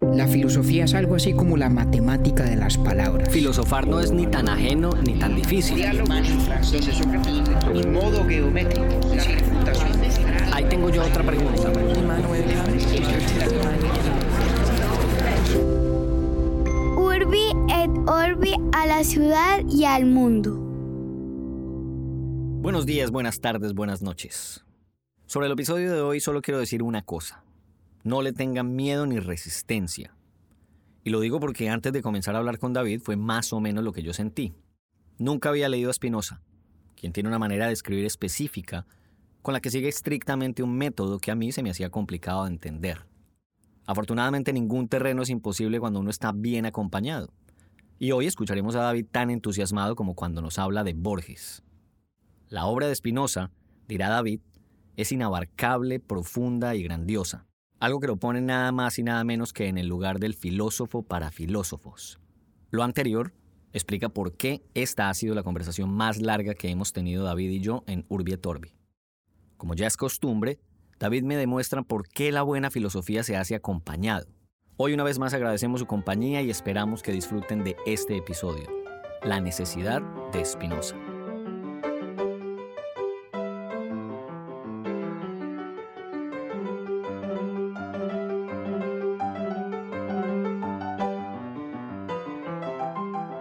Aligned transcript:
La 0.00 0.26
filosofía 0.26 0.86
es 0.86 0.94
algo 0.94 1.14
así 1.14 1.34
como 1.34 1.58
la 1.58 1.68
matemática 1.68 2.44
de 2.44 2.56
las 2.56 2.78
palabras. 2.78 3.28
Filosofar 3.28 3.86
no 3.86 4.00
es 4.00 4.10
ni 4.10 4.26
tan 4.26 4.48
ajeno 4.48 4.92
ni 5.06 5.18
tan 5.18 5.36
difícil. 5.36 5.84
modo 7.86 8.26
geométrico, 8.26 8.98
Ahí 10.52 10.64
tengo 10.70 10.88
yo 10.88 11.04
otra 11.04 11.22
pregunta. 11.22 11.70
Urbi 16.96 17.52
et 17.68 17.90
Orbi 18.08 18.54
a 18.72 18.86
la 18.86 19.04
ciudad 19.04 19.60
y 19.68 19.84
al 19.84 20.06
mundo. 20.06 20.56
Buenos 22.62 22.86
días, 22.86 23.10
buenas 23.10 23.40
tardes, 23.40 23.74
buenas 23.74 24.00
noches. 24.00 24.64
Sobre 25.26 25.46
el 25.46 25.52
episodio 25.52 25.92
de 25.92 26.00
hoy 26.00 26.20
solo 26.20 26.40
quiero 26.40 26.58
decir 26.58 26.82
una 26.82 27.02
cosa. 27.02 27.44
No 28.02 28.22
le 28.22 28.32
tengan 28.32 28.74
miedo 28.76 29.04
ni 29.04 29.18
resistencia. 29.18 30.16
Y 31.04 31.10
lo 31.10 31.20
digo 31.20 31.38
porque 31.38 31.68
antes 31.68 31.92
de 31.92 32.00
comenzar 32.00 32.34
a 32.34 32.38
hablar 32.38 32.58
con 32.58 32.72
David 32.72 33.02
fue 33.02 33.16
más 33.16 33.52
o 33.52 33.60
menos 33.60 33.84
lo 33.84 33.92
que 33.92 34.02
yo 34.02 34.14
sentí. 34.14 34.54
Nunca 35.18 35.50
había 35.50 35.68
leído 35.68 35.90
a 35.90 35.92
Spinoza, 35.92 36.40
quien 36.96 37.12
tiene 37.12 37.28
una 37.28 37.38
manera 37.38 37.66
de 37.66 37.74
escribir 37.74 38.06
específica 38.06 38.86
con 39.42 39.52
la 39.52 39.60
que 39.60 39.70
sigue 39.70 39.88
estrictamente 39.88 40.62
un 40.62 40.76
método 40.76 41.18
que 41.18 41.30
a 41.30 41.34
mí 41.34 41.52
se 41.52 41.62
me 41.62 41.70
hacía 41.70 41.90
complicado 41.90 42.44
de 42.44 42.52
entender. 42.52 43.06
Afortunadamente 43.86 44.52
ningún 44.54 44.88
terreno 44.88 45.22
es 45.22 45.28
imposible 45.28 45.78
cuando 45.78 46.00
uno 46.00 46.10
está 46.10 46.32
bien 46.32 46.64
acompañado. 46.64 47.32
Y 47.98 48.12
hoy 48.12 48.26
escucharemos 48.26 48.76
a 48.76 48.80
David 48.80 49.06
tan 49.10 49.30
entusiasmado 49.30 49.94
como 49.94 50.14
cuando 50.14 50.40
nos 50.40 50.58
habla 50.58 50.84
de 50.84 50.94
Borges. 50.94 51.62
La 52.48 52.64
obra 52.64 52.88
de 52.88 52.94
Spinoza, 52.94 53.50
dirá 53.88 54.08
David, 54.08 54.40
es 54.96 55.12
inabarcable, 55.12 56.00
profunda 56.00 56.74
y 56.74 56.82
grandiosa 56.82 57.46
algo 57.80 57.98
que 57.98 58.06
lo 58.06 58.16
pone 58.16 58.40
nada 58.42 58.70
más 58.72 58.98
y 58.98 59.02
nada 59.02 59.24
menos 59.24 59.52
que 59.52 59.66
en 59.66 59.78
el 59.78 59.88
lugar 59.88 60.20
del 60.20 60.34
filósofo 60.34 61.02
para 61.02 61.30
filósofos. 61.30 62.20
Lo 62.70 62.84
anterior 62.84 63.32
explica 63.72 64.10
por 64.10 64.36
qué 64.36 64.62
esta 64.74 65.08
ha 65.08 65.14
sido 65.14 65.34
la 65.34 65.42
conversación 65.42 65.90
más 65.90 66.20
larga 66.20 66.54
que 66.54 66.68
hemos 66.68 66.92
tenido 66.92 67.24
David 67.24 67.50
y 67.50 67.60
yo 67.60 67.82
en 67.86 68.04
Urbi 68.08 68.32
et. 68.32 68.46
Como 69.56 69.74
ya 69.74 69.86
es 69.86 69.96
costumbre, 69.96 70.60
David 70.98 71.24
me 71.24 71.36
demuestra 71.36 71.82
por 71.82 72.06
qué 72.06 72.30
la 72.30 72.42
buena 72.42 72.70
filosofía 72.70 73.22
se 73.22 73.36
hace 73.36 73.54
acompañado. 73.54 74.26
Hoy 74.76 74.92
una 74.92 75.04
vez 75.04 75.18
más 75.18 75.34
agradecemos 75.34 75.80
su 75.80 75.86
compañía 75.86 76.42
y 76.42 76.50
esperamos 76.50 77.02
que 77.02 77.12
disfruten 77.12 77.64
de 77.64 77.76
este 77.86 78.16
episodio, 78.16 78.66
La 79.22 79.40
necesidad 79.40 80.02
de 80.32 80.44
Spinoza. 80.44 80.96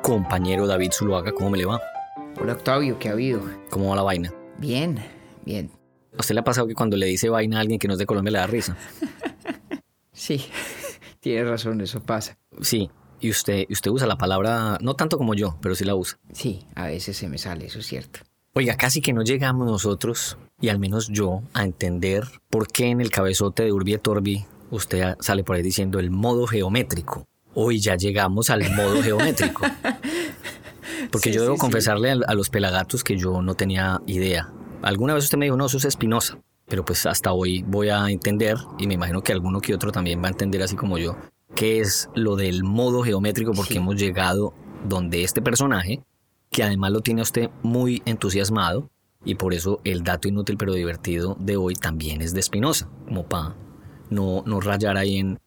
Compañero 0.10 0.66
David 0.66 0.92
Zuluaga. 0.92 1.32
¿Cómo 1.32 1.52
me 1.52 1.60
le 1.60 1.66
va? 1.66 1.80
Hola 2.42 2.54
Octavio, 2.54 2.98
¿qué 2.98 3.10
ha 3.10 3.12
habido? 3.12 3.44
¿Cómo 3.70 3.90
va 3.90 3.96
la 3.96 4.02
vaina? 4.02 4.34
Bien, 4.58 4.98
bien. 5.46 5.70
¿A 6.18 6.22
usted 6.22 6.34
le 6.34 6.42
ha 6.42 6.44
pasado 6.44 6.68
que 6.68 6.74
cuando 6.74 6.98
le 6.98 7.06
dice 7.06 7.30
vaina 7.30 7.58
a 7.58 7.60
alguien 7.62 7.78
que 7.78 7.88
no 7.88 7.94
es 7.94 8.00
de 8.00 8.08
Colombia 8.08 8.32
le 8.32 8.40
da 8.40 8.48
risa? 8.48 8.76
sí, 10.12 10.44
tiene 11.20 11.44
razón, 11.44 11.80
eso 11.82 12.02
pasa. 12.02 12.40
Sí, 12.60 12.90
y 13.20 13.30
usted, 13.30 13.66
usted 13.70 13.92
usa 13.92 14.08
la 14.08 14.18
palabra, 14.18 14.80
no 14.82 14.96
tanto 14.96 15.20
como 15.20 15.36
yo, 15.36 15.60
pero 15.62 15.76
sí 15.76 15.86
la 15.86 15.94
usa. 15.94 16.18
Sí, 16.34 16.66
a 16.74 16.88
veces 16.88 17.16
se 17.16 17.30
me 17.30 17.38
sale, 17.38 17.68
eso 17.68 17.78
es 17.78 17.86
cierto. 17.86 18.22
Oiga, 18.56 18.78
casi 18.78 19.02
que 19.02 19.14
no 19.14 19.22
llegamos 19.22 19.68
nosotros, 19.68 20.40
y 20.60 20.70
al 20.70 20.80
menos 20.80 21.10
yo, 21.10 21.44
a 21.54 21.64
entender 21.64 22.24
por 22.50 22.68
qué 22.68 22.88
en 22.88 23.00
el 23.00 23.12
cabezote 23.12 23.62
de 23.62 23.72
Urbi 23.72 23.94
et 23.94 24.08
Orbi 24.08 24.46
usted 24.72 25.18
sale 25.20 25.44
por 25.44 25.56
ahí 25.56 25.62
diciendo 25.62 26.00
el 26.00 26.10
modo 26.10 26.48
geométrico. 26.48 27.28
Hoy 27.62 27.82
ya 27.82 27.98
llegamos 27.98 28.50
al 28.50 28.74
modo 28.74 29.02
geométrico. 29.04 29.64
Porque 31.12 31.34
yo 31.34 31.42
debo 31.42 31.58
confesarle 31.58 32.12
A, 32.12 32.34
los 32.34 32.50
pelagatos 32.50 33.04
que 33.04 33.18
yo 33.18 33.42
no 33.42 33.56
tenía 33.56 34.00
idea. 34.06 34.50
Alguna 34.82 35.14
vez 35.14 35.26
usted 35.26 35.38
me 35.38 35.48
dijo, 35.48 35.58
no, 35.58 35.66
eso 35.66 35.76
es 35.76 35.84
espinosa. 35.84 36.40
Pero 36.68 36.86
pues 36.86 37.06
hasta 37.06 37.34
hoy 37.34 37.64
voy 37.64 37.90
a 37.90 38.10
entender, 38.10 38.56
y 38.78 38.88
me 38.88 38.94
imagino 38.94 39.22
que 39.22 39.34
alguno 39.34 39.60
que 39.60 39.76
otro 39.76 39.92
también 39.92 40.24
va 40.24 40.28
a 40.28 40.32
entender 40.32 40.64
así 40.64 40.78
como 40.78 40.98
yo, 40.98 41.18
qué 41.54 41.82
es 41.82 42.10
lo 42.16 42.38
del 42.38 42.64
modo 42.64 43.02
geométrico, 43.04 43.52
porque 43.52 43.80
hemos 43.80 43.98
llegado 43.98 44.54
donde 44.88 45.26
este 45.26 45.42
personaje, 45.42 46.02
que 46.52 46.64
además 46.64 46.92
lo 46.92 47.02
tiene 47.02 47.24
usted 47.24 47.50
muy 47.62 48.02
entusiasmado, 48.06 48.90
y 49.26 49.36
por 49.36 49.54
eso 49.54 49.82
el 49.84 50.04
dato 50.04 50.30
inútil 50.30 50.56
pero 50.56 50.74
divertido 50.74 51.36
de 51.42 51.58
hoy 51.58 51.76
también 51.76 52.22
es 52.22 52.34
de 52.34 52.40
Espinosa, 52.40 52.90
como 53.06 53.28
para 53.28 53.58
no, 54.10 54.44
no 54.46 54.62
rayar 54.62 54.96
ahí 54.96 55.18
en, 55.18 55.40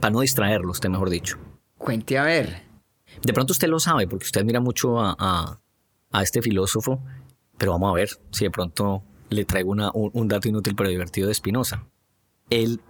para 0.00 0.12
no 0.12 0.20
distraerlo, 0.20 0.70
usted 0.70 0.88
mejor 0.88 1.10
dicho. 1.10 1.38
Cuente 1.78 2.18
a 2.18 2.24
ver. 2.24 2.62
De 3.22 3.32
pronto 3.32 3.52
usted 3.52 3.68
lo 3.68 3.78
sabe 3.78 4.08
porque 4.08 4.24
usted 4.24 4.44
mira 4.44 4.60
mucho 4.60 5.00
a, 5.00 5.60
este 6.22 6.42
filósofo, 6.42 7.02
pero 7.58 7.72
vamos 7.72 7.90
a 7.90 7.94
ver 7.94 8.08
si 8.30 8.44
de 8.44 8.50
pronto 8.50 9.02
le 9.30 9.44
traigo 9.44 9.72
un, 9.72 10.28
dato 10.28 10.48
inútil 10.48 10.74
pero 10.76 10.88
divertido 10.88 11.28
de 11.28 11.34
Spinoza. 11.34 11.84
Él, 12.50 12.80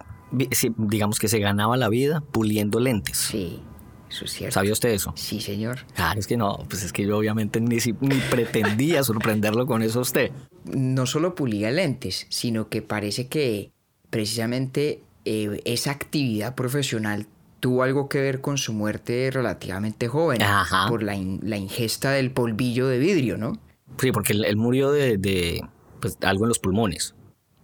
digamos 0.77 1.19
que 1.19 1.27
se 1.27 1.39
ganaba 1.39 1.77
la 1.77 1.89
vida 1.89 2.21
puliendo 2.21 2.79
lentes. 2.79 3.17
Sí, 3.17 3.61
eso 4.09 4.25
es 4.25 4.31
cierto. 4.31 4.53
¿Sabía 4.53 4.73
usted 4.73 4.89
eso? 4.89 5.13
Sí, 5.15 5.41
señor. 5.41 5.79
Ah, 5.97 6.13
es 6.17 6.27
que 6.27 6.37
no, 6.37 6.65
pues 6.69 6.83
es 6.83 6.93
que 6.93 7.05
yo 7.05 7.17
obviamente 7.17 7.59
ni, 7.59 7.77
ni 8.01 8.15
pretendía 8.29 9.03
sorprenderlo 9.03 9.65
con 9.65 9.81
eso 9.81 9.99
a 9.99 10.01
usted. 10.03 10.31
No 10.65 11.05
solo 11.05 11.35
pulía 11.35 11.71
lentes, 11.71 12.27
sino 12.29 12.69
que 12.69 12.81
parece 12.81 13.27
que 13.27 13.71
precisamente 14.09 15.03
eh, 15.25 15.61
esa 15.65 15.91
actividad 15.91 16.55
profesional 16.55 17.27
tuvo 17.59 17.83
algo 17.83 18.09
que 18.09 18.21
ver 18.21 18.41
con 18.41 18.57
su 18.57 18.73
muerte 18.73 19.29
relativamente 19.31 20.07
joven 20.07 20.39
por 20.87 21.01
la, 21.01 21.15
ingesta 21.15 22.11
del 22.11 22.31
polvillo 22.31 22.87
de 22.87 22.99
vidrio, 22.99 23.37
¿no? 23.37 23.53
Sí, 23.97 24.11
porque 24.11 24.33
él, 24.33 24.55
murió 24.55 24.91
de, 24.91 25.63
pues, 25.99 26.17
algo 26.21 26.45
en 26.45 26.49
los 26.49 26.59
pulmones. 26.59 27.15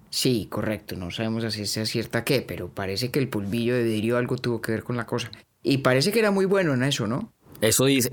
Sí, 0.09 0.47
correcto. 0.49 0.95
No 0.95 1.11
sabemos 1.11 1.53
si 1.53 1.65
sea 1.65 1.85
cierta 1.85 2.23
qué, 2.23 2.41
pero 2.41 2.69
parece 2.69 3.11
que 3.11 3.19
el 3.19 3.29
polvillo 3.29 3.75
de 3.75 3.83
vidrio 3.83 4.17
algo 4.17 4.37
tuvo 4.37 4.59
que 4.59 4.71
ver 4.71 4.83
con 4.83 4.97
la 4.97 5.05
cosa. 5.05 5.29
Y 5.63 5.79
parece 5.79 6.11
que 6.11 6.19
era 6.19 6.31
muy 6.31 6.45
bueno 6.45 6.73
en 6.73 6.83
eso, 6.83 7.07
¿no? 7.07 7.31
Eso 7.61 7.85
dice, 7.85 8.09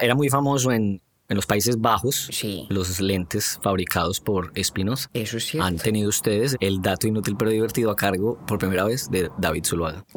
era 0.00 0.14
muy 0.14 0.28
famoso 0.28 0.70
en, 0.70 1.02
en 1.28 1.36
los 1.36 1.46
Países 1.46 1.80
Bajos. 1.80 2.28
Sí. 2.32 2.66
Los 2.68 3.00
lentes 3.00 3.58
fabricados 3.62 4.20
por 4.20 4.52
Espinos. 4.54 5.08
Eso 5.12 5.36
es 5.36 5.46
cierto. 5.46 5.66
Han 5.66 5.78
tenido 5.78 6.08
ustedes 6.08 6.56
el 6.60 6.82
dato 6.82 7.06
inútil 7.06 7.36
pero 7.38 7.50
divertido 7.50 7.90
a 7.90 7.96
cargo 7.96 8.38
por 8.46 8.58
primera 8.58 8.84
vez 8.84 9.10
de 9.10 9.30
David 9.38 9.64
Zuluaga. 9.64 10.04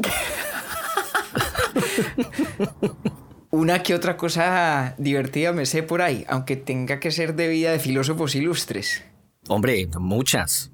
Una 3.51 3.83
que 3.83 3.95
otra 3.95 4.17
cosa 4.17 4.95
divertida 4.97 5.53
me 5.53 5.65
sé 5.65 5.81
por 5.81 6.01
ahí, 6.01 6.25
aunque 6.27 6.57
tenga 6.57 6.99
que 6.99 7.11
ser 7.11 7.35
de 7.35 7.47
vida 7.47 7.71
de 7.71 7.79
filósofos 7.79 8.35
ilustres. 8.35 9.05
Hombre, 9.47 9.87
muchas. 9.97 10.71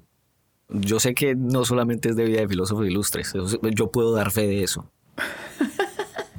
Yo 0.68 0.98
sé 0.98 1.14
que 1.14 1.36
no 1.36 1.64
solamente 1.64 2.08
es 2.08 2.16
de 2.16 2.24
vida 2.24 2.40
de 2.40 2.48
filósofos 2.48 2.86
ilustres, 2.88 3.32
yo 3.62 3.92
puedo 3.92 4.12
dar 4.12 4.32
fe 4.32 4.48
de 4.48 4.64
eso. 4.64 4.90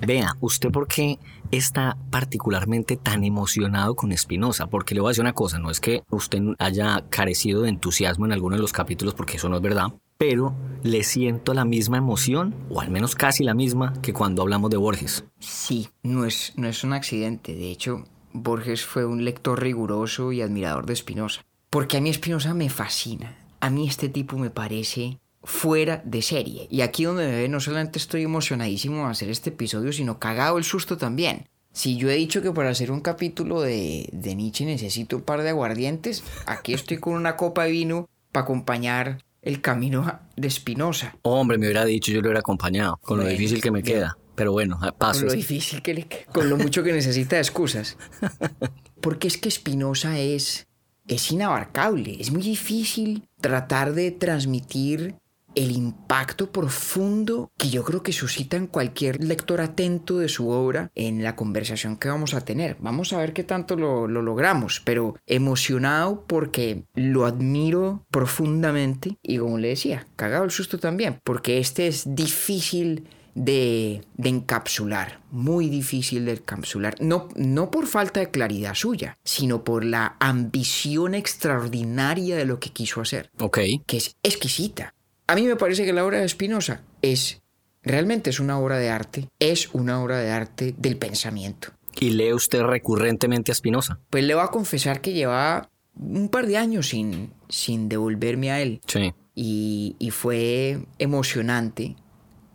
Vea, 0.06 0.36
¿usted 0.42 0.70
por 0.70 0.88
qué 0.88 1.18
está 1.52 1.98
particularmente 2.10 2.98
tan 2.98 3.24
emocionado 3.24 3.96
con 3.96 4.16
Spinoza? 4.18 4.68
Porque 4.68 4.94
le 4.94 5.02
voy 5.02 5.10
a 5.10 5.12
decir 5.12 5.22
una 5.22 5.34
cosa, 5.34 5.60
no 5.60 5.72
es 5.72 5.80
que 5.80 6.04
usted 6.10 6.42
haya 6.60 7.06
carecido 7.10 7.62
de 7.62 7.70
entusiasmo 7.70 8.26
en 8.26 8.34
alguno 8.34 8.56
de 8.56 8.62
los 8.62 8.74
capítulos, 8.74 9.14
porque 9.14 9.38
eso 9.38 9.48
no 9.48 9.56
es 9.56 9.62
verdad, 9.62 9.94
pero 10.18 10.54
le 10.84 11.04
siento 11.04 11.54
la 11.54 11.64
misma 11.64 11.98
emoción, 11.98 12.54
o 12.70 12.82
al 12.82 12.92
menos 12.92 13.16
casi 13.16 13.44
la 13.44 13.54
misma, 13.54 13.94
que 14.02 14.14
cuando 14.14 14.42
hablamos 14.42 14.70
de 14.72 14.78
Borges. 14.78 15.24
Sí, 15.40 15.90
no 16.02 16.26
es, 16.26 16.54
no 16.58 16.68
es 16.68 16.84
un 16.84 16.94
accidente. 16.94 17.56
De 17.56 17.72
hecho, 17.72 18.04
Borges 18.34 18.86
fue 18.86 19.06
un 19.06 19.24
lector 19.24 19.62
riguroso 19.62 20.32
y 20.32 20.42
admirador 20.42 20.86
de 20.86 20.96
Spinoza. 20.96 21.44
Porque 21.70 21.98
a 21.98 22.02
mí 22.02 22.14
Spinoza 22.14 22.54
me 22.54 22.70
fascina. 22.70 23.38
A 23.60 23.70
mí 23.70 23.88
este 23.88 24.10
tipo 24.10 24.38
me 24.38 24.50
parece 24.50 25.20
fuera 25.44 26.02
de 26.06 26.22
serie. 26.22 26.68
Y 26.70 26.82
aquí 26.82 27.04
donde 27.04 27.28
me 27.28 27.36
ve, 27.36 27.50
no 27.50 27.60
solamente 27.60 28.00
estoy 28.00 28.24
emocionadísimo 28.24 29.06
de 29.06 29.12
hacer 29.12 29.30
este 29.30 29.50
episodio, 29.50 29.92
sino 29.92 30.20
cagado 30.20 30.58
el 30.58 30.64
susto 30.64 30.98
también. 30.98 31.48
Si 31.72 31.98
yo 31.98 32.10
he 32.10 32.16
dicho 32.16 32.42
que 32.42 32.52
para 32.52 32.70
hacer 32.70 32.92
un 32.92 33.02
capítulo 33.02 33.62
de, 33.62 34.08
de 34.12 34.36
Nietzsche 34.36 34.66
necesito 34.66 35.18
un 35.18 35.24
par 35.24 35.42
de 35.42 35.50
aguardientes, 35.50 36.24
aquí 36.46 36.74
estoy 36.74 36.98
con 36.98 37.14
una 37.14 37.36
copa 37.36 37.66
de 37.66 37.72
vino 37.72 38.10
para 38.32 38.44
acompañar 38.44 39.24
el 39.42 39.60
camino 39.62 40.20
de 40.36 40.48
Espinosa. 40.48 41.18
Hombre, 41.24 41.58
me 41.58 41.66
hubiera 41.68 41.84
dicho, 41.86 42.12
yo 42.12 42.22
lo 42.22 42.28
hubiera 42.28 42.40
acompañado, 42.40 42.98
con 42.98 43.20
lo 43.20 43.26
difícil 43.26 43.62
que 43.62 43.72
me 43.72 43.84
queda. 43.84 44.18
Pero 44.36 44.52
bueno, 44.52 44.80
paso. 44.98 45.22
Con 45.22 45.30
lo 45.30 45.34
difícil 45.34 45.82
que 45.82 45.94
le 45.94 46.08
con 46.32 46.50
lo 46.50 46.58
mucho 46.58 46.84
que 46.84 46.92
necesita 46.92 47.36
de 47.36 47.42
excusas. 47.42 47.98
Porque 49.02 49.28
es 49.28 49.38
que 49.38 49.50
Espinosa 49.50 50.18
es, 50.18 50.68
es 51.08 51.32
inabarcable, 51.32 52.18
es 52.20 52.32
muy 52.32 52.42
difícil 52.42 53.28
tratar 53.42 53.94
de 53.94 54.12
transmitir 54.12 55.16
el 55.56 55.72
impacto 55.72 56.52
profundo 56.52 57.52
que 57.58 57.70
yo 57.70 57.84
creo 57.84 58.04
que 58.04 58.14
suscita 58.14 58.58
en 58.58 58.68
cualquier 58.68 59.24
lector 59.24 59.62
atento 59.62 60.18
de 60.20 60.30
su 60.30 60.50
obra 60.50 60.92
en 60.96 61.24
la 61.24 61.36
conversación 61.36 61.98
que 61.98 62.10
vamos 62.10 62.34
a 62.34 62.42
tener. 62.42 62.78
Vamos 62.80 63.14
a 63.14 63.18
ver 63.18 63.34
qué 63.34 63.44
tanto 63.44 63.76
lo, 63.76 64.08
logramos, 64.08 64.82
pero 64.84 65.16
emocionado 65.28 66.26
porque 66.28 66.86
lo 66.96 67.26
admiro 67.26 68.06
profundamente 68.10 69.18
y 69.22 69.38
como 69.38 69.58
le 69.58 69.70
decía, 69.70 70.08
cagado 70.16 70.44
el 70.44 70.52
susto 70.52 70.80
también, 70.80 71.20
porque 71.24 71.60
este 71.60 71.88
es 71.88 72.16
difícil 72.16 73.08
de, 73.36 74.02
de, 74.16 74.30
encapsular, 74.30 75.20
muy 75.32 75.68
difícil 75.68 76.26
de 76.26 76.34
encapsular, 76.34 76.96
no, 77.00 77.30
no 77.36 77.72
por 77.72 77.88
falta 77.88 78.20
de 78.20 78.30
claridad 78.30 78.76
suya, 78.76 79.18
sino 79.24 79.64
por 79.64 79.84
la 79.84 80.18
ambición 80.20 81.16
extraordinaria 81.16 82.36
de 82.36 82.46
lo 82.46 82.60
que 82.60 82.72
quiso 82.72 83.02
hacer, 83.02 83.32
Ok. 83.40 83.60
que 83.88 83.98
es 83.98 84.16
exquisita. 84.24 84.94
A 85.28 85.36
mí 85.36 85.44
me 85.44 85.56
parece 85.56 85.86
que 85.86 85.94
la 85.94 86.06
obra 86.06 86.20
de 86.20 86.28
Spinoza 86.28 86.82
es, 87.02 87.42
realmente 87.82 88.30
es 88.30 88.40
una 88.40 88.60
obra 88.60 88.78
de 88.78 88.90
arte, 88.90 89.30
es 89.40 89.70
una 89.74 90.02
obra 90.02 90.20
de 90.20 90.32
arte 90.32 90.76
del 90.78 90.98
pensamiento. 90.98 91.70
¿Y 92.00 92.10
lee 92.10 92.34
usted 92.34 92.62
recurrentemente 92.62 93.52
a 93.52 93.56
Spinoza? 93.56 94.00
Pues 94.10 94.24
le 94.24 94.34
voy 94.36 94.44
a 94.44 94.48
confesar 94.48 95.02
que 95.02 95.14
llevaba 95.14 95.70
un 95.96 96.30
par 96.30 96.48
de 96.48 96.58
años 96.58 96.90
sin, 96.90 97.32
sin 97.50 97.88
devolverme 97.88 98.52
a 98.52 98.62
él. 98.62 98.82
Sí. 98.88 99.14
Y, 99.36 99.96
y 100.00 100.10
fue 100.10 100.86
emocionante 101.00 101.96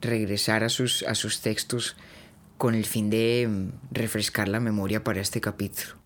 regresar 0.01 0.65
a 0.65 0.69
sus, 0.69 1.03
a 1.05 1.15
sus 1.15 1.41
textos 1.41 1.97
con 2.57 2.75
el 2.75 2.85
fin 2.85 3.09
de 3.09 3.47
mm, 3.49 3.69
refrescar 3.93 4.49
la 4.49 4.61
memoria 4.61 5.03
para 5.03 5.21
este 5.21 5.41
capítulo. 5.41 5.97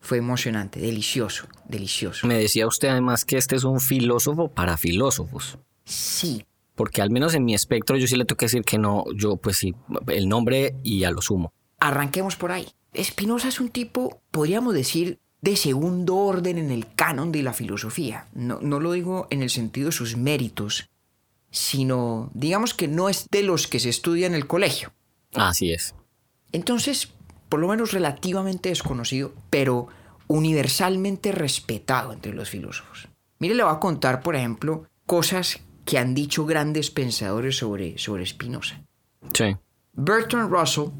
Fue 0.00 0.18
emocionante, 0.18 0.80
delicioso, 0.80 1.48
delicioso. 1.68 2.26
Me 2.26 2.38
decía 2.38 2.66
usted 2.66 2.88
además 2.88 3.24
que 3.24 3.36
este 3.36 3.56
es 3.56 3.64
un 3.64 3.80
filósofo 3.80 4.48
para 4.52 4.76
filósofos. 4.76 5.58
Sí, 5.86 6.44
Porque 6.74 7.00
al 7.00 7.10
menos 7.10 7.34
en 7.34 7.44
mi 7.46 7.54
espectro 7.54 7.96
yo 7.96 8.06
sí 8.06 8.16
le 8.16 8.26
tengo 8.26 8.36
que 8.36 8.44
decir 8.46 8.62
que 8.62 8.76
no, 8.76 9.04
yo 9.14 9.36
pues 9.36 9.56
sí, 9.56 9.74
el 10.08 10.28
nombre 10.28 10.74
y 10.82 11.04
a 11.04 11.10
lo 11.10 11.22
sumo. 11.22 11.52
arranquemos 11.80 12.36
por 12.36 12.52
ahí. 12.52 12.68
Spinoza 12.94 13.48
es 13.48 13.60
un 13.60 13.70
tipo, 13.70 14.20
podríamos 14.30 14.74
decir, 14.74 15.18
de 15.40 15.56
segundo 15.56 16.16
orden 16.16 16.58
en 16.58 16.70
el 16.70 16.86
canon 16.94 17.30
de 17.32 17.42
la 17.42 17.52
filosofía. 17.54 18.26
No, 18.34 18.58
no 18.60 18.80
lo 18.80 18.92
digo 18.92 19.26
en 19.30 19.42
el 19.42 19.48
sentido 19.50 19.86
de 19.86 19.92
sus 19.92 20.16
méritos, 20.16 20.90
sino 21.50 22.30
digamos 22.34 22.74
que 22.74 22.88
no 22.88 23.08
es 23.08 23.28
de 23.30 23.42
los 23.42 23.66
que 23.66 23.78
se 23.80 23.88
estudia 23.88 24.26
en 24.26 24.34
el 24.34 24.46
colegio. 24.46 24.92
Así 25.34 25.72
es. 25.72 25.94
Entonces, 26.52 27.12
por 27.48 27.60
lo 27.60 27.68
menos 27.68 27.92
relativamente 27.92 28.70
desconocido, 28.70 29.32
pero 29.50 29.86
universalmente 30.26 31.32
respetado 31.32 32.12
entre 32.12 32.34
los 32.34 32.48
filósofos. 32.50 33.08
Mire, 33.38 33.54
le 33.54 33.62
voy 33.62 33.72
a 33.72 33.78
contar, 33.78 34.22
por 34.22 34.34
ejemplo, 34.36 34.86
cosas 35.04 35.60
que 35.86 35.98
han 35.98 36.14
dicho 36.14 36.44
grandes 36.44 36.90
pensadores 36.90 37.56
sobre, 37.56 37.96
sobre 37.96 38.26
Spinoza. 38.26 38.82
Sí. 39.32 39.56
Bertrand 39.94 40.50
Russell 40.50 40.90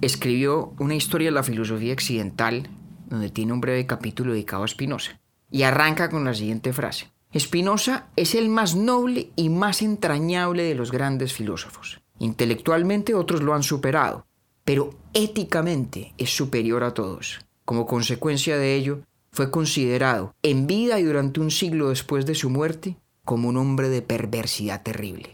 escribió 0.00 0.72
una 0.78 0.94
historia 0.94 1.28
de 1.28 1.32
la 1.32 1.42
filosofía 1.42 1.92
occidental 1.92 2.68
donde 3.06 3.28
tiene 3.28 3.52
un 3.52 3.60
breve 3.60 3.86
capítulo 3.86 4.32
dedicado 4.32 4.64
a 4.64 4.68
Spinoza 4.68 5.20
y 5.50 5.64
arranca 5.64 6.08
con 6.08 6.24
la 6.24 6.32
siguiente 6.32 6.72
frase. 6.72 7.12
Spinoza 7.36 8.06
es 8.16 8.36
el 8.36 8.48
más 8.48 8.76
noble 8.76 9.30
y 9.34 9.48
más 9.48 9.82
entrañable 9.82 10.62
de 10.62 10.76
los 10.76 10.92
grandes 10.92 11.32
filósofos. 11.32 12.00
Intelectualmente 12.20 13.14
otros 13.14 13.42
lo 13.42 13.54
han 13.54 13.64
superado, 13.64 14.26
pero 14.64 14.94
éticamente 15.12 16.14
es 16.16 16.34
superior 16.34 16.84
a 16.84 16.94
todos. 16.94 17.40
Como 17.64 17.86
consecuencia 17.86 18.56
de 18.56 18.76
ello, 18.76 19.00
fue 19.32 19.50
considerado 19.50 20.36
en 20.44 20.68
vida 20.68 21.00
y 21.00 21.02
durante 21.02 21.40
un 21.40 21.50
siglo 21.50 21.88
después 21.88 22.24
de 22.24 22.36
su 22.36 22.50
muerte 22.50 22.96
como 23.24 23.48
un 23.48 23.56
hombre 23.56 23.88
de 23.88 24.02
perversidad 24.02 24.82
terrible. 24.82 25.30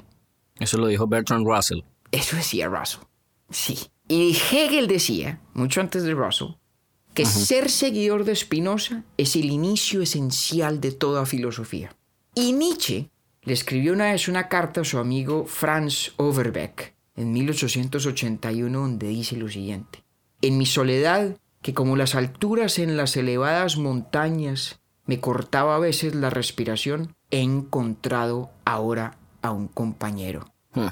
Eso 0.58 0.78
lo 0.78 0.86
dijo 0.86 1.06
Bertrand 1.06 1.46
Russell. 1.46 1.80
Eso 2.12 2.36
decía 2.36 2.68
Russell. 2.68 3.02
Sí. 3.50 3.78
Y 4.08 4.36
Hegel 4.50 4.86
decía, 4.86 5.40
mucho 5.54 5.80
antes 5.80 6.02
de 6.02 6.14
Russell, 6.14 6.54
que 7.14 7.26
ser 7.26 7.70
seguidor 7.70 8.24
de 8.24 8.36
Spinoza 8.36 9.04
es 9.16 9.36
el 9.36 9.46
inicio 9.46 10.02
esencial 10.02 10.80
de 10.80 10.92
toda 10.92 11.26
filosofía. 11.26 11.94
Y 12.34 12.52
Nietzsche 12.52 13.10
le 13.42 13.52
escribió 13.52 13.92
una 13.92 14.12
vez 14.12 14.28
una 14.28 14.48
carta 14.48 14.82
a 14.82 14.84
su 14.84 14.98
amigo 14.98 15.44
Franz 15.46 16.12
Overbeck 16.16 16.94
en 17.16 17.32
1881 17.32 18.80
donde 18.80 19.08
dice 19.08 19.36
lo 19.36 19.48
siguiente. 19.48 20.04
En 20.42 20.56
mi 20.56 20.66
soledad, 20.66 21.36
que 21.62 21.74
como 21.74 21.96
las 21.96 22.14
alturas 22.14 22.78
en 22.78 22.96
las 22.96 23.16
elevadas 23.16 23.76
montañas 23.76 24.80
me 25.04 25.20
cortaba 25.20 25.76
a 25.76 25.80
veces 25.80 26.14
la 26.14 26.30
respiración, 26.30 27.16
he 27.30 27.40
encontrado 27.40 28.50
ahora 28.64 29.16
a 29.42 29.50
un 29.50 29.68
compañero. 29.68 30.52
Hmm. 30.72 30.88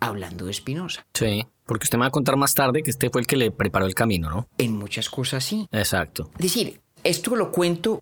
Hablando 0.00 0.46
de 0.46 0.52
Spinoza. 0.52 1.04
Sí. 1.14 1.46
Porque 1.66 1.84
usted 1.84 1.98
me 1.98 2.02
va 2.02 2.08
a 2.08 2.10
contar 2.10 2.36
más 2.36 2.54
tarde 2.54 2.82
que 2.82 2.90
este 2.90 3.10
fue 3.10 3.20
el 3.20 3.26
que 3.26 3.36
le 3.36 3.50
preparó 3.52 3.86
el 3.86 3.94
camino, 3.94 4.28
¿no? 4.28 4.48
En 4.58 4.76
muchas 4.76 5.08
cosas 5.08 5.44
sí. 5.44 5.68
Exacto. 5.70 6.30
Es 6.34 6.42
decir, 6.42 6.80
esto 7.04 7.36
lo 7.36 7.52
cuento 7.52 8.00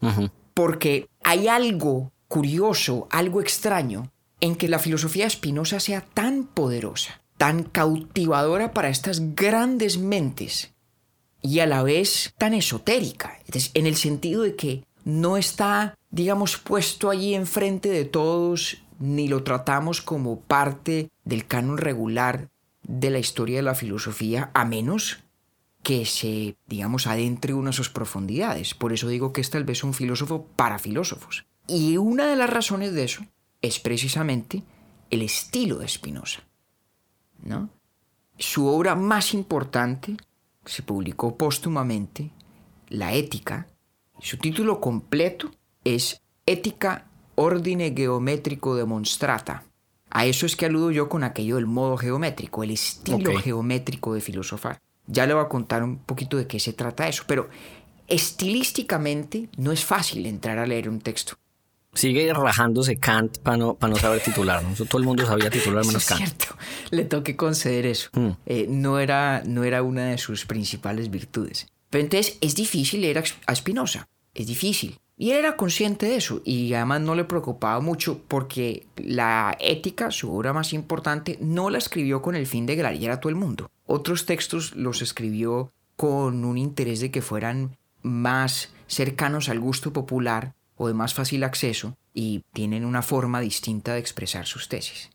porque 0.54 1.08
hay 1.22 1.48
algo 1.48 2.12
curioso, 2.28 3.08
algo 3.10 3.40
extraño, 3.40 4.10
en 4.40 4.56
que 4.56 4.68
la 4.68 4.78
filosofía 4.78 5.24
de 5.24 5.30
Spinoza 5.30 5.80
sea 5.80 6.00
tan 6.00 6.44
poderosa, 6.44 7.20
tan 7.36 7.62
cautivadora 7.62 8.72
para 8.72 8.88
estas 8.88 9.34
grandes 9.34 9.98
mentes 9.98 10.72
y 11.42 11.60
a 11.60 11.66
la 11.66 11.82
vez 11.82 12.32
tan 12.38 12.54
esotérica, 12.54 13.38
es 13.44 13.52
decir, 13.52 13.70
en 13.74 13.86
el 13.86 13.96
sentido 13.96 14.42
de 14.42 14.56
que 14.56 14.84
no 15.04 15.36
está, 15.36 15.94
digamos, 16.10 16.56
puesto 16.56 17.10
allí 17.10 17.34
enfrente 17.34 17.88
de 17.88 18.04
todos, 18.04 18.82
ni 18.98 19.28
lo 19.28 19.44
tratamos 19.44 20.02
como 20.02 20.40
parte 20.40 21.10
del 21.24 21.46
canon 21.46 21.78
regular 21.78 22.48
de 22.82 23.10
la 23.10 23.18
historia 23.18 23.56
de 23.56 23.62
la 23.62 23.74
filosofía, 23.74 24.50
a 24.54 24.64
menos 24.64 25.18
que 25.82 26.04
se, 26.04 26.56
digamos, 26.66 27.06
adentre 27.06 27.54
uno 27.54 27.70
a 27.70 27.72
sus 27.72 27.90
profundidades. 27.90 28.74
Por 28.74 28.92
eso 28.92 29.08
digo 29.08 29.32
que 29.32 29.40
es 29.40 29.50
tal 29.50 29.64
vez 29.64 29.84
un 29.84 29.94
filósofo 29.94 30.46
para 30.56 30.78
filósofos. 30.78 31.46
Y 31.66 31.96
una 31.96 32.26
de 32.26 32.36
las 32.36 32.50
razones 32.50 32.92
de 32.94 33.04
eso 33.04 33.24
es 33.62 33.78
precisamente 33.78 34.62
el 35.10 35.22
estilo 35.22 35.78
de 35.78 35.88
Spinoza. 35.88 36.40
¿no? 37.42 37.70
Su 38.38 38.66
obra 38.66 38.94
más 38.94 39.34
importante 39.34 40.16
se 40.64 40.82
publicó 40.82 41.36
póstumamente, 41.36 42.30
La 42.88 43.12
Ética. 43.14 43.66
Su 44.20 44.36
título 44.36 44.80
completo 44.80 45.50
es 45.94 46.20
Ética 46.44 47.06
Ordine 47.34 47.94
Geométrico 47.96 48.74
Demonstrata. 48.74 49.64
A 50.10 50.26
eso 50.26 50.46
es 50.46 50.56
que 50.56 50.66
aludo 50.66 50.90
yo 50.90 51.08
con 51.08 51.24
aquello 51.24 51.56
del 51.56 51.66
modo 51.66 51.96
geométrico, 51.96 52.62
el 52.62 52.72
estilo 52.72 53.38
geométrico 53.38 54.14
de 54.14 54.20
filosofar. 54.20 54.80
Ya 55.06 55.26
le 55.26 55.34
voy 55.34 55.44
a 55.44 55.48
contar 55.48 55.82
un 55.82 55.98
poquito 55.98 56.36
de 56.36 56.46
qué 56.46 56.58
se 56.60 56.72
trata 56.72 57.08
eso, 57.08 57.24
pero 57.26 57.48
estilísticamente 58.06 59.48
no 59.56 59.72
es 59.72 59.84
fácil 59.84 60.26
entrar 60.26 60.58
a 60.58 60.66
leer 60.66 60.88
un 60.88 61.00
texto. 61.00 61.34
Sigue 61.94 62.32
rajándose 62.32 62.96
Kant 62.96 63.38
para 63.38 63.56
no, 63.56 63.74
pa 63.74 63.88
no 63.88 63.96
saber 63.96 64.20
titular. 64.20 64.62
¿no? 64.62 64.74
Todo 64.74 64.98
el 64.98 65.04
mundo 65.04 65.26
sabía 65.26 65.50
titular 65.50 65.84
menos 65.84 66.02
es 66.02 66.08
Kant. 66.08 66.20
cierto, 66.20 66.56
le 66.90 67.04
toqué 67.04 67.34
conceder 67.36 67.86
eso. 67.86 68.10
Mm. 68.12 68.30
Eh, 68.46 68.66
no, 68.68 68.98
era, 68.98 69.42
no 69.46 69.64
era 69.64 69.82
una 69.82 70.06
de 70.06 70.18
sus 70.18 70.44
principales 70.44 71.10
virtudes. 71.10 71.66
Pero 71.90 72.04
entonces 72.04 72.36
es 72.40 72.54
difícil 72.54 73.00
leer 73.00 73.24
a 73.46 73.54
Spinoza, 73.54 74.06
es 74.34 74.46
difícil. 74.46 74.98
Y 75.20 75.32
él 75.32 75.38
era 75.38 75.56
consciente 75.56 76.06
de 76.06 76.14
eso 76.14 76.40
y 76.44 76.72
además 76.74 77.00
no 77.00 77.16
le 77.16 77.24
preocupaba 77.24 77.80
mucho 77.80 78.22
porque 78.28 78.86
la 78.96 79.56
ética, 79.58 80.12
su 80.12 80.32
obra 80.32 80.52
más 80.52 80.72
importante, 80.72 81.36
no 81.40 81.70
la 81.70 81.78
escribió 81.78 82.22
con 82.22 82.36
el 82.36 82.46
fin 82.46 82.66
de 82.66 82.76
gladiar 82.76 83.10
a 83.10 83.20
todo 83.20 83.30
el 83.30 83.34
mundo. 83.34 83.68
Otros 83.84 84.26
textos 84.26 84.76
los 84.76 85.02
escribió 85.02 85.72
con 85.96 86.44
un 86.44 86.56
interés 86.56 87.00
de 87.00 87.10
que 87.10 87.20
fueran 87.20 87.76
más 88.02 88.72
cercanos 88.86 89.48
al 89.48 89.58
gusto 89.58 89.92
popular 89.92 90.54
o 90.76 90.86
de 90.86 90.94
más 90.94 91.14
fácil 91.14 91.42
acceso 91.42 91.96
y 92.14 92.44
tienen 92.52 92.84
una 92.84 93.02
forma 93.02 93.40
distinta 93.40 93.94
de 93.94 93.98
expresar 93.98 94.46
sus 94.46 94.68
tesis. 94.68 95.10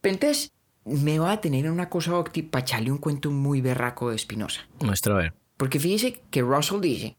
Pero 0.00 0.14
entonces 0.14 0.52
me 0.84 1.18
va 1.18 1.32
a 1.32 1.40
tener 1.40 1.66
en 1.66 1.72
una 1.72 1.88
cosa 1.88 2.16
Octi 2.16 2.42
para 2.42 2.62
echarle 2.62 2.92
un 2.92 2.98
cuento 2.98 3.32
muy 3.32 3.60
berraco 3.60 4.10
de 4.10 4.18
Spinoza. 4.18 4.60
Muestra 4.80 5.14
a 5.14 5.18
ver. 5.18 5.34
Porque 5.56 5.80
fíjese 5.80 6.22
que 6.30 6.42
Russell 6.42 6.80
dice 6.80 7.16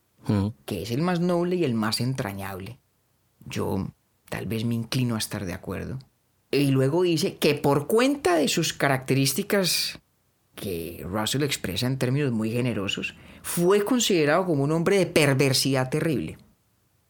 Que 0.65 0.84
es 0.84 0.92
el 0.92 1.01
más 1.01 1.20
noble 1.20 1.56
y 1.58 1.63
el 1.63 1.74
más 1.74 2.00
entrañable. 2.01 2.80
Yo 3.46 3.92
tal 4.30 4.46
vez 4.46 4.65
me 4.65 4.75
inclino 4.75 5.15
a 5.15 5.20
estar 5.20 5.46
de 5.46 5.53
acuerdo. 5.53 6.00
Y 6.51 6.72
luego 6.72 7.03
dice 7.03 7.38
que 7.38 7.56
por 7.56 7.88
cuenta 7.88 8.36
de 8.36 8.48
sus 8.48 8.74
características 8.74 10.00
que 10.56 11.03
Russell 11.03 11.44
expresa 11.44 11.88
en 11.88 11.98
términos 11.98 12.32
muy 12.32 12.51
generosos, 12.51 13.15
fue 13.42 13.84
considerado 13.84 14.46
como 14.46 14.63
un 14.63 14.72
hombre 14.72 14.98
de 14.98 15.06
perversidad 15.06 15.89
terrible. 15.89 16.38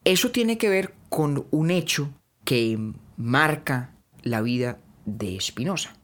Eso 0.04 0.30
tiene 0.30 0.58
que 0.58 0.68
ver 0.68 0.94
con 1.08 1.46
un 1.50 1.70
hecho 1.70 2.10
que 2.44 2.78
marca 3.16 3.94
la 4.22 4.40
vida 4.40 4.78
de 5.04 5.38
Spinoza. 5.40 5.96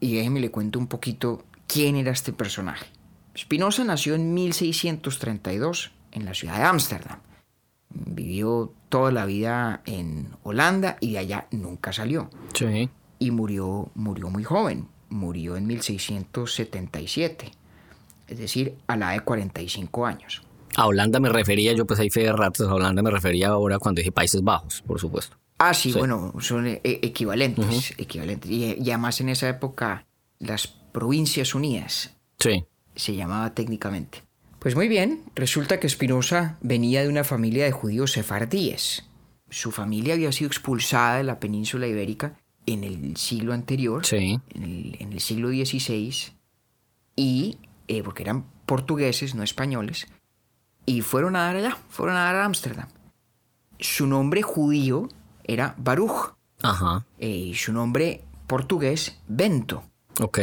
Y 0.00 0.16
déjeme 0.16 0.40
le 0.40 0.50
cuento 0.50 0.78
un 0.78 0.88
poquito 0.88 1.44
quién 1.66 1.96
era 1.96 2.10
este 2.10 2.32
personaje. 2.32 2.86
Spinoza 3.36 3.84
nació 3.84 4.14
en 4.14 4.34
1632 4.34 5.92
en 6.12 6.24
la 6.24 6.34
ciudad 6.34 6.56
de 6.58 6.64
Ámsterdam. 6.64 7.18
Vivió 7.90 8.72
toda 8.88 9.10
la 9.12 9.24
vida 9.26 9.82
en 9.86 10.28
Holanda 10.42 10.96
y 11.00 11.12
de 11.12 11.18
allá 11.18 11.46
nunca 11.50 11.92
salió. 11.92 12.30
Sí. 12.54 12.88
Y 13.18 13.30
murió, 13.30 13.90
murió 13.94 14.28
muy 14.30 14.44
joven. 14.44 14.88
Murió 15.08 15.56
en 15.56 15.66
1677. 15.66 17.50
Es 18.28 18.38
decir, 18.38 18.76
a 18.86 18.96
la 18.96 19.06
edad 19.12 19.20
de 19.20 19.24
45 19.24 20.06
años. 20.06 20.42
A 20.74 20.86
Holanda 20.86 21.20
me 21.20 21.28
refería, 21.28 21.72
yo 21.74 21.86
pues 21.86 22.00
ahí 22.00 22.08
fe 22.08 22.20
de 22.22 22.32
ratos, 22.32 22.66
a 22.68 22.74
Holanda 22.74 23.02
me 23.02 23.10
refería 23.10 23.48
ahora 23.48 23.78
cuando 23.78 23.98
dije 23.98 24.10
Países 24.10 24.42
Bajos, 24.42 24.82
por 24.86 24.98
supuesto. 24.98 25.36
Ah, 25.58 25.74
sí, 25.74 25.92
Sí. 25.92 25.98
bueno, 25.98 26.32
son 26.40 26.66
eh, 26.66 26.80
equivalentes, 26.82 27.92
equivalentes. 27.98 28.50
Y, 28.50 28.74
y 28.82 28.90
además 28.90 29.20
en 29.20 29.28
esa 29.28 29.48
época 29.50 30.06
las 30.38 30.66
Provincias 30.66 31.54
Unidas, 31.54 32.14
Sí. 32.38 32.64
Se 32.94 33.14
llamaba 33.14 33.54
técnicamente. 33.54 34.22
Pues 34.58 34.74
muy 34.76 34.88
bien, 34.88 35.24
resulta 35.34 35.80
que 35.80 35.88
Spinoza 35.88 36.56
venía 36.60 37.02
de 37.02 37.08
una 37.08 37.24
familia 37.24 37.64
de 37.64 37.72
judíos 37.72 38.12
sefardíes. 38.12 39.04
Su 39.50 39.70
familia 39.72 40.14
había 40.14 40.30
sido 40.32 40.48
expulsada 40.48 41.16
de 41.18 41.24
la 41.24 41.40
península 41.40 41.86
ibérica 41.86 42.38
en 42.66 42.84
el 42.84 43.16
siglo 43.16 43.52
anterior, 43.54 44.06
Sí. 44.06 44.38
en, 44.54 44.62
el, 44.62 44.96
en 45.00 45.12
el 45.12 45.20
siglo 45.20 45.48
XVI, 45.48 46.14
y 47.16 47.58
eh, 47.88 48.02
porque 48.02 48.22
eran 48.22 48.44
portugueses, 48.66 49.34
no 49.34 49.42
españoles, 49.42 50.06
y 50.86 51.00
fueron 51.00 51.34
a 51.36 51.40
dar 51.44 51.56
allá, 51.56 51.76
fueron 51.90 52.16
a 52.16 52.20
dar 52.24 52.36
a 52.36 52.44
Ámsterdam. 52.44 52.88
Su 53.80 54.06
nombre 54.06 54.42
judío 54.42 55.08
era 55.44 55.74
Baruch, 55.76 56.34
Ajá. 56.62 57.04
eh, 57.18 57.28
y 57.28 57.54
su 57.54 57.72
nombre 57.72 58.22
portugués 58.46 59.18
Bento. 59.26 59.82
Ok. 60.20 60.38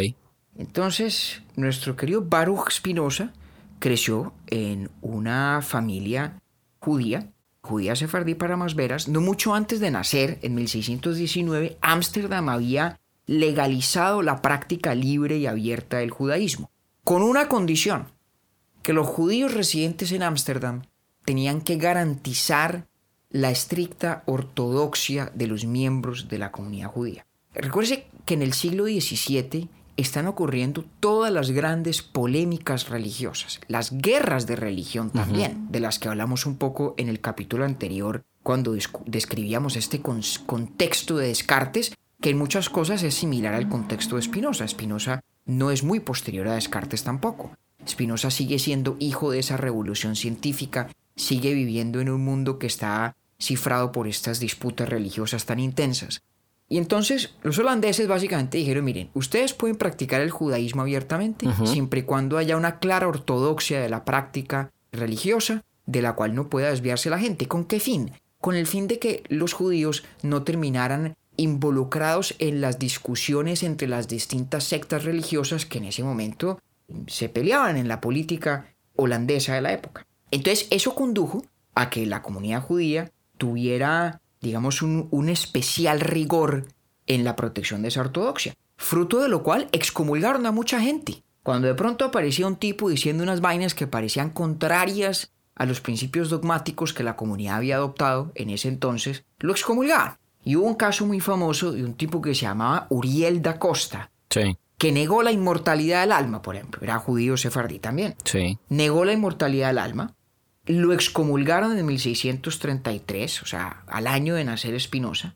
Entonces, 0.59 1.41
nuestro 1.55 1.95
querido 1.95 2.21
Baruch 2.21 2.69
Spinoza 2.69 3.31
creció 3.79 4.33
en 4.47 4.89
una 5.01 5.61
familia 5.61 6.41
judía, 6.79 7.31
judía 7.61 7.95
sefardí 7.95 8.35
para 8.35 8.57
más 8.57 8.75
veras. 8.75 9.07
No 9.07 9.21
mucho 9.21 9.55
antes 9.55 9.79
de 9.79 9.89
nacer, 9.89 10.37
en 10.41 10.55
1619, 10.55 11.77
Ámsterdam 11.79 12.49
había 12.49 12.99
legalizado 13.25 14.21
la 14.21 14.41
práctica 14.41 14.93
libre 14.95 15.37
y 15.37 15.47
abierta 15.47 15.99
del 15.99 16.11
judaísmo, 16.11 16.69
con 17.05 17.21
una 17.21 17.47
condición, 17.47 18.09
que 18.83 18.91
los 18.91 19.07
judíos 19.07 19.53
residentes 19.53 20.11
en 20.11 20.23
Ámsterdam 20.23 20.81
tenían 21.23 21.61
que 21.61 21.77
garantizar 21.77 22.85
la 23.29 23.49
estricta 23.49 24.23
ortodoxia 24.25 25.31
de 25.33 25.47
los 25.47 25.63
miembros 25.63 26.27
de 26.27 26.37
la 26.37 26.51
comunidad 26.51 26.89
judía. 26.89 27.25
Recuerde 27.53 28.07
que 28.25 28.33
en 28.33 28.41
el 28.41 28.51
siglo 28.51 28.85
XVII 28.85 29.69
están 29.99 30.27
ocurriendo 30.27 30.85
todas 30.99 31.31
las 31.31 31.51
grandes 31.51 32.01
polémicas 32.01 32.89
religiosas, 32.89 33.59
las 33.67 33.91
guerras 33.91 34.47
de 34.47 34.55
religión 34.55 35.09
también, 35.11 35.67
de 35.71 35.79
las 35.79 35.99
que 35.99 36.07
hablamos 36.09 36.45
un 36.45 36.57
poco 36.57 36.95
en 36.97 37.09
el 37.09 37.19
capítulo 37.21 37.65
anterior 37.65 38.23
cuando 38.43 38.75
describíamos 39.05 39.75
este 39.75 40.01
con- 40.01 40.21
contexto 40.45 41.17
de 41.17 41.27
Descartes, 41.27 41.93
que 42.21 42.29
en 42.31 42.37
muchas 42.37 42.69
cosas 42.69 43.03
es 43.03 43.15
similar 43.15 43.53
al 43.53 43.69
contexto 43.69 44.15
de 44.15 44.21
Spinoza. 44.23 44.67
Spinoza 44.67 45.21
no 45.45 45.71
es 45.71 45.83
muy 45.83 45.99
posterior 45.99 46.47
a 46.47 46.55
Descartes 46.55 47.03
tampoco. 47.03 47.51
Spinoza 47.87 48.29
sigue 48.31 48.59
siendo 48.59 48.97
hijo 48.99 49.31
de 49.31 49.39
esa 49.39 49.57
revolución 49.57 50.15
científica, 50.15 50.89
sigue 51.15 51.53
viviendo 51.53 52.01
en 52.01 52.09
un 52.09 52.23
mundo 52.23 52.59
que 52.59 52.67
está 52.67 53.15
cifrado 53.41 53.91
por 53.91 54.07
estas 54.07 54.39
disputas 54.39 54.89
religiosas 54.89 55.45
tan 55.45 55.59
intensas. 55.59 56.21
Y 56.69 56.77
entonces 56.77 57.35
los 57.41 57.57
holandeses 57.57 58.07
básicamente 58.07 58.59
dijeron, 58.59 58.85
miren, 58.85 59.09
ustedes 59.15 59.53
pueden 59.53 59.75
practicar 59.75 60.21
el 60.21 60.29
judaísmo 60.29 60.83
abiertamente, 60.83 61.47
siempre 61.65 62.01
y 62.01 62.03
cuando 62.03 62.37
haya 62.37 62.55
una 62.55 62.77
clara 62.77 63.07
ortodoxia 63.07 63.81
de 63.81 63.89
la 63.89 64.05
práctica 64.05 64.71
religiosa, 64.91 65.63
de 65.87 66.03
la 66.03 66.13
cual 66.13 66.35
no 66.35 66.47
pueda 66.47 66.69
desviarse 66.69 67.09
la 67.09 67.17
gente. 67.17 67.47
¿Con 67.47 67.65
qué 67.65 67.79
fin? 67.79 68.11
Con 68.39 68.55
el 68.55 68.67
fin 68.67 68.87
de 68.87 68.99
que 68.99 69.23
los 69.29 69.53
judíos 69.53 70.03
no 70.21 70.43
terminaran 70.43 71.15
involucrados 71.35 72.35
en 72.37 72.61
las 72.61 72.77
discusiones 72.77 73.63
entre 73.63 73.87
las 73.87 74.07
distintas 74.07 74.65
sectas 74.65 75.03
religiosas 75.05 75.65
que 75.65 75.79
en 75.79 75.85
ese 75.85 76.03
momento 76.03 76.59
se 77.07 77.29
peleaban 77.29 77.77
en 77.77 77.87
la 77.87 78.01
política 78.01 78.67
holandesa 78.95 79.55
de 79.55 79.61
la 79.61 79.73
época. 79.73 80.05
Entonces 80.31 80.67
eso 80.69 80.93
condujo 80.93 81.43
a 81.75 81.89
que 81.89 82.05
la 82.05 82.21
comunidad 82.21 82.61
judía 82.61 83.11
tuviera, 83.37 84.21
digamos, 84.41 84.81
un, 84.81 85.07
un 85.11 85.29
especial 85.29 85.99
rigor 85.99 86.67
en 87.07 87.23
la 87.23 87.35
protección 87.35 87.81
de 87.81 87.87
esa 87.89 88.01
ortodoxia, 88.01 88.53
fruto 88.77 89.19
de 89.19 89.29
lo 89.29 89.43
cual 89.43 89.67
excomulgaron 89.71 90.45
a 90.45 90.51
mucha 90.51 90.79
gente. 90.79 91.23
Cuando 91.43 91.67
de 91.67 91.75
pronto 91.75 92.05
aparecía 92.05 92.47
un 92.47 92.55
tipo 92.57 92.89
diciendo 92.89 93.23
unas 93.23 93.41
vainas 93.41 93.73
que 93.73 93.87
parecían 93.87 94.29
contrarias 94.29 95.31
a 95.55 95.65
los 95.65 95.81
principios 95.81 96.29
dogmáticos 96.29 96.93
que 96.93 97.03
la 97.03 97.15
comunidad 97.15 97.57
había 97.57 97.75
adoptado 97.75 98.31
en 98.35 98.49
ese 98.49 98.67
entonces, 98.69 99.23
lo 99.39 99.51
excomulgaban. 99.51 100.17
Y 100.45 100.55
hubo 100.55 100.65
un 100.67 100.75
caso 100.75 101.05
muy 101.05 101.19
famoso 101.19 101.71
de 101.73 101.83
un 101.83 101.95
tipo 101.95 102.21
que 102.21 102.33
se 102.35 102.41
llamaba 102.43 102.87
Uriel 102.89 103.41
da 103.41 103.59
Costa, 103.59 104.11
Sí. 104.29 104.57
que 104.77 104.91
negó 104.93 105.21
la 105.23 105.31
inmortalidad 105.33 106.01
del 106.01 106.13
alma, 106.13 106.41
por 106.41 106.55
ejemplo. 106.55 106.81
Era 106.81 106.97
judío 106.99 107.35
sefardí 107.35 107.79
también. 107.79 108.15
Sí. 108.23 108.57
Negó 108.69 109.03
la 109.03 109.11
inmortalidad 109.13 109.67
del 109.67 109.79
alma. 109.79 110.15
Lo 110.69 110.93
excomulgaron 110.93 111.75
en 111.79 111.85
1633, 111.87 113.41
o 113.41 113.47
sea, 113.47 113.81
al 113.87 114.05
año 114.05 114.35
de 114.35 114.43
nacer 114.43 114.79
Spinoza. 114.79 115.35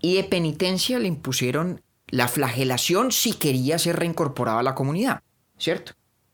Y 0.00 0.14
de 0.16 0.24
penitencia 0.24 0.98
le 0.98 1.06
impusieron 1.06 1.82
la 2.08 2.28
flagelación 2.28 3.12
si 3.12 3.34
quería 3.34 3.78
ser 3.78 3.96
reincorporado 3.96 4.58
a 4.58 4.62
la 4.62 4.74
comunidad, 4.74 5.20
¿cierto? 5.58 5.92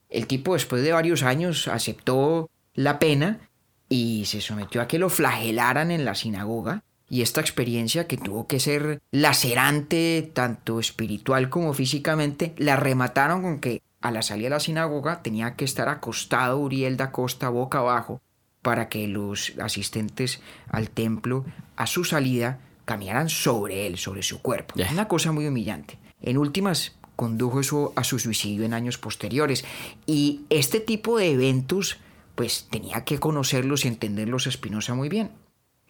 El 0.09 0.29
tipo 0.29 0.55
después 0.55 0.85
de 0.85 0.93
varios 0.93 1.25
años 1.25 1.67
aceptó 1.67 2.49
la 2.73 3.01
pena 3.01 3.51
y 3.89 4.27
se 4.27 4.41
sometió 4.41 4.81
a 4.81 4.87
que 4.87 5.01
lo 5.01 5.11
flagelaran 5.11 5.91
en 5.91 6.05
la 6.05 6.15
sinagoga. 6.15 6.85
Y 7.09 7.23
esta 7.23 7.41
experiencia 7.41 8.07
que 8.07 8.17
tuvo 8.17 8.47
que 8.47 8.61
ser 8.61 9.01
lacerante 9.11 10.31
tanto 10.33 10.79
espiritual 10.79 11.51
como 11.51 11.75
físicamente, 11.75 12.55
la 12.59 12.77
remataron 12.77 13.43
con 13.43 13.59
que 13.59 13.83
a 14.01 14.11
la 14.11 14.23
salida 14.23 14.47
de 14.47 14.51
la 14.51 14.61
sinagoga 14.61 15.23
tenía 15.23 15.57
que 15.57 15.65
estar 15.65 15.89
acostado 15.89 16.59
Uriel 16.59 16.97
da 16.97 17.13
Costa 17.13 17.49
boca 17.49 17.79
abajo 17.79 18.21
para 18.63 18.89
que 18.89 19.07
los 19.09 19.53
asistentes 19.59 20.41
al 20.69 20.91
templo 20.91 21.45
a 21.77 21.87
su 21.87 22.05
salida 22.05 22.61
caminaran 22.85 23.29
sobre 23.29 23.87
él, 23.87 23.99
sobre 23.99 24.23
su 24.23 24.43
cuerpo. 24.43 24.75
Ya. 24.77 24.89
Una 24.91 25.09
cosa 25.09 25.33
muy 25.33 25.47
humillante. 25.47 25.99
En 26.21 26.39
últimas, 26.39 26.97
condujo 27.17 27.61
eso 27.61 27.93
a 27.97 28.05
su 28.05 28.19
suicidio 28.19 28.65
en 28.65 28.75
años 28.75 28.99
posteriores. 28.99 29.65
Y 30.07 30.43
este 30.51 30.81
tipo 30.81 31.19
de 31.19 31.33
eventos, 31.33 31.99
pues 32.35 32.67
tenía 32.71 33.05
que 33.05 33.19
conocerlos 33.19 33.85
y 33.85 33.89
entenderlos 33.89 34.47
Espinosa 34.47 34.95
muy 34.95 35.09
bien. 35.09 35.31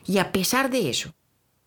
Y 0.07 0.19
a 0.19 0.33
pesar 0.33 0.71
de 0.71 0.91
eso, 0.91 1.15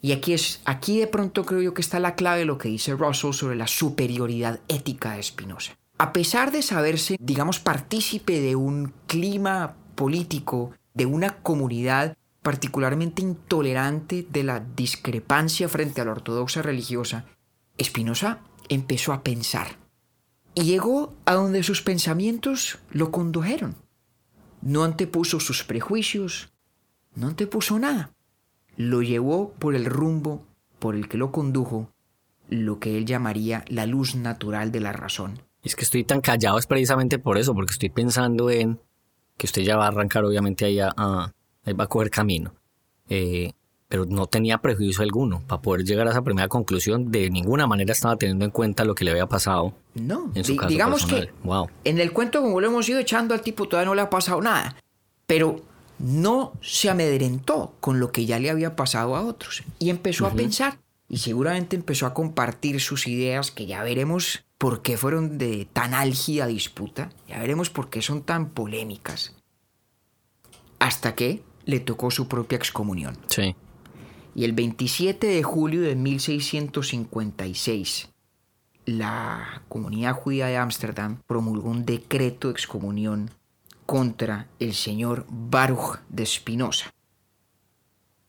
y 0.01 0.11
aquí, 0.11 0.33
es, 0.33 0.61
aquí 0.65 0.99
de 0.99 1.07
pronto 1.07 1.45
creo 1.45 1.61
yo 1.61 1.73
que 1.73 1.81
está 1.81 1.99
la 1.99 2.15
clave 2.15 2.39
de 2.39 2.45
lo 2.45 2.57
que 2.57 2.67
dice 2.67 2.93
Russell 2.93 3.31
sobre 3.31 3.55
la 3.55 3.67
superioridad 3.67 4.59
ética 4.67 5.13
de 5.13 5.23
Spinoza. 5.23 5.77
A 5.97 6.11
pesar 6.11 6.51
de 6.51 6.61
saberse, 6.61 7.17
digamos, 7.19 7.59
partícipe 7.59 8.39
de 8.41 8.55
un 8.55 8.93
clima 9.07 9.75
político, 9.95 10.71
de 10.93 11.05
una 11.05 11.37
comunidad 11.41 12.17
particularmente 12.41 13.21
intolerante 13.21 14.27
de 14.29 14.43
la 14.43 14.59
discrepancia 14.59 15.69
frente 15.69 16.01
a 16.01 16.05
la 16.05 16.11
ortodoxia 16.11 16.61
religiosa, 16.61 17.25
Spinoza 17.81 18.39
empezó 18.69 19.13
a 19.13 19.23
pensar. 19.23 19.77
Y 20.55 20.63
llegó 20.63 21.15
a 21.25 21.33
donde 21.33 21.63
sus 21.63 21.81
pensamientos 21.81 22.79
lo 22.91 23.11
condujeron. 23.11 23.75
No 24.61 24.83
antepuso 24.83 25.39
sus 25.39 25.63
prejuicios, 25.63 26.51
no 27.15 27.27
antepuso 27.27 27.79
nada. 27.79 28.11
Lo 28.75 29.01
llevó 29.01 29.53
por 29.53 29.75
el 29.75 29.85
rumbo 29.85 30.45
por 30.79 30.95
el 30.95 31.07
que 31.07 31.17
lo 31.17 31.31
condujo 31.31 31.89
lo 32.49 32.79
que 32.79 32.97
él 32.97 33.05
llamaría 33.05 33.63
la 33.67 33.85
luz 33.85 34.15
natural 34.15 34.71
de 34.71 34.79
la 34.81 34.91
razón. 34.91 35.41
Y 35.63 35.69
es 35.69 35.75
que 35.75 35.83
estoy 35.83 36.03
tan 36.03 36.21
callado 36.21 36.57
es 36.59 36.67
precisamente 36.67 37.19
por 37.19 37.37
eso, 37.37 37.53
porque 37.53 37.71
estoy 37.71 37.89
pensando 37.89 38.49
en 38.49 38.79
que 39.37 39.45
usted 39.47 39.61
ya 39.63 39.77
va 39.77 39.85
a 39.85 39.87
arrancar 39.87 40.25
obviamente 40.25 40.65
ahí 40.65 40.79
a, 40.79 40.93
a- 40.95 41.33
ahí 41.65 41.73
va 41.73 41.85
a 41.85 41.87
coger 41.87 42.09
camino. 42.09 42.53
Eh, 43.09 43.51
pero 43.87 44.05
no 44.05 44.25
tenía 44.27 44.57
prejuicio 44.57 45.03
alguno. 45.03 45.43
Para 45.47 45.61
poder 45.61 45.85
llegar 45.85 46.07
a 46.07 46.11
esa 46.11 46.21
primera 46.23 46.47
conclusión, 46.47 47.11
de 47.11 47.29
ninguna 47.29 47.67
manera 47.67 47.91
estaba 47.93 48.15
teniendo 48.17 48.43
en 48.43 48.51
cuenta 48.51 48.85
lo 48.85 48.95
que 48.95 49.05
le 49.05 49.11
había 49.11 49.27
pasado 49.27 49.73
No, 49.93 50.31
en 50.33 50.43
su 50.43 50.55
caso 50.55 50.69
digamos 50.69 51.01
personal. 51.03 51.27
que 51.27 51.33
Wow. 51.47 51.69
en 51.83 51.99
el 51.99 52.11
cuento 52.11 52.41
como 52.41 52.59
lo 52.59 52.67
hemos 52.67 52.89
ido 52.89 52.99
echando 52.99 53.33
al 53.35 53.41
tipo 53.41 53.67
todavía 53.67 53.87
no 53.89 53.95
le 53.95 54.01
ha 54.01 54.09
pasado 54.09 54.41
nada, 54.41 54.75
pero 55.27 55.61
no 55.99 56.53
se 56.61 56.89
amedrentó 56.89 57.75
con 57.79 57.99
lo 57.99 58.11
que 58.11 58.25
ya 58.25 58.39
le 58.39 58.49
había 58.49 58.75
pasado 58.75 59.15
a 59.15 59.21
otros 59.21 59.63
y 59.79 59.91
empezó 59.91 60.25
a 60.25 60.31
pensar 60.33 60.79
y 61.07 61.17
seguramente 61.19 61.75
empezó 61.75 62.07
a 62.07 62.13
compartir 62.15 62.81
sus 62.81 63.07
ideas 63.07 63.51
que 63.51 63.67
ya 63.67 63.83
veremos 63.83 64.43
por 64.63 64.81
qué 64.81 64.95
fueron 64.95 65.37
de 65.37 65.67
tan 65.73 65.93
álgida 65.93 66.47
disputa, 66.47 67.09
ya 67.27 67.37
veremos 67.37 67.69
por 67.69 67.89
qué 67.89 68.01
son 68.01 68.23
tan 68.23 68.51
polémicas, 68.51 69.35
hasta 70.79 71.15
que 71.15 71.43
le 71.65 71.81
tocó 71.81 72.11
su 72.11 72.29
propia 72.29 72.55
excomunión. 72.55 73.17
Sí. 73.27 73.57
Y 74.33 74.45
el 74.45 74.53
27 74.53 75.27
de 75.27 75.43
julio 75.43 75.81
de 75.81 75.97
1656, 75.97 78.07
la 78.85 79.63
comunidad 79.67 80.13
judía 80.13 80.45
de 80.45 80.55
Ámsterdam 80.55 81.19
promulgó 81.27 81.69
un 81.69 81.85
decreto 81.85 82.47
de 82.47 82.53
excomunión 82.53 83.31
contra 83.85 84.47
el 84.59 84.75
señor 84.75 85.25
Baruch 85.27 85.99
de 86.07 86.25
Spinoza. 86.25 86.89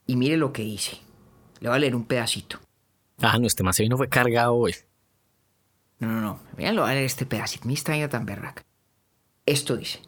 Y 0.04 0.16
mire 0.16 0.36
lo 0.36 0.52
que 0.52 0.64
dice. 0.64 0.98
Le 1.60 1.68
voy 1.68 1.76
a 1.76 1.78
leer 1.78 1.94
un 1.94 2.06
pedacito. 2.06 2.58
Ah, 3.18 3.38
no, 3.38 3.46
este 3.46 3.62
más 3.62 3.78
no 3.88 3.96
fue 3.96 4.08
cargado 4.08 4.56
hoy. 4.56 4.74
No, 6.04 6.20
no, 6.20 6.40
no. 6.56 6.88
Este 6.88 7.26
pedacito. 7.26 7.66
Mi 7.66 7.74
extraña 7.74 8.08
tan 8.08 8.26
berraca. 8.26 8.64
Esto 9.46 9.76
dice. 9.76 10.00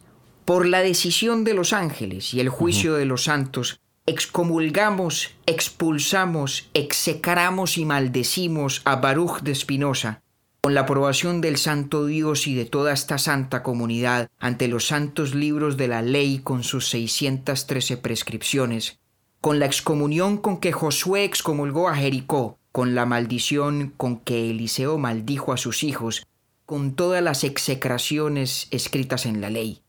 Por 0.44 0.66
la 0.66 0.80
decisión 0.80 1.44
de 1.44 1.54
los 1.54 1.72
ángeles 1.72 2.32
y 2.32 2.40
el 2.40 2.48
juicio 2.48 2.94
de 2.94 3.04
los 3.04 3.24
santos, 3.24 3.80
excomulgamos, 4.06 5.34
expulsamos, 5.46 6.70
execramos 6.72 7.76
y 7.78 7.84
maldecimos 7.84 8.82
a 8.84 8.96
Baruch 8.96 9.40
de 9.40 9.54
Spinoza 9.54 10.22
con 10.66 10.74
la 10.74 10.80
aprobación 10.80 11.40
del 11.40 11.58
Santo 11.58 12.06
Dios 12.06 12.48
y 12.48 12.56
de 12.56 12.64
toda 12.64 12.92
esta 12.92 13.18
santa 13.18 13.62
comunidad 13.62 14.28
ante 14.40 14.66
los 14.66 14.88
santos 14.88 15.32
libros 15.32 15.76
de 15.76 15.86
la 15.86 16.02
ley 16.02 16.40
con 16.40 16.64
sus 16.64 16.88
613 16.88 17.98
prescripciones, 17.98 18.98
con 19.40 19.60
la 19.60 19.66
excomunión 19.66 20.38
con 20.38 20.58
que 20.58 20.72
Josué 20.72 21.22
excomulgó 21.22 21.88
a 21.88 21.94
Jericó, 21.94 22.58
con 22.76 22.94
la 22.94 23.06
maldición 23.06 23.94
con 23.96 24.18
que 24.18 24.50
Eliseo 24.50 24.98
maldijo 24.98 25.54
a 25.54 25.56
sus 25.56 25.82
hijos, 25.82 26.26
con 26.66 26.92
todas 26.92 27.22
las 27.22 27.42
execraciones 27.42 28.68
escritas 28.70 29.24
en 29.24 29.40
la 29.40 29.48
ley. 29.48 29.80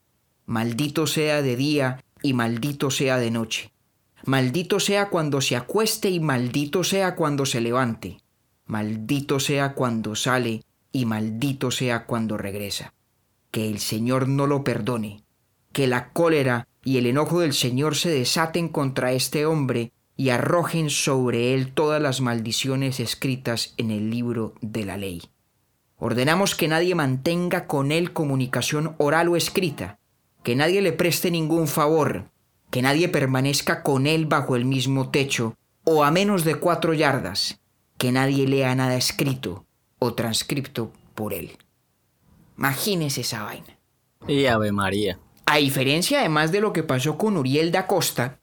Maldito 0.46 1.06
sea 1.06 1.42
de 1.42 1.54
día 1.54 2.02
y 2.22 2.32
maldito 2.32 2.90
sea 2.90 3.18
de 3.18 3.30
noche. 3.30 3.72
Maldito 4.24 4.80
sea 4.80 5.10
cuando 5.10 5.42
se 5.42 5.54
acueste 5.54 6.08
y 6.08 6.18
maldito 6.18 6.82
sea 6.82 7.14
cuando 7.14 7.44
se 7.44 7.60
levante. 7.60 8.22
Maldito 8.64 9.38
sea 9.38 9.74
cuando 9.74 10.16
sale 10.16 10.62
y 10.90 11.04
maldito 11.04 11.70
sea 11.70 12.06
cuando 12.06 12.38
regresa. 12.38 12.94
Que 13.50 13.68
el 13.68 13.80
Señor 13.80 14.28
no 14.28 14.46
lo 14.46 14.64
perdone. 14.64 15.24
Que 15.72 15.88
la 15.88 16.08
cólera 16.14 16.66
y 16.82 16.96
el 16.96 17.04
enojo 17.04 17.40
del 17.40 17.52
Señor 17.52 17.96
se 17.96 18.08
desaten 18.08 18.70
contra 18.70 19.12
este 19.12 19.44
hombre 19.44 19.92
y 20.18 20.30
arrojen 20.30 20.90
sobre 20.90 21.54
él 21.54 21.72
todas 21.72 22.02
las 22.02 22.20
maldiciones 22.20 22.98
escritas 22.98 23.72
en 23.76 23.92
el 23.92 24.10
libro 24.10 24.52
de 24.60 24.84
la 24.84 24.96
ley. 24.96 25.22
Ordenamos 25.96 26.56
que 26.56 26.66
nadie 26.66 26.96
mantenga 26.96 27.68
con 27.68 27.92
él 27.92 28.12
comunicación 28.12 28.96
oral 28.98 29.28
o 29.28 29.36
escrita, 29.36 30.00
que 30.42 30.56
nadie 30.56 30.82
le 30.82 30.92
preste 30.92 31.30
ningún 31.30 31.68
favor, 31.68 32.24
que 32.68 32.82
nadie 32.82 33.08
permanezca 33.08 33.84
con 33.84 34.08
él 34.08 34.26
bajo 34.26 34.56
el 34.56 34.64
mismo 34.64 35.10
techo 35.10 35.54
o 35.84 36.02
a 36.02 36.10
menos 36.10 36.44
de 36.44 36.56
cuatro 36.56 36.94
yardas, 36.94 37.60
que 37.96 38.10
nadie 38.10 38.48
lea 38.48 38.74
nada 38.74 38.96
escrito 38.96 39.66
o 40.00 40.14
transcripto 40.14 40.92
por 41.14 41.32
él. 41.32 41.56
Imagínese 42.56 43.20
esa 43.20 43.44
vaina. 43.44 43.78
Y 44.26 44.46
Ave 44.46 44.72
María. 44.72 45.20
A 45.46 45.58
diferencia 45.58 46.18
además 46.18 46.50
de 46.50 46.60
lo 46.60 46.72
que 46.72 46.82
pasó 46.82 47.16
con 47.16 47.36
Uriel 47.36 47.70
da 47.70 47.86
Costa, 47.86 48.40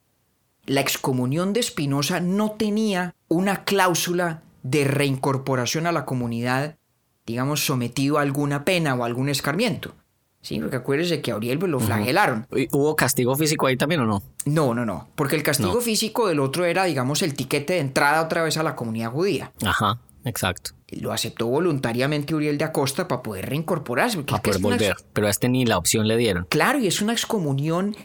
la 0.66 0.82
excomunión 0.82 1.54
de 1.54 1.60
Espinosa 1.60 2.20
no 2.20 2.52
tenía 2.52 3.16
una 3.28 3.64
cláusula 3.64 4.42
de 4.64 4.84
reincorporación 4.84 5.88
a 5.88 5.92
la 5.92 6.06
comunidad, 6.06 6.78
digamos, 7.26 7.66
sometido 7.66 8.18
a 8.18 8.22
alguna 8.22 8.66
pena 8.66 8.96
o 8.96 9.04
algún 9.04 9.30
escarmiento. 9.30 9.94
Sí, 10.42 10.60
porque 10.60 10.76
acuérdese 10.76 11.22
que 11.22 11.32
a 11.32 11.38
Uriel 11.38 11.58
pues, 11.58 11.72
lo 11.72 11.80
flagelaron. 11.80 12.46
¿Hubo 12.72 12.96
castigo 12.96 13.36
físico 13.36 13.66
ahí 13.66 13.78
también 13.78 14.02
o 14.02 14.06
no? 14.06 14.22
No, 14.46 14.76
no, 14.76 14.86
no. 14.86 15.08
Porque 15.16 15.36
el 15.36 15.42
castigo 15.42 15.82
físico 15.82 16.28
del 16.28 16.40
otro 16.40 16.66
era, 16.66 16.86
digamos, 16.86 17.24
el 17.24 17.34
tiquete 17.34 17.74
de 17.74 17.80
entrada 17.80 18.22
otra 18.22 18.44
vez 18.44 18.56
a 18.58 18.62
la 18.62 18.76
comunidad 18.76 19.10
judía. 19.10 19.52
Ajá, 19.64 20.00
exacto. 20.24 20.72
Lo 20.90 21.12
aceptó 21.12 21.48
voluntariamente 21.48 22.36
Uriel 22.36 22.60
de 22.60 22.66
Acosta 22.66 23.08
para 23.08 23.24
poder 23.24 23.50
reincorporarse. 23.50 24.22
Para 24.22 24.44
poder 24.44 24.62
volver. 24.62 24.96
Pero 25.14 25.26
a 25.26 25.32
este 25.32 25.50
ni 25.50 25.66
la 25.66 25.80
opción 25.80 26.08
le 26.08 26.16
dieron. 26.16 26.46
Claro, 26.48 26.78
y 26.78 26.86
es 26.86 27.02
una 27.02 27.14
excomunión 27.14 27.96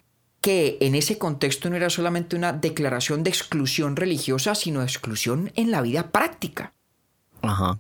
que 0.41 0.79
en 0.81 0.95
ese 0.95 1.19
contexto 1.19 1.69
no 1.69 1.77
era 1.77 1.91
solamente 1.91 2.37
una 2.37 2.53
declaración 2.53 3.23
de 3.23 3.31
exclusión 3.31 3.97
religiosa, 3.97 4.55
sino 4.55 4.81
de 4.81 4.87
exclusión 4.87 5.53
en 5.55 5.71
la 5.71 5.83
vida 5.83 6.11
práctica. 6.11 6.73
Ajá. 7.43 7.79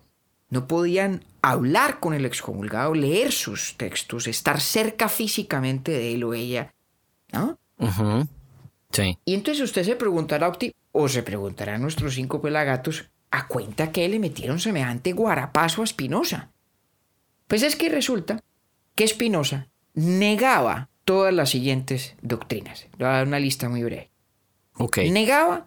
No 0.50 0.66
podían 0.66 1.24
hablar 1.42 2.00
con 2.00 2.12
el 2.12 2.26
excomulgado, 2.26 2.94
leer 2.94 3.32
sus 3.32 3.76
textos, 3.76 4.26
estar 4.26 4.60
cerca 4.60 5.08
físicamente 5.08 5.92
de 5.92 6.14
él 6.14 6.24
o 6.24 6.34
ella. 6.34 6.74
¿No? 7.32 7.58
Sí. 8.90 9.16
Y 9.24 9.34
entonces 9.34 9.62
usted 9.62 9.84
se 9.84 9.96
preguntará, 9.96 10.48
Opti, 10.48 10.74
o 10.92 11.08
se 11.08 11.22
preguntará 11.22 11.76
a 11.76 11.78
nuestros 11.78 12.14
cinco 12.14 12.42
pelagatos, 12.42 13.08
¿a 13.30 13.46
cuenta 13.46 13.92
que 13.92 14.08
le 14.08 14.18
metieron 14.18 14.58
semejante 14.58 15.12
guarapazo 15.12 15.82
a 15.82 15.84
Espinosa? 15.84 16.50
Pues 17.46 17.62
es 17.62 17.76
que 17.76 17.88
resulta 17.88 18.42
que 18.94 19.04
Espinosa 19.04 19.68
negaba 19.94 20.89
todas 21.10 21.34
las 21.34 21.50
siguientes 21.50 22.14
doctrinas. 22.22 22.86
Le 22.92 23.04
voy 23.04 23.06
a 23.06 23.16
dar 23.16 23.26
una 23.26 23.40
lista 23.40 23.68
muy 23.68 23.82
breve. 23.82 24.12
Ok. 24.74 24.98
Negaba 25.10 25.66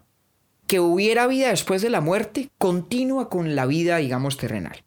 que 0.66 0.80
hubiera 0.80 1.26
vida 1.26 1.50
después 1.50 1.82
de 1.82 1.90
la 1.90 2.00
muerte 2.00 2.48
continua 2.56 3.28
con 3.28 3.54
la 3.54 3.66
vida, 3.66 3.98
digamos, 3.98 4.38
terrenal. 4.38 4.84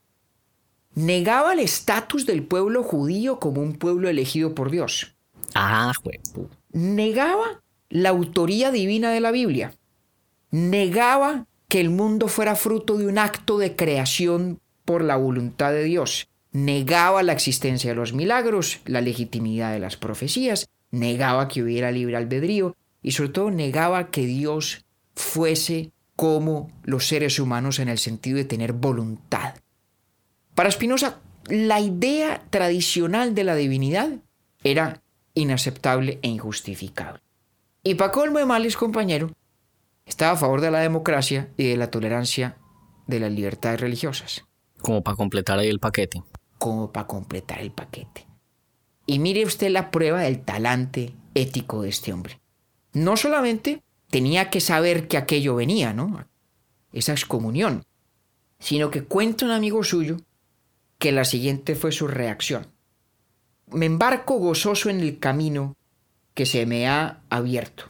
Negaba 0.96 1.54
el 1.54 1.60
estatus 1.60 2.26
del 2.26 2.42
pueblo 2.42 2.82
judío 2.82 3.38
como 3.38 3.62
un 3.62 3.74
pueblo 3.74 4.10
elegido 4.10 4.56
por 4.56 4.72
Dios. 4.72 5.16
Ah. 5.54 5.92
Negaba 6.72 7.62
la 7.90 8.10
autoría 8.10 8.72
divina 8.72 9.12
de 9.12 9.20
la 9.20 9.30
Biblia. 9.30 9.76
Negaba 10.50 11.46
que 11.68 11.82
el 11.82 11.92
mundo 11.92 12.30
fuera 12.30 12.56
fruto 12.56 12.98
de 12.98 13.06
un 13.06 13.20
acto 13.20 13.60
de 13.60 13.76
creación 13.76 14.60
por 14.86 15.04
la 15.04 15.18
voluntad 15.18 15.72
de 15.72 15.84
Dios. 15.84 16.30
Negaba 16.52 17.24
la 17.24 17.34
existencia 17.34 17.92
de 17.92 17.96
los 17.96 18.14
milagros, 18.14 18.80
la 18.86 19.02
legitimidad 19.02 19.74
de 19.74 19.80
las 19.80 19.98
profecías, 19.98 20.70
negaba 20.92 21.48
que 21.48 21.62
hubiera 21.62 21.92
libre 21.92 22.16
albedrío 22.16 22.76
y 23.02 23.12
sobre 23.12 23.30
todo 23.30 23.52
negaba 23.52 24.10
que 24.10 24.26
Dios 24.26 24.86
fuese 25.16 25.92
como 26.16 26.72
los 26.84 27.08
seres 27.08 27.40
humanos 27.40 27.80
en 27.80 27.90
el 27.90 28.00
sentido 28.00 28.38
de 28.38 28.46
tener 28.46 28.74
voluntad. 28.74 29.56
Para 30.56 30.72
Spinoza, 30.72 31.20
la 31.48 31.80
idea 31.80 32.44
tradicional 32.50 33.36
de 33.36 33.44
la 33.44 33.56
divinidad 33.56 34.10
era 34.64 35.02
inaceptable 35.36 36.20
e 36.22 36.28
injustificable. 36.28 37.22
Y 37.84 37.96
para 37.96 38.12
colmo 38.12 38.40
de 38.40 38.46
males, 38.46 38.76
compañero, 38.76 39.32
estaba 40.06 40.34
a 40.34 40.38
favor 40.38 40.62
de 40.62 40.72
la 40.72 40.80
democracia 40.80 41.50
y 41.58 41.70
de 41.70 41.78
la 41.78 41.92
tolerancia 41.92 42.58
de 43.06 43.20
las 43.20 43.32
libertades 43.32 43.80
religiosas. 43.80 44.46
Como 44.82 45.04
para 45.04 45.16
completar 45.16 45.60
ahí 45.60 45.70
el 45.70 45.80
paquete. 45.80 46.24
Como 46.58 46.92
para 46.92 47.08
completar 47.08 47.60
el 47.60 47.72
paquete. 47.72 48.26
Y 49.06 49.20
mire 49.20 49.46
usted 49.46 49.70
la 49.70 49.92
prueba 49.92 50.22
del 50.22 50.42
talante 50.42 51.14
ético 51.34 51.84
de 51.84 51.90
este 51.90 52.12
hombre. 52.12 52.40
No 52.94 53.16
solamente 53.16 53.84
tenía 54.10 54.50
que 54.50 54.60
saber 54.60 55.08
que 55.08 55.18
aquello 55.18 55.56
venía, 55.56 55.94
¿no? 55.94 56.26
Esa 56.92 57.12
excomunión. 57.14 57.86
Sino 58.60 58.90
que 58.90 59.04
cuenta 59.04 59.46
un 59.46 59.52
amigo 59.52 59.84
suyo 59.84 60.18
que 60.98 61.12
la 61.12 61.26
siguiente 61.26 61.76
fue 61.76 61.92
su 61.92 62.08
reacción. 62.08 62.68
Me 63.68 63.86
embarco 63.86 64.36
gozoso 64.40 64.90
en 64.90 65.00
el 65.00 65.20
camino 65.20 65.76
que 66.34 66.46
se 66.46 66.66
me 66.66 66.88
ha 66.88 67.22
abierto, 67.30 67.86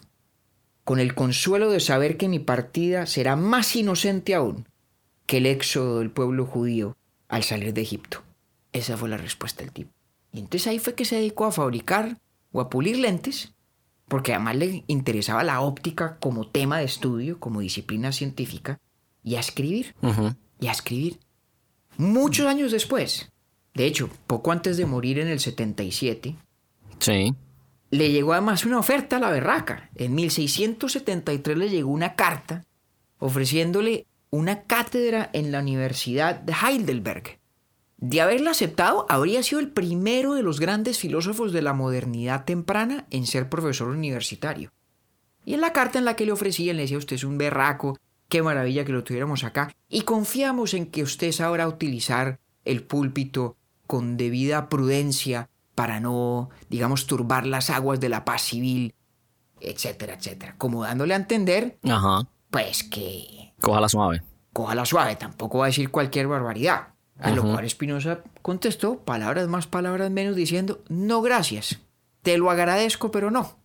con 0.83 0.99
el 0.99 1.15
consuelo 1.15 1.69
de 1.69 1.79
saber 1.79 2.17
que 2.17 2.27
mi 2.27 2.39
partida 2.39 3.05
será 3.05 3.35
más 3.35 3.75
inocente 3.75 4.33
aún 4.33 4.67
que 5.25 5.37
el 5.37 5.45
éxodo 5.45 5.99
del 5.99 6.11
pueblo 6.11 6.45
judío 6.45 6.97
al 7.27 7.43
salir 7.43 7.73
de 7.73 7.81
Egipto. 7.81 8.23
Esa 8.77 8.97
fue 8.97 9.09
la 9.09 9.17
respuesta 9.17 9.63
del 9.63 9.71
tipo. 9.71 9.91
Y 10.31 10.39
entonces 10.39 10.67
ahí 10.67 10.79
fue 10.79 10.93
que 10.93 11.05
se 11.05 11.15
dedicó 11.15 11.45
a 11.45 11.51
fabricar 11.51 12.17
o 12.51 12.61
a 12.61 12.69
pulir 12.69 12.97
lentes 12.97 13.53
porque 14.07 14.33
además 14.33 14.55
le 14.55 14.83
interesaba 14.87 15.43
la 15.43 15.61
óptica 15.61 16.17
como 16.19 16.47
tema 16.47 16.79
de 16.79 16.85
estudio, 16.85 17.39
como 17.39 17.59
disciplina 17.59 18.11
científica, 18.11 18.79
y 19.23 19.35
a 19.35 19.41
escribir, 19.41 19.95
y 20.59 20.67
a 20.67 20.71
escribir. 20.71 21.19
Muchos 21.97 22.45
años 22.45 22.71
después, 22.71 23.29
de 23.73 23.85
hecho, 23.85 24.09
poco 24.25 24.51
antes 24.51 24.77
de 24.77 24.85
morir 24.85 25.19
en 25.19 25.27
el 25.27 25.39
77, 25.39 26.35
sí. 26.99 27.35
le 27.89 28.11
llegó 28.11 28.33
además 28.33 28.65
una 28.65 28.79
oferta 28.79 29.17
a 29.17 29.19
la 29.19 29.29
berraca. 29.29 29.89
En 29.95 30.15
1673 30.15 31.57
le 31.57 31.69
llegó 31.69 31.91
una 31.91 32.15
carta 32.15 32.63
ofreciéndole 33.19 34.05
una 34.29 34.63
cátedra 34.63 35.29
en 35.33 35.51
la 35.51 35.59
Universidad 35.59 36.39
de 36.39 36.53
Heidelberg. 36.53 37.39
De 37.97 38.21
haberla 38.21 38.51
aceptado, 38.51 39.07
habría 39.09 39.41
sido 39.41 39.59
el 39.59 39.71
primero 39.71 40.35
de 40.35 40.43
los 40.43 40.59
grandes 40.59 40.99
filósofos 40.99 41.51
de 41.51 41.63
la 41.63 41.73
modernidad 41.73 42.45
temprana 42.45 43.07
en 43.09 43.25
ser 43.25 43.49
profesor 43.49 43.89
universitario. 43.89 44.71
Y 45.43 45.55
en 45.55 45.61
la 45.61 45.73
carta 45.73 45.97
en 45.97 46.05
la 46.05 46.15
que 46.15 46.25
le 46.25 46.31
ofrecían 46.31 46.75
le 46.75 46.83
decía 46.83 46.99
usted 46.99 47.15
es 47.15 47.23
un 47.23 47.39
berraco, 47.39 47.97
qué 48.29 48.43
maravilla 48.43 48.85
que 48.85 48.91
lo 48.91 49.03
tuviéramos 49.03 49.43
acá, 49.43 49.73
y 49.89 50.01
confiamos 50.01 50.75
en 50.75 50.87
que 50.91 51.01
usted 51.01 51.31
sabrá 51.31 51.67
utilizar 51.67 52.39
el 52.65 52.83
púlpito 52.83 53.55
con 53.87 54.15
debida 54.15 54.69
prudencia 54.69 55.49
para 55.73 55.99
no, 55.99 56.49
digamos, 56.69 57.07
turbar 57.07 57.47
las 57.47 57.69
aguas 57.69 57.99
de 57.99 58.09
la 58.09 58.25
paz 58.25 58.43
civil, 58.43 58.93
etcétera, 59.59 60.15
etcétera. 60.15 60.55
Como 60.57 60.83
dándole 60.83 61.13
a 61.13 61.17
entender, 61.17 61.79
Ajá. 61.83 62.27
pues 62.51 62.83
que... 62.83 63.53
Cójala 63.59 63.89
suave. 63.89 64.21
Cójala 64.53 64.85
suave, 64.85 65.15
tampoco 65.15 65.59
va 65.59 65.65
a 65.65 65.67
decir 65.67 65.89
cualquier 65.89 66.27
barbaridad. 66.27 66.89
A 67.19 67.31
lo 67.31 67.41
cual 67.43 67.65
Espinosa 67.65 68.21
contestó, 68.41 68.99
palabras 68.99 69.47
más, 69.47 69.65
palabras 69.67 70.11
menos, 70.11 70.35
diciendo, 70.35 70.83
no 70.87 71.21
gracias, 71.21 71.79
te 72.21 72.37
lo 72.37 72.51
agradezco, 72.51 73.09
pero 73.11 73.31
no. 73.31 73.57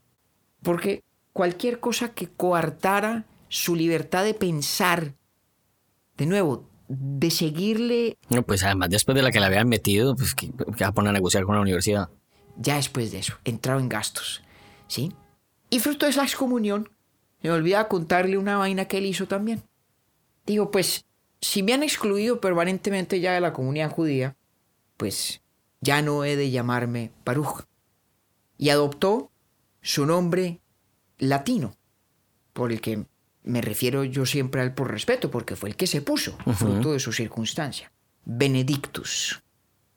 Porque 0.62 1.03
cualquier 1.33 1.81
cosa 1.81 2.15
que 2.15 2.29
coartara 2.29 3.27
su 3.49 3.77
libertad 3.77 4.25
de 4.25 4.35
pensar, 4.35 5.15
de 6.17 6.27
nuevo, 6.27 6.69
de 6.88 7.31
seguirle... 7.31 8.17
No, 8.31 8.43
pues 8.43 8.65
además 8.65 8.91
después 8.91 9.15
de 9.15 9.23
la 9.23 9.31
que 9.31 9.41
le 9.41 9.47
habían 9.47 9.69
metido, 9.69 10.17
pues 10.17 10.35
que, 10.35 10.51
que 10.51 10.85
va 10.85 10.88
a 10.88 10.95
poner 10.95 11.11
a 11.11 11.12
negociar 11.12 11.45
con 11.45 11.55
la 11.55 11.61
universidad. 11.61 12.09
Ya 12.57 12.77
después 12.77 13.12
de 13.12 13.19
eso, 13.19 13.35
entrado 13.45 13.81
en 13.81 13.88
gastos, 13.88 14.43
¿sí? 14.88 15.12
Y 15.69 15.79
fruto 15.79 16.07
de 16.07 16.11
esa 16.11 16.23
excomunión, 16.23 16.91
me 17.43 17.51
olvidaba 17.51 17.88
contarle 17.88 18.38
una 18.38 18.57
vaina 18.57 18.87
que 18.87 18.99
él 18.99 19.07
hizo 19.07 19.27
también. 19.27 19.62
Digo, 20.47 20.71
pues 20.71 21.05
si 21.42 21.62
me 21.62 21.74
han 21.74 21.83
excluido 21.83 22.40
permanentemente 22.40 23.20
ya 23.20 23.35
de 23.35 23.40
la 23.40 23.52
comunidad 23.52 23.90
judía, 23.90 24.37
pues 24.96 25.42
ya 25.81 26.00
no 26.00 26.24
he 26.24 26.37
de 26.37 26.50
llamarme 26.50 27.11
Baruch. 27.24 27.66
Y 28.57 28.70
adoptó 28.70 29.31
su 29.83 30.07
nombre 30.07 30.61
latino, 31.18 31.76
por 32.52 32.70
el 32.70 32.81
que 32.81 33.05
me 33.42 33.61
refiero 33.61 34.05
yo 34.05 34.24
siempre 34.24 34.61
a 34.61 34.64
él 34.64 34.72
por 34.72 34.90
respeto, 34.90 35.31
porque 35.33 35.57
fue 35.57 35.70
el 35.70 35.76
que 35.76 35.88
se 35.88 36.00
puso, 36.00 36.38
fruto 36.55 36.92
de 36.92 37.00
su 37.00 37.12
circunstancia. 37.12 37.92
Benedictus. 38.24 39.42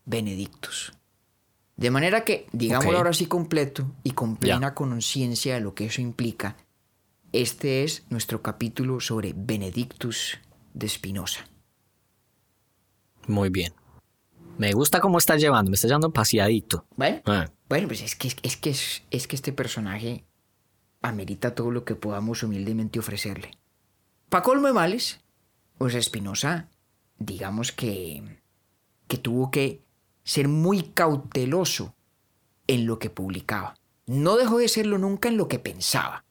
Benedictus. 0.04 0.94
De 1.78 1.92
manera 1.92 2.26
que, 2.26 2.48
digámoslo 2.54 2.98
ahora 2.98 3.14
sí 3.14 3.28
completo 3.28 3.92
y 4.02 4.12
con 4.12 4.38
plena 4.38 4.74
conciencia 4.74 5.56
de 5.56 5.62
lo 5.62 5.76
que 5.76 5.86
eso 5.86 6.02
implica, 6.02 6.58
este 7.34 7.84
es 7.84 8.04
nuestro 8.10 8.42
capítulo 8.42 9.00
sobre 9.00 9.34
Benedictus 9.36 10.40
de 10.76 10.90
Spinoza. 10.90 11.48
Muy 13.28 13.50
bien. 13.50 13.74
Me 14.58 14.72
gusta 14.74 15.00
cómo 15.00 15.18
estás 15.18 15.42
llevando, 15.42 15.72
me 15.72 15.76
estás 15.76 15.90
llevando 15.90 16.14
paseadito. 16.14 16.86
¿Vale? 16.96 17.24
Ah, 17.26 17.50
Bueno, 17.68 17.88
pues 17.88 18.02
es 18.02 18.16
que, 18.16 18.28
es, 18.44 18.58
que, 18.58 18.70
es, 18.70 19.04
es 19.10 19.28
que 19.28 19.36
este 19.36 19.52
personaje 19.52 20.26
amerita 21.02 21.56
todo 21.56 21.72
lo 21.72 21.84
que 21.84 21.96
podamos 21.96 22.44
humildemente 22.44 23.00
ofrecerle. 23.00 23.52
Pa' 24.30 24.44
colmo 24.44 24.68
de 24.68 24.74
males, 24.74 25.22
pues 25.78 25.96
Espinosa, 25.96 26.70
digamos 27.18 27.72
que, 27.72 28.40
que 29.08 29.18
tuvo 29.18 29.52
que 29.52 29.82
ser 30.24 30.48
muy 30.48 30.84
cauteloso 30.84 31.96
en 32.68 32.86
lo 32.86 33.00
que 33.00 33.10
publicaba. 33.10 33.76
No 34.08 34.38
dejó 34.38 34.58
de 34.58 34.68
serlo 34.68 34.98
nunca 34.98 35.30
en 35.30 35.38
lo 35.38 35.48
que 35.48 35.60
pensaba, 35.60 36.26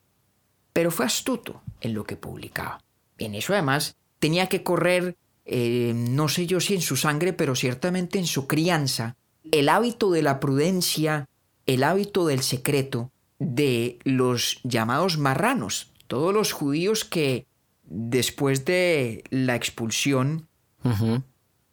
pero 0.72 0.90
fue 0.90 1.06
astuto 1.06 1.62
en 1.80 1.94
lo 1.94 2.04
que 2.04 2.16
publicaba. 2.16 2.80
En 3.18 3.34
eso 3.34 3.52
además 3.52 3.96
tenía 4.24 4.46
que 4.46 4.62
correr, 4.62 5.18
eh, 5.44 5.92
no 5.94 6.28
sé 6.28 6.46
yo 6.46 6.58
si 6.58 6.72
en 6.72 6.80
su 6.80 6.96
sangre, 6.96 7.34
pero 7.34 7.54
ciertamente 7.54 8.18
en 8.18 8.24
su 8.26 8.46
crianza, 8.46 9.16
el 9.52 9.68
hábito 9.68 10.10
de 10.10 10.22
la 10.22 10.40
prudencia, 10.40 11.28
el 11.66 11.84
hábito 11.84 12.26
del 12.26 12.40
secreto 12.40 13.12
de 13.38 13.98
los 14.02 14.60
llamados 14.64 15.18
marranos, 15.18 15.92
todos 16.06 16.32
los 16.32 16.52
judíos 16.52 17.04
que 17.04 17.46
después 17.82 18.64
de 18.64 19.24
la 19.28 19.56
expulsión 19.56 20.48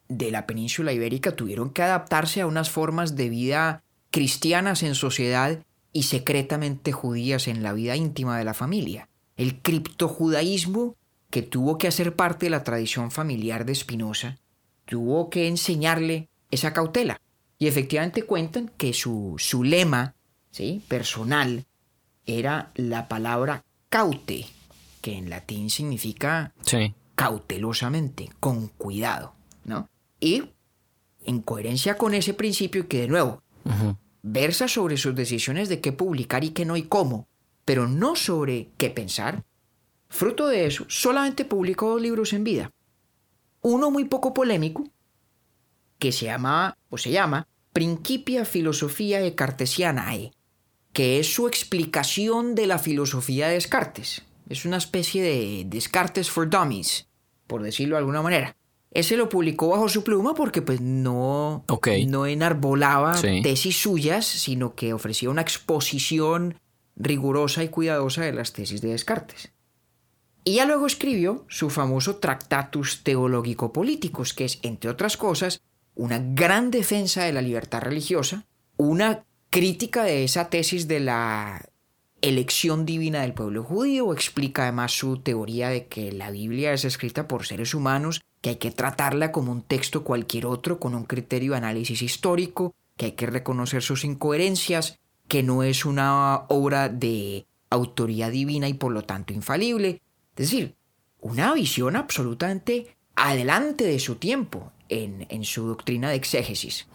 de 0.09 0.31
la 0.31 0.45
península 0.45 0.91
ibérica 0.91 1.33
tuvieron 1.33 1.69
que 1.69 1.83
adaptarse 1.83 2.41
a 2.41 2.47
unas 2.47 2.69
formas 2.69 3.15
de 3.15 3.29
vida 3.29 3.81
cristianas 4.09 4.83
en 4.83 4.95
sociedad 4.95 5.63
y 5.93 6.03
secretamente 6.03 6.91
judías 6.91 7.47
en 7.47 7.63
la 7.63 7.71
vida 7.71 7.95
íntima 7.95 8.37
de 8.37 8.43
la 8.43 8.53
familia. 8.53 9.07
El 9.37 9.61
criptojudaísmo, 9.61 10.97
que 11.31 11.41
tuvo 11.41 11.77
que 11.79 11.87
hacer 11.87 12.15
parte 12.15 12.45
de 12.45 12.51
la 12.51 12.63
tradición 12.63 13.09
familiar 13.09 13.65
de 13.65 13.73
Spinoza, 13.73 14.37
tuvo 14.85 15.29
que 15.29 15.47
enseñarle 15.47 16.29
esa 16.51 16.73
cautela. 16.73 17.19
Y 17.57 17.67
efectivamente 17.67 18.23
cuentan 18.23 18.71
que 18.77 18.93
su, 18.93 19.35
su 19.37 19.63
lema 19.63 20.13
¿sí? 20.51 20.83
personal 20.87 21.65
era 22.25 22.71
la 22.75 23.07
palabra 23.07 23.63
caute, 23.89 24.45
que 25.01 25.17
en 25.17 25.29
latín 25.29 25.69
significa 25.69 26.53
Sí. 26.65 26.93
cautelosamente, 27.15 28.29
con 28.39 28.67
cuidado, 28.67 29.33
¿no? 29.63 29.89
Y 30.19 30.43
en 31.25 31.41
coherencia 31.41 31.97
con 31.97 32.13
ese 32.13 32.33
principio 32.33 32.87
que 32.87 33.01
de 33.01 33.07
nuevo 33.07 33.41
versa 34.23 34.67
sobre 34.67 34.97
sus 34.97 35.15
decisiones 35.15 35.69
de 35.69 35.79
qué 35.81 35.91
publicar 35.91 36.43
y 36.43 36.49
qué 36.51 36.65
no 36.65 36.77
y 36.77 36.83
cómo, 36.83 37.27
pero 37.65 37.87
no 37.87 38.15
sobre 38.15 38.69
qué 38.77 38.89
pensar, 38.89 39.43
fruto 40.11 40.47
de 40.47 40.67
eso 40.67 40.85
solamente 40.87 41.45
publicó 41.45 41.89
dos 41.89 42.01
libros 42.01 42.33
en 42.33 42.43
vida. 42.43 42.71
Uno 43.61 43.89
muy 43.89 44.05
poco 44.05 44.33
polémico, 44.33 44.83
que 45.97 46.11
se 46.11 46.25
llama, 46.25 46.77
o 46.89 46.97
se 46.97 47.11
llama, 47.11 47.47
Principia 47.73 48.43
Filosofía 48.45 49.35
Cartesianae, 49.35 50.31
que 50.93 51.19
es 51.19 51.33
su 51.33 51.47
explicación 51.47 52.53
de 52.55 52.67
la 52.67 52.77
filosofía 52.79 53.47
de 53.47 53.53
Descartes. 53.53 54.23
Es 54.49 54.65
una 54.65 54.77
especie 54.77 55.23
de 55.23 55.63
Descartes 55.67 56.29
for 56.29 56.49
Dummies, 56.49 57.07
por 57.47 57.63
decirlo 57.63 57.95
de 57.95 57.99
alguna 57.99 58.21
manera. 58.21 58.55
Ese 58.93 59.15
lo 59.15 59.29
publicó 59.29 59.69
bajo 59.69 59.87
su 59.87 60.03
pluma 60.03 60.33
porque 60.33 60.61
pues 60.61 60.81
no, 60.81 61.63
no 62.07 62.25
enarbolaba 62.25 63.13
Sí. 63.13 63.41
tesis 63.41 63.77
suyas, 63.81 64.25
sino 64.25 64.75
que 64.75 64.91
ofrecía 64.91 65.29
una 65.29 65.41
exposición 65.41 66.59
rigurosa 66.97 67.63
y 67.63 67.69
cuidadosa 67.69 68.23
de 68.23 68.33
las 68.33 68.51
tesis 68.51 68.81
de 68.81 68.89
Descartes. 68.89 69.53
Y 70.43 70.55
ya 70.55 70.65
luego 70.65 70.87
escribió 70.87 71.45
su 71.49 71.69
famoso 71.69 72.15
Tractatus 72.15 73.03
Teológico-Políticos, 73.03 74.33
que 74.33 74.45
es, 74.45 74.59
entre 74.63 74.89
otras 74.89 75.17
cosas, 75.17 75.61
una 75.95 76.19
gran 76.19 76.71
defensa 76.71 77.23
de 77.23 77.33
la 77.33 77.41
libertad 77.41 77.81
religiosa, 77.81 78.45
una 78.77 79.23
crítica 79.51 80.03
de 80.03 80.23
esa 80.23 80.49
tesis 80.49 80.87
de 80.87 80.99
la 81.01 81.63
elección 82.21 82.85
divina 82.85 83.21
del 83.21 83.33
pueblo 83.33 83.63
judío, 83.63 84.13
explica 84.13 84.63
además 84.63 84.93
su 84.93 85.17
teoría 85.17 85.69
de 85.69 85.87
que 85.87 86.11
la 86.11 86.31
Biblia 86.31 86.73
es 86.73 86.85
escrita 86.85 87.27
por 87.27 87.45
seres 87.45 87.73
humanos, 87.73 88.21
que 88.41 88.51
hay 88.51 88.55
que 88.55 88.71
tratarla 88.71 89.31
como 89.31 89.51
un 89.51 89.61
texto 89.61 90.03
cualquier 90.03 90.45
otro, 90.45 90.79
con 90.79 90.95
un 90.95 91.03
criterio 91.03 91.51
de 91.51 91.57
análisis 91.57 92.01
histórico, 92.01 92.73
que 92.97 93.05
hay 93.05 93.11
que 93.13 93.27
reconocer 93.27 93.81
sus 93.81 94.03
incoherencias, 94.03 94.99
que 95.27 95.43
no 95.43 95.63
es 95.63 95.85
una 95.85 96.45
obra 96.49 96.89
de 96.89 97.45
autoridad 97.69 98.31
divina 98.31 98.67
y 98.67 98.73
por 98.73 98.91
lo 98.91 99.03
tanto 99.03 99.33
infalible. 99.33 100.01
Es 100.31 100.49
decir, 100.51 100.75
una 101.19 101.53
visión 101.53 101.95
absolutamente 101.95 102.95
adelante 103.15 103.83
de 103.83 103.99
su 103.99 104.15
tiempo 104.15 104.71
en, 104.89 105.25
en 105.29 105.45
su 105.45 105.67
doctrina 105.67 106.09
de 106.09 106.15
exégesis. 106.15 106.87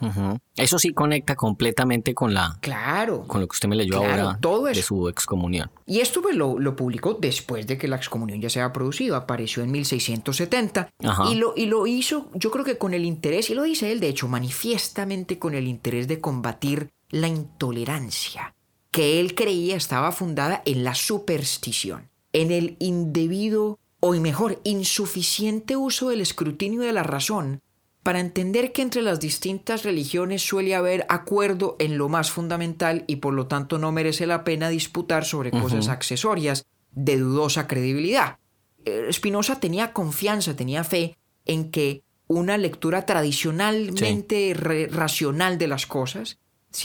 Eso 0.56 0.78
sí 0.78 0.92
conecta 0.92 1.34
completamente 1.34 2.12
con 2.14 2.34
la 2.34 2.58
Claro. 2.60 3.24
con 3.26 3.40
lo 3.40 3.46
que 3.48 3.54
usted 3.54 3.68
me 3.68 3.76
leyó 3.76 4.00
Claro, 4.00 4.22
ahora 4.24 4.38
todo 4.40 4.64
de 4.64 4.74
su 4.74 5.08
excomunión. 5.08 5.70
Y 5.86 6.00
esto 6.00 6.20
pues, 6.20 6.36
lo, 6.36 6.58
lo 6.58 6.76
publicó 6.76 7.14
después 7.14 7.66
de 7.66 7.78
que 7.78 7.88
la 7.88 7.96
excomunión 7.96 8.40
ya 8.40 8.50
se 8.50 8.60
había 8.60 8.72
producido, 8.72 9.16
apareció 9.16 9.62
en 9.62 9.70
1670 9.70 10.90
Ajá. 11.04 11.30
y 11.30 11.36
lo, 11.36 11.54
y 11.56 11.66
lo 11.66 11.86
hizo 11.86 12.30
yo 12.34 12.50
creo 12.50 12.64
que 12.64 12.76
con 12.76 12.92
el 12.92 13.04
interés, 13.04 13.48
y 13.48 13.54
lo 13.54 13.62
dice 13.62 13.90
él 13.92 14.00
de 14.00 14.08
hecho 14.08 14.28
manifiestamente 14.28 15.38
con 15.38 15.54
el 15.54 15.66
interés 15.66 16.06
de 16.08 16.20
combatir 16.20 16.90
la 17.08 17.28
intolerancia, 17.28 18.54
que 18.90 19.20
él 19.20 19.34
creía 19.34 19.76
estaba 19.76 20.12
fundada 20.12 20.62
en 20.66 20.84
la 20.84 20.94
superstición, 20.94 22.10
en 22.36 22.50
el 22.50 22.76
indebido 22.80 23.78
o 24.00 24.12
mejor, 24.12 24.60
insuficiente 24.62 25.74
uso 25.74 26.10
del 26.10 26.20
escrutinio 26.20 26.82
de 26.82 26.92
la 26.92 27.02
razón 27.02 27.62
para 28.02 28.20
entender 28.20 28.72
que 28.72 28.82
entre 28.82 29.00
las 29.00 29.20
distintas 29.20 29.84
religiones 29.84 30.46
suele 30.46 30.74
haber 30.74 31.06
acuerdo 31.08 31.76
en 31.78 31.96
lo 31.96 32.10
más 32.10 32.30
fundamental 32.30 33.04
y 33.06 33.16
por 33.16 33.32
lo 33.32 33.46
tanto 33.46 33.78
no 33.78 33.90
merece 33.90 34.26
la 34.26 34.44
pena 34.44 34.68
disputar 34.68 35.24
sobre 35.24 35.50
cosas 35.50 35.88
accesorias 35.88 36.66
de 36.92 37.16
dudosa 37.16 37.66
credibilidad. 37.66 38.36
Eh, 38.84 39.08
Spinoza 39.10 39.58
tenía 39.58 39.94
confianza, 39.94 40.54
tenía 40.54 40.84
fe 40.84 41.16
en 41.46 41.70
que 41.70 42.02
una 42.28 42.58
lectura 42.58 43.06
tradicionalmente 43.06 44.54
racional 44.90 45.56
de 45.56 45.68
las 45.68 45.86
cosas, 45.86 46.38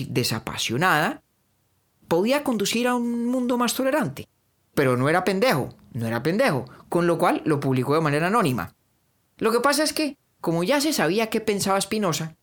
desapasionada, 0.07 1.23
podía 2.07 2.41
conducir 2.43 2.87
a 2.87 2.95
un 2.95 3.25
mundo 3.25 3.57
más 3.57 3.73
tolerante. 3.73 4.29
Pero 4.73 4.97
no 4.97 5.09
era 5.09 5.23
pendejo, 5.23 5.69
no 5.93 6.07
era 6.07 6.23
pendejo, 6.23 6.65
con 6.89 7.07
lo 7.07 7.17
cual 7.17 7.41
lo 7.45 7.59
publicó 7.59 7.95
de 7.95 8.01
manera 8.01 8.27
anónima. 8.27 8.73
Lo 9.37 9.51
que 9.51 9.59
pasa 9.59 9.83
es 9.83 9.93
que, 9.93 10.17
como 10.39 10.63
ya 10.63 10.81
se 10.81 10.93
sabía 10.93 11.29
qué 11.29 11.41
pensaba 11.41 11.79
Spinoza, 11.81 12.35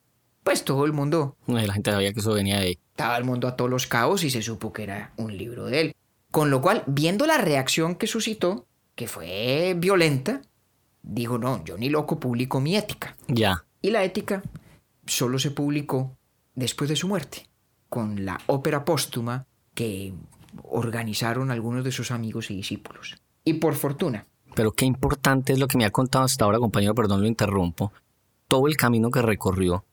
pues 0.43 0.64
todo 0.64 0.85
el 0.85 0.93
mundo, 0.93 1.37
La 1.47 1.73
gente 1.73 1.91
sabía 1.91 2.12
que 2.12 2.21
eso 2.21 2.33
venía 2.33 2.57
de 2.59 2.62
ahí. 2.67 2.79
estaba 2.91 3.17
el 3.17 3.25
mundo 3.25 3.49
a 3.49 3.57
todos 3.57 3.71
los 3.71 3.87
cabos 3.87 4.25
y 4.25 4.31
se 4.31 4.43
supo 4.43 4.73
que 4.73 4.85
era 4.85 5.12
un 5.17 5.37
libro 5.37 5.67
de 5.67 5.81
él. 5.81 5.97
Con 6.31 6.51
lo 6.51 6.61
cual, 6.61 6.83
viendo 6.87 7.27
la 7.27 7.38
reacción 7.38 7.95
que 7.95 8.07
suscitó, 8.07 8.67
que 8.95 9.09
fue 9.09 9.75
violenta, 9.79 10.43
dijo, 11.03 11.38
no, 11.38 11.64
yo 11.64 11.79
ni 11.79 11.88
loco 11.88 12.19
publico 12.19 12.61
mi 12.61 12.77
ética. 12.77 13.17
Ya. 13.29 13.64
Y 13.81 13.91
la 13.91 14.05
ética 14.05 14.43
solo 15.07 15.38
se 15.38 15.51
publicó 15.51 16.17
después 16.55 16.91
de 16.91 16.97
su 16.97 17.09
muerte, 17.09 17.47
con 17.88 18.25
la 18.25 18.41
ópera 18.47 18.85
póstuma 18.85 19.47
que 19.75 20.12
organizaron 20.64 21.51
algunos 21.51 21.85
de 21.85 21.92
sus 21.92 22.11
amigos 22.11 22.51
y 22.51 22.57
discípulos. 22.57 23.16
Y 23.44 23.55
por 23.55 23.75
fortuna, 23.75 24.27
Pero 24.55 24.73
qué 24.73 24.85
importante 24.85 25.53
es 25.53 25.59
lo 25.59 25.68
que 25.68 25.79
me 25.79 25.85
ha 25.85 25.90
contado 25.90 26.25
hasta 26.25 26.44
ahora, 26.44 26.59
compañero, 26.59 26.94
perdón, 26.94 27.21
lo 27.21 27.29
interrumpo. 27.29 27.92
Todo 28.49 28.66
el 28.66 28.77
camino 28.77 29.11
que 29.11 29.23
recorrió. 29.23 29.85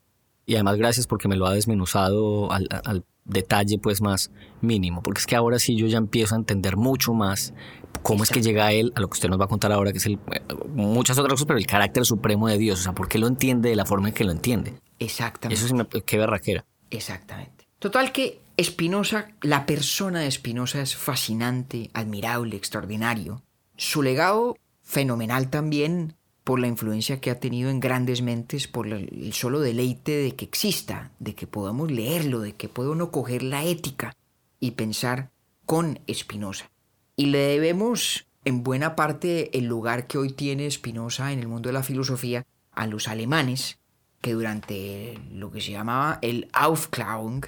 Y 0.45 0.55
además 0.55 0.77
gracias 0.77 1.07
porque 1.07 1.27
me 1.27 1.35
lo 1.35 1.45
ha 1.45 1.53
desmenuzado 1.53 2.51
al, 2.51 2.67
al 2.83 3.03
detalle 3.25 3.77
pues 3.79 4.01
más 4.01 4.31
mínimo. 4.61 5.01
Porque 5.03 5.19
es 5.19 5.27
que 5.27 5.35
ahora 5.35 5.59
sí 5.59 5.75
yo 5.75 5.87
ya 5.87 5.97
empiezo 5.97 6.35
a 6.35 6.37
entender 6.37 6.77
mucho 6.77 7.13
más 7.13 7.53
cómo 8.01 8.23
es 8.23 8.29
que 8.29 8.41
llega 8.41 8.71
él 8.71 8.93
a 8.95 9.01
lo 9.01 9.09
que 9.09 9.13
usted 9.13 9.29
nos 9.29 9.39
va 9.39 9.45
a 9.45 9.47
contar 9.47 9.71
ahora, 9.71 9.91
que 9.91 9.97
es 9.97 10.05
el, 10.05 10.13
eh, 10.31 10.41
muchas 10.69 11.17
otras 11.17 11.33
cosas, 11.33 11.47
pero 11.47 11.57
el 11.57 11.65
carácter 11.65 12.05
supremo 12.05 12.47
de 12.47 12.57
Dios. 12.57 12.79
O 12.79 12.83
sea, 12.83 12.93
por 12.93 13.07
qué 13.07 13.17
lo 13.17 13.27
entiende 13.27 13.69
de 13.69 13.75
la 13.75 13.85
forma 13.85 14.09
en 14.09 14.13
que 14.13 14.23
lo 14.23 14.31
entiende. 14.31 14.79
exactamente. 14.99 15.59
Eso 15.59 15.67
sí 15.67 15.73
me... 15.73 15.85
Qué 15.85 16.17
berraquera. 16.17 16.65
Exactamente. 16.91 17.54
Total 17.85 18.11
que 18.11 18.41
Spinoza, 18.59 19.27
la 19.43 19.67
persona 19.67 20.21
de 20.21 20.31
Spinoza 20.31 20.81
es 20.81 20.95
fascinante, 20.95 21.91
admirable, 21.93 22.55
extraordinario. 22.55 23.43
Su 23.77 24.01
legado, 24.01 24.57
fenomenal 24.81 25.51
también, 25.51 26.15
por 26.43 26.59
la 26.59 26.65
influencia 26.65 27.21
que 27.21 27.29
ha 27.29 27.39
tenido 27.39 27.69
en 27.69 27.79
grandes 27.79 28.23
mentes, 28.23 28.67
por 28.67 28.87
el 28.87 29.33
solo 29.33 29.59
deleite 29.59 30.13
de 30.13 30.35
que 30.35 30.45
exista, 30.45 31.11
de 31.19 31.35
que 31.35 31.45
podamos 31.45 31.91
leerlo, 31.91 32.39
de 32.39 32.53
que 32.53 32.69
pueda 32.69 32.89
uno 32.89 33.11
coger 33.11 33.43
la 33.43 33.63
ética 33.63 34.15
y 34.59 34.71
pensar 34.71 35.29
con 35.67 35.99
Spinoza. 36.11 36.71
Y 37.15 37.27
le 37.27 37.37
debemos 37.37 38.25
en 38.45 38.63
buena 38.63 38.95
parte 38.95 39.55
el 39.55 39.65
lugar 39.65 40.07
que 40.07 40.17
hoy 40.17 40.31
tiene 40.31 40.71
Spinoza 40.71 41.33
en 41.33 41.37
el 41.37 41.47
mundo 41.47 41.69
de 41.69 41.73
la 41.73 41.83
filosofía 41.83 42.47
a 42.71 42.87
los 42.87 43.07
alemanes, 43.07 43.77
que 44.21 44.33
durante 44.33 45.19
lo 45.31 45.51
que 45.51 45.61
se 45.61 45.69
llamaba 45.69 46.17
el 46.23 46.49
Aufklärung, 46.51 47.45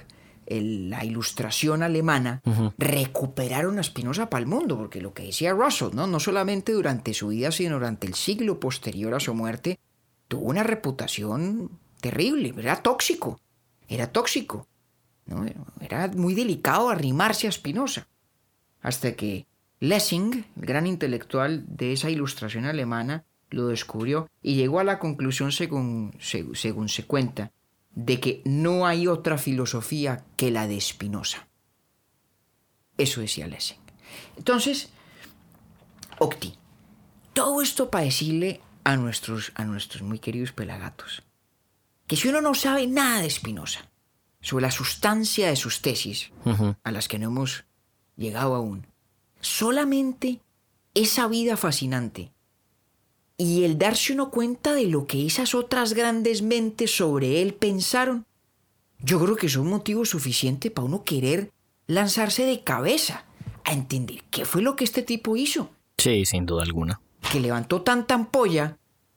la 0.50 1.04
ilustración 1.04 1.82
alemana, 1.82 2.42
recuperaron 2.78 3.78
a 3.78 3.82
Spinoza 3.82 4.30
para 4.30 4.40
el 4.40 4.46
mundo, 4.46 4.76
porque 4.76 5.00
lo 5.00 5.12
que 5.12 5.24
decía 5.24 5.52
Russell, 5.52 5.94
¿no? 5.94 6.06
no 6.06 6.20
solamente 6.20 6.72
durante 6.72 7.14
su 7.14 7.28
vida, 7.28 7.52
sino 7.52 7.74
durante 7.74 8.06
el 8.06 8.14
siglo 8.14 8.58
posterior 8.58 9.14
a 9.14 9.20
su 9.20 9.34
muerte, 9.34 9.78
tuvo 10.26 10.46
una 10.46 10.62
reputación 10.62 11.70
terrible, 12.00 12.54
era 12.56 12.82
tóxico, 12.82 13.40
era 13.88 14.10
tóxico, 14.10 14.66
¿no? 15.26 15.46
era 15.80 16.08
muy 16.08 16.34
delicado 16.34 16.88
arrimarse 16.88 17.46
a 17.48 17.52
Spinoza, 17.52 18.08
hasta 18.80 19.14
que 19.14 19.46
Lessing, 19.80 20.44
el 20.56 20.66
gran 20.66 20.86
intelectual 20.86 21.64
de 21.68 21.92
esa 21.92 22.10
ilustración 22.10 22.64
alemana, 22.64 23.24
lo 23.50 23.68
descubrió 23.68 24.28
y 24.42 24.56
llegó 24.56 24.80
a 24.80 24.84
la 24.84 24.98
conclusión, 24.98 25.52
según, 25.52 26.12
según 26.20 26.88
se 26.88 27.04
cuenta, 27.04 27.52
de 27.98 28.20
que 28.20 28.42
no 28.44 28.86
hay 28.86 29.08
otra 29.08 29.38
filosofía 29.38 30.24
que 30.36 30.52
la 30.52 30.68
de 30.68 30.80
Spinoza. 30.80 31.48
Eso 32.96 33.20
decía 33.20 33.48
Lessing. 33.48 33.80
Entonces, 34.36 34.90
Octi, 36.20 36.54
todo 37.32 37.60
esto 37.60 37.90
para 37.90 38.04
decirle 38.04 38.60
a 38.84 38.96
nuestros, 38.96 39.50
a 39.56 39.64
nuestros 39.64 40.02
muy 40.02 40.20
queridos 40.20 40.52
pelagatos, 40.52 41.24
que 42.06 42.14
si 42.14 42.28
uno 42.28 42.40
no 42.40 42.54
sabe 42.54 42.86
nada 42.86 43.20
de 43.20 43.30
Spinoza, 43.30 43.80
sobre 44.40 44.62
la 44.62 44.70
sustancia 44.70 45.48
de 45.48 45.56
sus 45.56 45.82
tesis, 45.82 46.30
a 46.84 46.92
las 46.92 47.08
que 47.08 47.18
no 47.18 47.26
hemos 47.26 47.64
llegado 48.16 48.54
aún, 48.54 48.86
solamente 49.40 50.40
esa 50.94 51.26
vida 51.26 51.56
fascinante 51.56 52.30
y 53.38 53.64
el 53.64 53.78
darse 53.78 54.12
uno 54.12 54.30
cuenta 54.30 54.74
de 54.74 54.86
lo 54.86 55.06
que 55.06 55.24
esas 55.24 55.54
otras 55.54 55.94
grandes 55.94 56.42
mentes 56.42 56.94
sobre 56.94 57.40
él 57.40 57.54
pensaron, 57.54 58.26
yo 58.98 59.20
creo 59.20 59.36
que 59.36 59.46
es 59.46 59.56
un 59.56 59.68
motivo 59.68 60.04
suficiente 60.04 60.72
para 60.72 60.86
uno 60.86 61.04
querer 61.04 61.52
lanzarse 61.86 62.44
de 62.44 62.64
cabeza 62.64 63.24
a 63.64 63.72
entender 63.72 64.24
qué 64.30 64.44
fue 64.44 64.60
lo 64.60 64.74
que 64.74 64.84
este 64.84 65.02
tipo 65.02 65.36
hizo. 65.36 65.70
Sí, 65.96 66.26
sin 66.26 66.46
duda 66.46 66.64
alguna. 66.64 67.00
Que 67.30 67.38
levantó 67.38 67.82
tanta 67.82 68.14
ampolla 68.14 68.76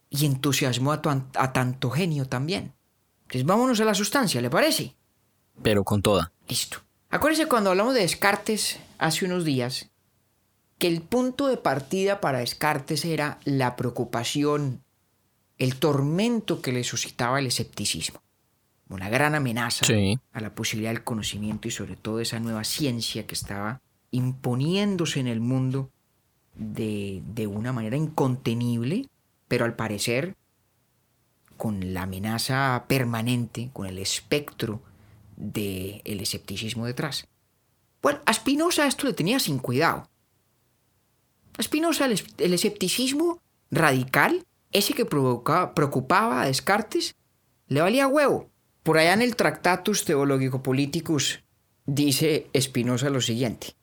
y 0.10 0.26
entusiasmó 0.26 0.94
a, 0.94 1.02
a 1.36 1.54
tanto 1.54 1.90
genio 1.90 2.28
también. 2.28 2.74
Entonces 3.24 3.46
vámonos 3.46 3.80
a 3.80 3.86
la 3.86 3.96
sustancia, 3.96 4.40
¿le 4.40 4.50
parece? 4.50 4.96
Pero 5.64 5.84
con 5.84 6.02
toda. 6.02 6.32
Listo. 6.48 6.80
Acuérdese 7.10 7.48
cuando 7.48 7.72
hablamos 7.72 7.94
de 7.96 8.02
Descartes 8.02 8.80
hace 8.98 9.26
unos 9.26 9.46
días, 9.46 9.90
que 10.82 10.88
el 10.88 11.04
punto 11.04 11.46
de 11.46 11.58
partida 11.58 12.20
para 12.22 12.40
Descartes 12.40 13.06
era 13.06 13.40
la 13.44 13.76
preocupación, 13.76 14.82
el 15.60 15.76
tormento 15.76 16.60
que 16.64 16.72
le 16.72 16.84
suscitaba 16.84 17.38
el 17.38 17.46
escepticismo. 17.46 18.20
Una 18.90 19.08
gran 19.08 19.36
amenaza 19.36 19.86
a 20.34 20.42
la 20.42 20.56
posibilidad 20.56 20.92
del 20.92 21.04
conocimiento 21.04 21.68
y 21.68 21.72
sobre 21.72 21.98
todo 21.98 22.20
esa 22.20 22.40
nueva 22.40 22.64
ciencia 22.64 23.28
que 23.28 23.36
estaba 23.36 23.80
imponiéndose 24.10 25.20
en 25.20 25.28
el 25.28 25.40
mundo 25.40 25.92
de, 26.56 27.22
de 27.28 27.46
una 27.46 27.72
manera 27.74 27.96
incontenible, 27.96 29.08
pero 29.48 29.66
al 29.66 29.76
parecer 29.76 30.36
con 31.58 31.94
la 31.94 32.04
amenaza 32.04 32.86
permanente, 32.88 33.70
con 33.72 33.86
el 33.86 34.00
espectro 34.00 34.82
del 35.38 36.02
escepticismo 36.22 36.88
detrás. 36.88 37.28
Bueno, 38.02 38.22
a 38.26 38.34
Spinoza 38.34 38.88
esto 38.88 39.06
le 39.06 39.14
tenía 39.14 39.38
sin 39.38 39.60
cuidado. 39.60 40.10
Spinoza, 41.60 42.06
el, 42.06 42.54
escepticismo 42.54 43.42
radical, 43.70 44.46
ese 44.72 44.94
que 44.94 45.06
preocupaba 45.06 46.42
a 46.42 46.46
Descartes, 46.46 47.16
le 47.68 47.82
valía 47.82 48.08
huevo. 48.08 48.50
Por 48.84 48.98
allá 48.98 49.14
en 49.14 49.22
el 49.22 49.36
Tractatus 49.36 50.06
Theologico 50.06 50.64
Politicus 50.64 51.44
dice 51.86 52.48
Spinoza 52.58 53.10
lo 53.10 53.22
siguiente. 53.22 53.76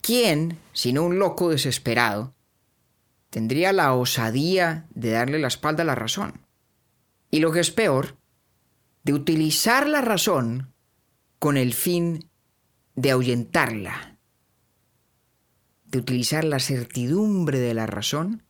¿Quién, 0.00 0.58
sino 0.72 1.02
un 1.02 1.18
loco 1.18 1.50
desesperado, 1.50 2.34
tendría 3.30 3.72
la 3.72 3.94
osadía 3.94 4.86
de 4.90 5.10
darle 5.10 5.38
la 5.38 5.48
espalda 5.48 5.82
a 5.82 5.86
la 5.86 5.94
razón? 5.94 6.40
Y 7.30 7.40
lo 7.40 7.52
que 7.52 7.60
es 7.60 7.70
peor, 7.70 8.16
de 9.02 9.12
utilizar 9.12 9.88
la 9.88 10.00
razón 10.00 10.72
con 11.38 11.56
el 11.56 11.74
fin 11.74 12.30
de 12.94 13.10
ahuyentarla 13.10 14.13
de 15.94 16.00
utilizar 16.00 16.42
la 16.42 16.58
certidumbre 16.58 17.60
de 17.60 17.72
la 17.72 17.86
razón 17.86 18.42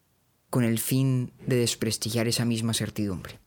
con 0.49 0.65
el 0.65 0.79
fin 0.79 1.31
de 1.47 1.57
desprestigiar 1.57 2.27
esa 2.27 2.47
misma 2.47 2.73
certidumbre. 2.73 3.39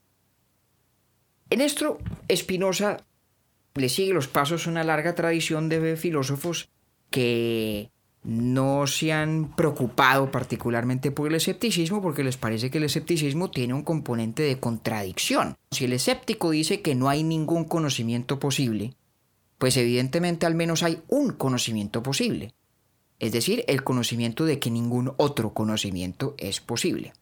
En 1.49 1.61
esto, 1.61 1.97
Spinoza 2.31 2.97
le 3.73 3.89
sigue 3.89 4.13
los 4.13 4.27
pasos 4.27 4.67
una 4.67 4.83
larga 4.83 5.15
tradición 5.15 5.67
de 5.67 5.97
filósofos 5.97 6.69
que 7.09 7.89
no 8.23 8.85
se 8.85 9.13
han 9.13 9.55
preocupado 9.55 10.29
particularmente 10.29 11.09
por 11.09 11.29
el 11.29 11.35
escepticismo 11.35 11.99
porque 11.99 12.23
les 12.23 12.37
parece 12.37 12.69
que 12.69 12.77
el 12.77 12.83
escepticismo 12.83 13.49
tiene 13.49 13.73
un 13.73 13.81
componente 13.81 14.43
de 14.43 14.59
contradicción. 14.59 15.55
Si 15.71 15.85
el 15.85 15.93
escéptico 15.93 16.51
dice 16.51 16.81
que 16.81 16.93
no 16.93 17.09
hay 17.09 17.23
ningún 17.23 17.65
conocimiento 17.65 18.37
posible, 18.37 18.93
pues 19.57 19.75
evidentemente 19.75 20.45
al 20.45 20.53
menos 20.53 20.83
hay 20.83 21.01
un 21.07 21.31
conocimiento 21.31 22.03
posible 22.03 22.53
es 23.19 23.31
decir, 23.31 23.63
el 23.67 23.83
conocimiento 23.83 24.45
de 24.45 24.59
que 24.59 24.69
ningún 24.69 25.13
otro 25.17 25.53
conocimiento 25.53 26.35
es 26.37 26.59
posible. 26.59 27.13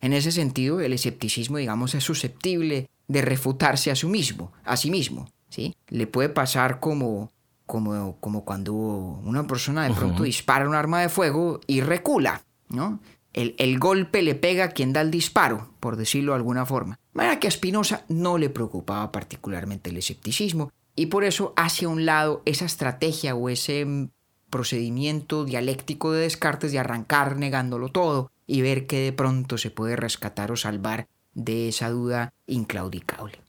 En 0.00 0.12
ese 0.12 0.32
sentido, 0.32 0.80
el 0.80 0.92
escepticismo, 0.92 1.58
digamos, 1.58 1.94
es 1.94 2.04
susceptible 2.04 2.88
de 3.08 3.22
refutarse 3.22 3.90
a 3.90 3.96
sí 3.96 4.06
mismo, 4.06 4.52
a 4.64 4.76
sí 4.76 4.90
mismo, 4.90 5.28
¿sí? 5.48 5.74
Le 5.88 6.06
puede 6.06 6.28
pasar 6.28 6.80
como, 6.80 7.32
como, 7.66 8.16
como 8.20 8.44
cuando 8.44 8.72
una 8.72 9.46
persona 9.46 9.88
de 9.88 9.94
pronto 9.94 10.22
dispara 10.24 10.68
un 10.68 10.74
arma 10.74 11.00
de 11.00 11.08
fuego 11.08 11.60
y 11.66 11.80
recula, 11.80 12.44
¿no? 12.68 13.00
El, 13.32 13.54
el, 13.58 13.78
golpe 13.78 14.22
le 14.22 14.34
pega 14.34 14.64
a 14.64 14.68
quien 14.70 14.92
da 14.92 15.00
el 15.00 15.10
disparo, 15.10 15.70
por 15.80 15.96
decirlo 15.96 16.32
de 16.32 16.36
alguna 16.36 16.66
forma. 16.66 16.98
De 17.12 17.18
manera 17.18 17.38
que 17.38 17.46
a 17.46 17.50
Spinoza 17.50 18.04
no 18.08 18.38
le 18.38 18.50
preocupaba 18.50 19.12
particularmente 19.12 19.90
el 19.90 19.96
escepticismo 19.96 20.72
y 20.96 21.06
por 21.06 21.24
eso 21.24 21.52
hace 21.56 21.84
a 21.84 21.88
un 21.88 22.04
lado 22.04 22.42
esa 22.46 22.64
estrategia 22.64 23.34
o 23.34 23.48
ese 23.48 24.08
procedimiento 24.50 25.44
dialéctico 25.44 26.12
de 26.12 26.22
Descartes 26.22 26.72
de 26.72 26.78
arrancar 26.78 27.36
negándolo 27.36 27.88
todo 27.88 28.30
y 28.46 28.62
ver 28.62 28.86
que 28.86 29.00
de 29.00 29.12
pronto 29.12 29.58
se 29.58 29.70
puede 29.70 29.96
rescatar 29.96 30.50
o 30.50 30.56
salvar 30.56 31.08
de 31.34 31.68
esa 31.68 31.90
duda 31.90 32.32
inclaudicable. 32.46 33.40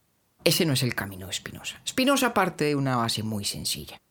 Ese 0.43 0.65
no 0.65 0.73
es 0.73 0.83
el 0.83 0.95
camino 0.95 1.27
de 1.27 1.33
Spinoza. 1.33 1.81
Spinoza 1.87 2.33
parte 2.33 2.65
de 2.65 2.75
una 2.75 2.95
base 2.97 3.23
muy 3.23 3.45
sencilla. 3.45 4.01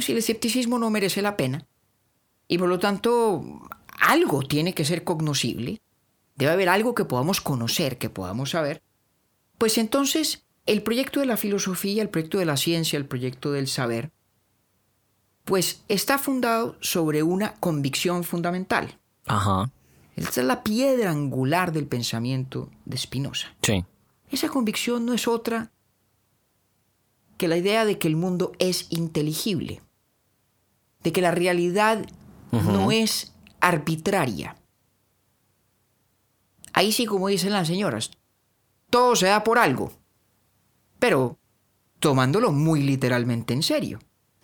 si 0.00 0.12
el 0.12 0.18
escepticismo 0.18 0.78
no 0.78 0.90
merece 0.90 1.22
la 1.22 1.36
pena, 1.36 1.66
y 2.46 2.58
por 2.58 2.68
lo 2.68 2.78
tanto 2.78 3.44
algo 4.00 4.42
tiene 4.42 4.74
que 4.74 4.84
ser 4.84 5.04
cognoscible, 5.04 5.80
debe 6.36 6.52
haber 6.52 6.68
algo 6.68 6.94
que 6.94 7.04
podamos 7.04 7.40
conocer, 7.40 7.98
que 7.98 8.10
podamos 8.10 8.50
saber, 8.50 8.82
pues 9.58 9.76
entonces 9.76 10.44
el 10.66 10.82
proyecto 10.82 11.20
de 11.20 11.26
la 11.26 11.36
filosofía, 11.36 12.02
el 12.02 12.10
proyecto 12.10 12.38
de 12.38 12.44
la 12.44 12.56
ciencia, 12.56 12.96
el 12.96 13.06
proyecto 13.06 13.52
del 13.52 13.66
saber, 13.68 14.12
pues 15.48 15.82
está 15.88 16.18
fundado 16.18 16.76
sobre 16.80 17.22
una 17.22 17.54
convicción 17.54 18.22
fundamental. 18.22 18.98
Ajá. 19.26 19.70
Esa 20.14 20.42
es 20.42 20.46
la 20.46 20.62
piedra 20.62 21.10
angular 21.10 21.72
del 21.72 21.86
pensamiento 21.86 22.68
de 22.84 22.98
Spinoza. 22.98 23.48
Sí. 23.62 23.82
Esa 24.30 24.50
convicción 24.50 25.06
no 25.06 25.14
es 25.14 25.26
otra 25.26 25.72
que 27.38 27.48
la 27.48 27.56
idea 27.56 27.86
de 27.86 27.98
que 27.98 28.08
el 28.08 28.16
mundo 28.16 28.52
es 28.58 28.88
inteligible, 28.90 29.80
de 31.02 31.12
que 31.12 31.22
la 31.22 31.30
realidad 31.30 32.04
no 32.52 32.92
es 32.92 33.32
arbitraria. 33.60 34.54
Ahí 36.74 36.92
sí, 36.92 37.06
como 37.06 37.28
dicen 37.28 37.54
las 37.54 37.68
señoras, 37.68 38.10
todo 38.90 39.16
se 39.16 39.26
da 39.26 39.44
por 39.44 39.58
algo, 39.58 39.92
pero 40.98 41.38
tomándolo 42.00 42.52
muy 42.52 42.82
literalmente 42.82 43.54
en 43.54 43.62
serio. 43.62 43.98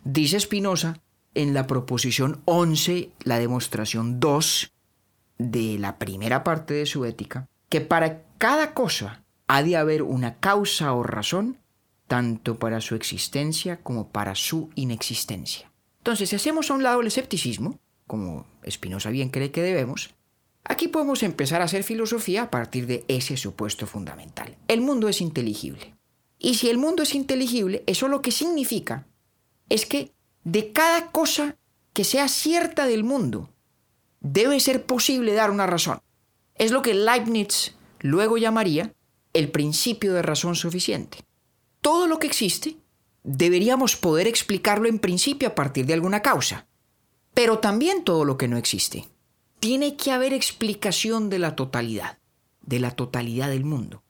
Dice 0.04 0.38
Spinoza 0.38 1.00
en 1.34 1.54
la 1.54 1.66
proposición 1.66 2.42
11, 2.44 3.10
la 3.24 3.38
demostración 3.38 4.20
2 4.20 4.70
de 5.38 5.78
la 5.78 5.98
primera 5.98 6.44
parte 6.44 6.74
de 6.74 6.86
su 6.86 7.04
ética, 7.04 7.48
que 7.68 7.80
para 7.80 8.22
cada 8.38 8.74
cosa 8.74 9.24
ha 9.46 9.62
de 9.62 9.76
haber 9.76 10.02
una 10.02 10.36
causa 10.36 10.92
o 10.92 11.02
razón, 11.02 11.58
tanto 12.06 12.58
para 12.58 12.80
su 12.80 12.94
existencia 12.94 13.80
como 13.82 14.10
para 14.10 14.34
su 14.34 14.70
inexistencia. 14.74 15.72
Entonces, 15.98 16.28
si 16.28 16.36
hacemos 16.36 16.70
a 16.70 16.74
un 16.74 16.82
lado 16.82 17.00
el 17.00 17.06
escepticismo, 17.06 17.78
como 18.06 18.46
Spinoza 18.68 19.08
bien 19.10 19.30
cree 19.30 19.50
que 19.50 19.62
debemos, 19.62 20.14
Aquí 20.66 20.88
podemos 20.88 21.22
empezar 21.22 21.60
a 21.60 21.66
hacer 21.66 21.82
filosofía 21.82 22.44
a 22.44 22.50
partir 22.50 22.86
de 22.86 23.04
ese 23.06 23.36
supuesto 23.36 23.86
fundamental. 23.86 24.56
El 24.66 24.80
mundo 24.80 25.10
es 25.10 25.20
inteligible. 25.20 25.94
Y 26.38 26.54
si 26.54 26.70
el 26.70 26.78
mundo 26.78 27.02
es 27.02 27.14
inteligible, 27.14 27.84
eso 27.86 28.08
lo 28.08 28.22
que 28.22 28.30
significa 28.30 29.06
es 29.68 29.86
que 29.86 30.12
de 30.44 30.72
cada 30.72 31.10
cosa 31.10 31.56
que 31.92 32.04
sea 32.04 32.28
cierta 32.28 32.86
del 32.86 33.04
mundo, 33.04 33.48
debe 34.20 34.58
ser 34.60 34.84
posible 34.84 35.34
dar 35.34 35.50
una 35.50 35.66
razón. 35.66 36.00
Es 36.54 36.70
lo 36.70 36.82
que 36.82 36.94
Leibniz 36.94 37.74
luego 38.00 38.36
llamaría 38.36 38.92
el 39.32 39.50
principio 39.50 40.14
de 40.14 40.22
razón 40.22 40.56
suficiente. 40.56 41.18
Todo 41.80 42.06
lo 42.06 42.18
que 42.18 42.26
existe 42.26 42.76
deberíamos 43.22 43.96
poder 43.96 44.26
explicarlo 44.26 44.88
en 44.88 44.98
principio 44.98 45.48
a 45.48 45.54
partir 45.54 45.86
de 45.86 45.94
alguna 45.94 46.20
causa, 46.20 46.66
pero 47.32 47.58
también 47.58 48.04
todo 48.04 48.24
lo 48.24 48.36
que 48.36 48.48
no 48.48 48.56
existe. 48.56 49.08
Tiene 49.60 49.96
que 49.96 50.12
haber 50.12 50.32
explicación 50.32 51.30
de 51.30 51.38
la 51.38 51.56
totalidad, 51.56 52.18
de 52.60 52.78
la 52.80 52.90
totalidad 52.90 53.48
del 53.48 53.64
mundo. 53.64 54.02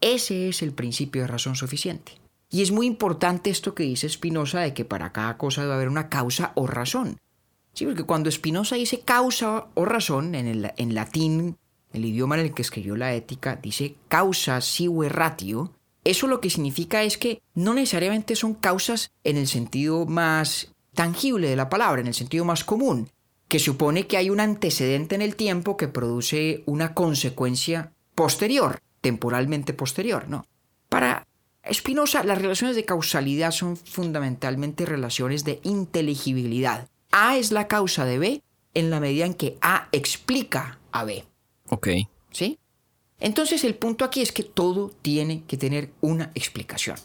Ese 0.00 0.48
es 0.48 0.62
el 0.62 0.72
principio 0.72 1.22
de 1.22 1.28
razón 1.28 1.56
suficiente. 1.56 2.12
Y 2.50 2.62
es 2.62 2.70
muy 2.70 2.86
importante 2.86 3.50
esto 3.50 3.74
que 3.74 3.82
dice 3.82 4.08
Spinoza 4.08 4.60
de 4.60 4.74
que 4.74 4.84
para 4.84 5.12
cada 5.12 5.36
cosa 5.36 5.62
debe 5.62 5.74
haber 5.74 5.88
una 5.88 6.08
causa 6.08 6.52
o 6.54 6.66
razón. 6.66 7.18
Sí, 7.72 7.84
porque 7.84 8.04
cuando 8.04 8.30
Spinoza 8.30 8.76
dice 8.76 9.00
causa 9.00 9.66
o 9.74 9.84
razón, 9.84 10.34
en, 10.34 10.46
el, 10.46 10.72
en 10.76 10.94
latín, 10.94 11.56
el 11.92 12.04
idioma 12.04 12.36
en 12.36 12.46
el 12.46 12.54
que 12.54 12.62
escribió 12.62 12.96
la 12.96 13.14
ética, 13.14 13.56
dice 13.56 13.96
causa 14.08 14.60
sive 14.60 15.08
ratio, 15.08 15.72
eso 16.04 16.28
lo 16.28 16.40
que 16.40 16.50
significa 16.50 17.02
es 17.02 17.18
que 17.18 17.42
no 17.54 17.74
necesariamente 17.74 18.36
son 18.36 18.54
causas 18.54 19.10
en 19.24 19.36
el 19.36 19.48
sentido 19.48 20.06
más 20.06 20.72
tangible 20.94 21.48
de 21.48 21.56
la 21.56 21.68
palabra, 21.68 22.00
en 22.00 22.06
el 22.06 22.14
sentido 22.14 22.44
más 22.44 22.62
común, 22.62 23.10
que 23.48 23.58
supone 23.58 24.06
que 24.06 24.16
hay 24.16 24.30
un 24.30 24.40
antecedente 24.40 25.16
en 25.16 25.22
el 25.22 25.36
tiempo 25.36 25.76
que 25.76 25.88
produce 25.88 26.62
una 26.64 26.94
consecuencia 26.94 27.92
posterior, 28.14 28.80
temporalmente 29.00 29.74
posterior, 29.74 30.28
¿no? 30.28 30.46
Para 30.88 31.26
Spinoza, 31.72 32.24
las 32.24 32.38
relaciones 32.38 32.76
de 32.76 32.84
causalidad 32.84 33.50
son 33.50 33.76
fundamentalmente 33.76 34.86
relaciones 34.86 35.44
de 35.44 35.60
inteligibilidad. 35.62 36.88
A 37.10 37.36
es 37.36 37.52
la 37.52 37.68
causa 37.68 38.04
de 38.04 38.18
B 38.18 38.42
en 38.74 38.90
la 38.90 39.00
medida 39.00 39.26
en 39.26 39.34
que 39.34 39.56
A 39.60 39.88
explica 39.92 40.78
a 40.92 41.04
B. 41.04 41.24
Ok. 41.70 41.88
¿Sí? 42.30 42.58
Entonces 43.18 43.64
el 43.64 43.74
punto 43.74 44.04
aquí 44.04 44.20
es 44.20 44.32
que 44.32 44.42
todo 44.42 44.90
tiene 45.02 45.44
que 45.44 45.56
tener 45.56 45.92
una 46.00 46.30
explicación. 46.34 46.96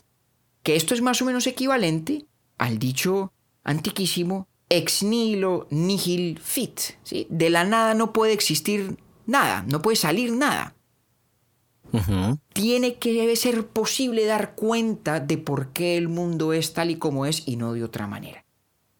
Que 0.63 0.75
esto 0.75 0.93
es 0.93 1.01
más 1.01 1.21
o 1.21 1.25
menos 1.25 1.47
equivalente 1.47 2.25
al 2.57 2.77
dicho 2.77 3.31
antiquísimo 3.63 4.47
ex 4.69 5.03
nihilo 5.03 5.67
nihil 5.69 6.39
fit. 6.39 6.79
¿sí? 7.03 7.27
De 7.29 7.49
la 7.49 7.63
nada 7.63 7.93
no 7.93 8.13
puede 8.13 8.33
existir 8.33 8.97
nada, 9.25 9.63
no 9.67 9.81
puede 9.81 9.95
salir 9.95 10.31
nada. 10.31 10.75
Tiene 12.53 12.95
que 12.95 13.35
ser 13.35 13.67
posible 13.67 14.25
dar 14.25 14.55
cuenta 14.55 15.19
de 15.19 15.37
por 15.37 15.69
qué 15.69 15.97
el 15.97 16.07
mundo 16.07 16.53
es 16.53 16.73
tal 16.73 16.91
y 16.91 16.95
como 16.95 17.25
es 17.25 17.47
y 17.47 17.57
no 17.57 17.73
de 17.73 17.83
otra 17.83 18.07
manera. 18.07 18.45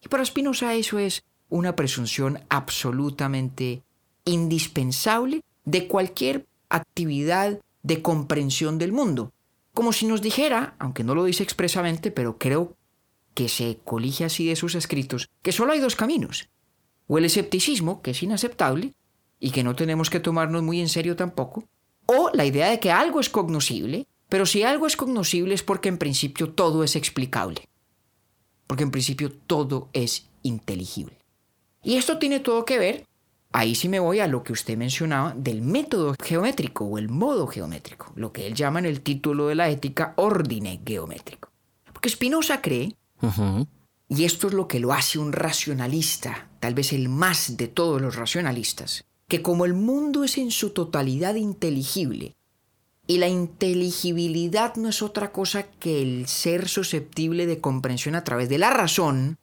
Y 0.00 0.08
para 0.08 0.24
Spinoza 0.24 0.74
eso 0.74 0.98
es 0.98 1.24
una 1.48 1.76
presunción 1.76 2.40
absolutamente 2.48 3.82
indispensable 4.24 5.42
de 5.64 5.86
cualquier 5.86 6.46
actividad 6.68 7.60
de 7.82 8.02
comprensión 8.02 8.78
del 8.78 8.92
mundo. 8.92 9.32
Como 9.74 9.92
si 9.92 10.06
nos 10.06 10.22
dijera, 10.22 10.74
aunque 10.78 11.04
no 11.04 11.14
lo 11.14 11.24
dice 11.24 11.42
expresamente, 11.42 12.10
pero 12.10 12.38
creo 12.38 12.76
que 13.34 13.48
se 13.48 13.78
colige 13.84 14.24
así 14.24 14.46
de 14.46 14.56
sus 14.56 14.74
escritos, 14.74 15.30
que 15.42 15.52
solo 15.52 15.72
hay 15.72 15.80
dos 15.80 15.96
caminos. 15.96 16.48
O 17.06 17.18
el 17.18 17.24
escepticismo, 17.24 18.02
que 18.02 18.12
es 18.12 18.22
inaceptable 18.22 18.94
y 19.40 19.50
que 19.50 19.64
no 19.64 19.74
tenemos 19.74 20.10
que 20.10 20.20
tomarnos 20.20 20.62
muy 20.62 20.80
en 20.80 20.88
serio 20.88 21.16
tampoco, 21.16 21.64
o 22.06 22.30
la 22.32 22.44
idea 22.44 22.70
de 22.70 22.80
que 22.80 22.90
algo 22.90 23.20
es 23.20 23.28
cognoscible, 23.28 24.06
pero 24.28 24.46
si 24.46 24.62
algo 24.62 24.86
es 24.86 24.96
cognoscible 24.96 25.54
es 25.54 25.62
porque 25.62 25.88
en 25.88 25.98
principio 25.98 26.50
todo 26.50 26.84
es 26.84 26.96
explicable. 26.96 27.68
Porque 28.66 28.84
en 28.84 28.90
principio 28.90 29.30
todo 29.30 29.88
es 29.92 30.26
inteligible. 30.42 31.18
Y 31.82 31.96
esto 31.96 32.18
tiene 32.18 32.40
todo 32.40 32.64
que 32.64 32.78
ver, 32.78 33.06
ahí 33.52 33.74
sí 33.74 33.88
me 33.88 34.00
voy 34.00 34.20
a 34.20 34.26
lo 34.26 34.42
que 34.42 34.52
usted 34.52 34.76
mencionaba, 34.76 35.34
del 35.36 35.62
método 35.62 36.14
geométrico 36.22 36.84
o 36.84 36.98
el 36.98 37.08
modo 37.08 37.46
geométrico, 37.46 38.12
lo 38.16 38.32
que 38.32 38.46
él 38.46 38.54
llama 38.54 38.78
en 38.78 38.86
el 38.86 39.02
título 39.02 39.48
de 39.48 39.54
la 39.54 39.68
ética 39.68 40.14
ordine 40.16 40.80
geométrico. 40.84 41.50
Porque 41.92 42.08
Spinoza 42.08 42.62
cree, 42.62 42.96
y 44.08 44.24
esto 44.24 44.48
es 44.48 44.54
lo 44.54 44.66
que 44.68 44.80
lo 44.80 44.92
hace 44.92 45.18
un 45.18 45.32
racionalista, 45.32 46.48
tal 46.60 46.74
vez 46.74 46.92
el 46.92 47.08
más 47.08 47.56
de 47.56 47.68
todos 47.68 48.00
los 48.00 48.16
racionalistas, 48.16 49.04
que 49.32 49.40
como 49.40 49.64
el 49.64 49.72
mundo 49.72 50.24
es 50.24 50.36
en 50.36 50.50
su 50.50 50.74
totalidad 50.74 51.36
inteligible, 51.36 52.36
y 53.06 53.16
la 53.16 53.28
inteligibilidad 53.28 54.76
no 54.76 54.90
es 54.90 55.00
otra 55.00 55.32
cosa 55.32 55.62
que 55.62 56.02
el 56.02 56.28
ser 56.28 56.68
susceptible 56.68 57.46
de 57.46 57.58
comprensión 57.58 58.14
a 58.14 58.24
través 58.24 58.50
de 58.50 58.58
la 58.58 58.68
razón, 58.68 59.38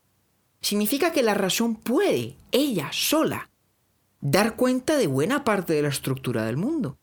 significa 0.61 1.11
que 1.11 1.23
la 1.23 1.33
razón 1.33 1.73
puede, 1.73 2.35
ella 2.51 2.91
sola, 2.93 3.49
dar 4.21 4.55
cuenta 4.55 4.95
de 4.95 5.07
buena 5.07 5.43
parte 5.43 5.73
de 5.73 5.81
la 5.81 5.89
estructura 5.89 6.45
del 6.45 6.57
mundo. 6.57 6.99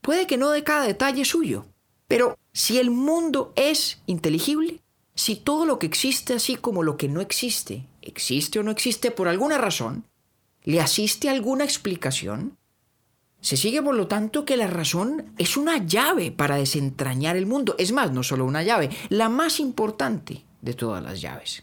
Puede 0.00 0.26
que 0.26 0.36
no 0.36 0.50
de 0.50 0.64
cada 0.64 0.86
detalle 0.86 1.24
suyo, 1.24 1.64
pero 2.08 2.36
si 2.52 2.80
el 2.80 2.90
mundo 2.90 3.52
es 3.54 4.02
inteligible, 4.06 4.80
si 5.14 5.36
todo 5.36 5.64
lo 5.64 5.78
que 5.78 5.86
existe 5.86 6.34
así 6.34 6.56
como 6.56 6.82
lo 6.82 6.96
que 6.96 7.06
no 7.06 7.20
existe, 7.20 7.86
existe 8.02 8.58
o 8.58 8.64
no 8.64 8.72
existe 8.72 9.12
por 9.12 9.28
alguna 9.28 9.58
razón, 9.58 10.04
¿Le 10.64 10.80
asiste 10.80 11.28
alguna 11.28 11.64
explicación? 11.64 12.56
Se 13.40 13.58
sigue 13.58 13.82
por 13.82 13.94
lo 13.94 14.06
tanto 14.06 14.46
que 14.46 14.56
la 14.56 14.66
razón 14.66 15.34
es 15.36 15.58
una 15.58 15.84
llave 15.84 16.32
para 16.32 16.56
desentrañar 16.56 17.36
el 17.36 17.44
mundo. 17.44 17.76
Es 17.78 17.92
más, 17.92 18.10
no 18.10 18.22
solo 18.22 18.46
una 18.46 18.62
llave, 18.62 18.88
la 19.10 19.28
más 19.28 19.60
importante 19.60 20.46
de 20.62 20.72
todas 20.72 21.04
las 21.04 21.20
llaves. 21.20 21.62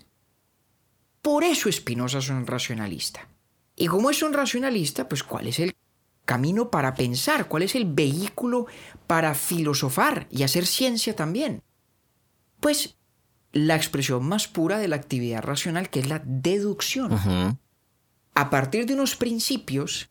Por 1.23 1.43
eso 1.43 1.71
Spinoza 1.71 2.19
es 2.19 2.29
un 2.29 2.45
racionalista. 2.45 3.27
Y 3.75 3.87
como 3.87 4.11
es 4.11 4.21
un 4.21 4.33
racionalista, 4.33 5.09
pues 5.09 5.23
¿cuál 5.23 5.47
es 5.47 5.59
el 5.59 5.75
camino 6.25 6.69
para 6.69 6.93
pensar? 6.93 7.47
¿Cuál 7.47 7.63
es 7.63 7.73
el 7.73 7.85
vehículo 7.85 8.67
para 9.07 9.33
filosofar 9.33 10.27
y 10.29 10.43
hacer 10.43 10.67
ciencia 10.67 11.15
también? 11.15 11.63
Pues 12.59 12.97
la 13.53 13.75
expresión 13.75 14.23
más 14.23 14.47
pura 14.47 14.77
de 14.77 14.87
la 14.87 14.97
actividad 14.97 15.41
racional, 15.41 15.89
que 15.89 16.01
es 16.01 16.07
la 16.07 16.21
deducción 16.23 17.59
a 18.33 18.49
partir 18.49 18.85
de 18.85 18.93
unos 18.93 19.15
principios 19.15 20.09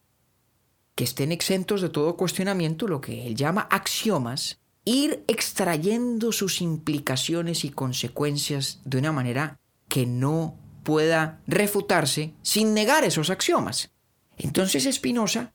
que 0.95 1.05
estén 1.05 1.33
exentos 1.33 1.81
de 1.81 1.89
todo 1.89 2.17
cuestionamiento, 2.17 2.87
lo 2.87 3.01
que 3.01 3.27
él 3.27 3.35
llama 3.35 3.67
axiomas, 3.71 4.61
ir 4.85 5.25
extrayendo 5.29 6.33
sus 6.33 6.61
implicaciones 6.61 7.65
y 7.65 7.71
consecuencias 7.71 8.81
de 8.85 8.99
una 8.99 9.13
manera 9.13 9.59
que 9.89 10.07
no 10.07 10.59
pueda 10.83 11.41
refutarse 11.47 12.35
sin 12.43 12.75
negar 12.75 13.05
esos 13.05 13.31
axiomas. 13.31 13.91
Entonces 14.37 14.89
Spinoza 14.95 15.53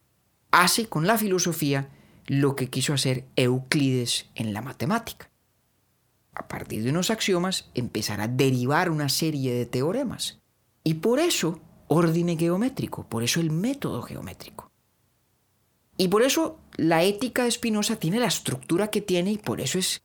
hace 0.52 0.88
con 0.88 1.08
la 1.08 1.18
filosofía 1.18 1.90
lo 2.28 2.56
que 2.56 2.70
quiso 2.70 2.94
hacer 2.94 3.26
Euclides 3.36 4.28
en 4.36 4.54
la 4.54 4.62
matemática. 4.62 5.30
A 6.34 6.48
partir 6.48 6.84
de 6.84 6.90
unos 6.90 7.12
axiomas 7.12 7.70
empezará 7.74 8.24
a 8.24 8.28
derivar 8.28 8.90
una 8.90 9.10
serie 9.10 9.54
de 9.54 9.66
teoremas. 9.66 10.40
Y 10.84 10.96
por 10.96 11.20
eso 11.20 11.62
orden 11.88 12.38
geométrico, 12.38 13.06
por 13.08 13.24
eso 13.24 13.40
el 13.40 13.52
método 13.52 14.02
geométrico. 14.02 14.72
Y 15.98 16.08
por 16.08 16.24
eso 16.24 16.60
la 16.76 17.04
ética 17.04 17.46
de 17.46 17.52
Spinoza 17.52 17.96
tiene 17.98 18.20
la 18.20 18.28
estructura 18.28 18.90
que 18.90 19.02
tiene 19.02 19.32
y 19.32 19.38
por 19.38 19.62
eso 19.62 19.80
es 19.80 20.02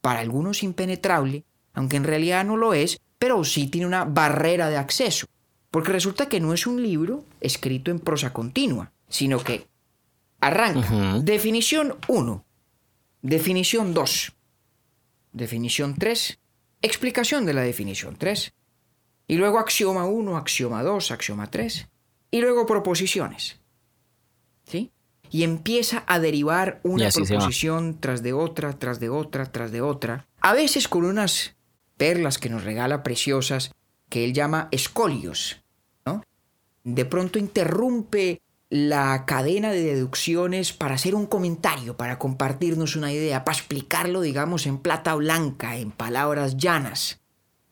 para 0.00 0.20
algunos 0.20 0.62
impenetrable, 0.62 1.44
aunque 1.74 1.96
en 1.96 2.04
realidad 2.04 2.44
no 2.44 2.56
lo 2.56 2.74
es, 2.74 3.00
pero 3.18 3.44
sí 3.44 3.66
tiene 3.68 3.86
una 3.86 4.04
barrera 4.04 4.68
de 4.68 4.76
acceso. 4.76 5.26
Porque 5.70 5.92
resulta 5.92 6.28
que 6.28 6.40
no 6.40 6.52
es 6.52 6.66
un 6.66 6.82
libro 6.82 7.24
escrito 7.40 7.90
en 7.90 7.98
prosa 7.98 8.32
continua, 8.32 8.92
sino 9.08 9.40
que 9.40 9.66
arranca. 10.40 11.20
Definición 11.22 11.96
1, 12.06 12.44
definición 13.22 13.92
2, 13.92 14.32
definición 15.32 15.94
3, 15.96 16.38
explicación 16.82 17.44
de 17.44 17.54
la 17.54 17.62
definición 17.62 18.16
3, 18.16 18.52
y 19.26 19.36
luego 19.36 19.58
axioma 19.58 20.06
1, 20.06 20.36
axioma 20.36 20.82
2, 20.82 21.10
axioma 21.10 21.50
3. 21.50 21.88
Y 22.30 22.40
luego 22.40 22.66
proposiciones. 22.66 23.60
¿Sí? 24.64 24.90
Y 25.30 25.42
empieza 25.42 26.04
a 26.06 26.18
derivar 26.18 26.80
una 26.82 27.08
proposición 27.10 27.98
tras 28.00 28.22
de 28.22 28.32
otra, 28.32 28.72
tras 28.78 29.00
de 29.00 29.08
otra, 29.08 29.50
tras 29.50 29.72
de 29.72 29.80
otra. 29.80 30.26
A 30.40 30.52
veces 30.52 30.88
con 30.88 31.04
unas 31.04 31.56
perlas 31.96 32.38
que 32.38 32.50
nos 32.50 32.64
regala 32.64 33.02
preciosas 33.02 33.72
que 34.08 34.24
él 34.24 34.32
llama 34.32 34.68
escolios. 34.70 35.62
¿no? 36.04 36.22
De 36.82 37.04
pronto 37.04 37.38
interrumpe 37.38 38.42
la 38.68 39.24
cadena 39.26 39.70
de 39.70 39.82
deducciones 39.82 40.72
para 40.72 40.96
hacer 40.96 41.14
un 41.14 41.26
comentario, 41.26 41.96
para 41.96 42.18
compartirnos 42.18 42.96
una 42.96 43.12
idea, 43.12 43.44
para 43.44 43.56
explicarlo, 43.56 44.20
digamos, 44.20 44.66
en 44.66 44.78
plata 44.78 45.14
blanca, 45.14 45.76
en 45.76 45.92
palabras 45.92 46.56
llanas. 46.56 47.20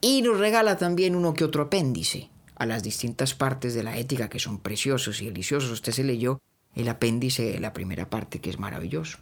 Y 0.02 0.20
nos 0.20 0.38
regala 0.38 0.76
también 0.76 1.14
uno 1.14 1.32
que 1.32 1.44
otro 1.44 1.62
apéndice 1.62 2.28
a 2.56 2.66
las 2.66 2.82
distintas 2.82 3.34
partes 3.34 3.72
de 3.72 3.84
la 3.84 3.96
ética 3.96 4.28
que 4.28 4.40
son 4.40 4.58
preciosos 4.58 5.22
y 5.22 5.26
deliciosos. 5.26 5.70
Usted 5.70 5.92
se 5.92 6.04
leyó 6.04 6.40
el 6.74 6.88
apéndice 6.88 7.44
de 7.52 7.60
la 7.60 7.72
primera 7.72 8.10
parte, 8.10 8.40
que 8.40 8.50
es 8.50 8.58
maravilloso. 8.58 9.18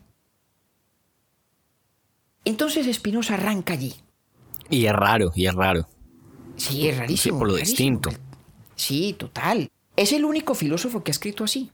Entonces 2.45 2.93
Spinoza 2.95 3.35
arranca 3.35 3.75
allí. 3.75 3.95
Y 4.71 4.87
es 4.87 4.93
raro, 4.93 5.31
y 5.35 5.47
es 5.47 5.55
raro. 5.55 5.87
Sí, 6.57 6.89
es 6.89 6.97
rarísimo. 6.97 7.37
Sí, 7.37 7.39
por 7.39 7.49
lo 7.49 7.55
rarísimo. 7.57 7.77
distinto. 7.77 8.11
Sí, 8.75 9.15
total. 9.19 9.71
Es 9.97 10.13
el 10.13 10.25
único 10.25 10.55
filósofo 10.55 11.05
que 11.05 11.11
ha 11.11 11.13
escrito 11.13 11.45
así. 11.45 11.71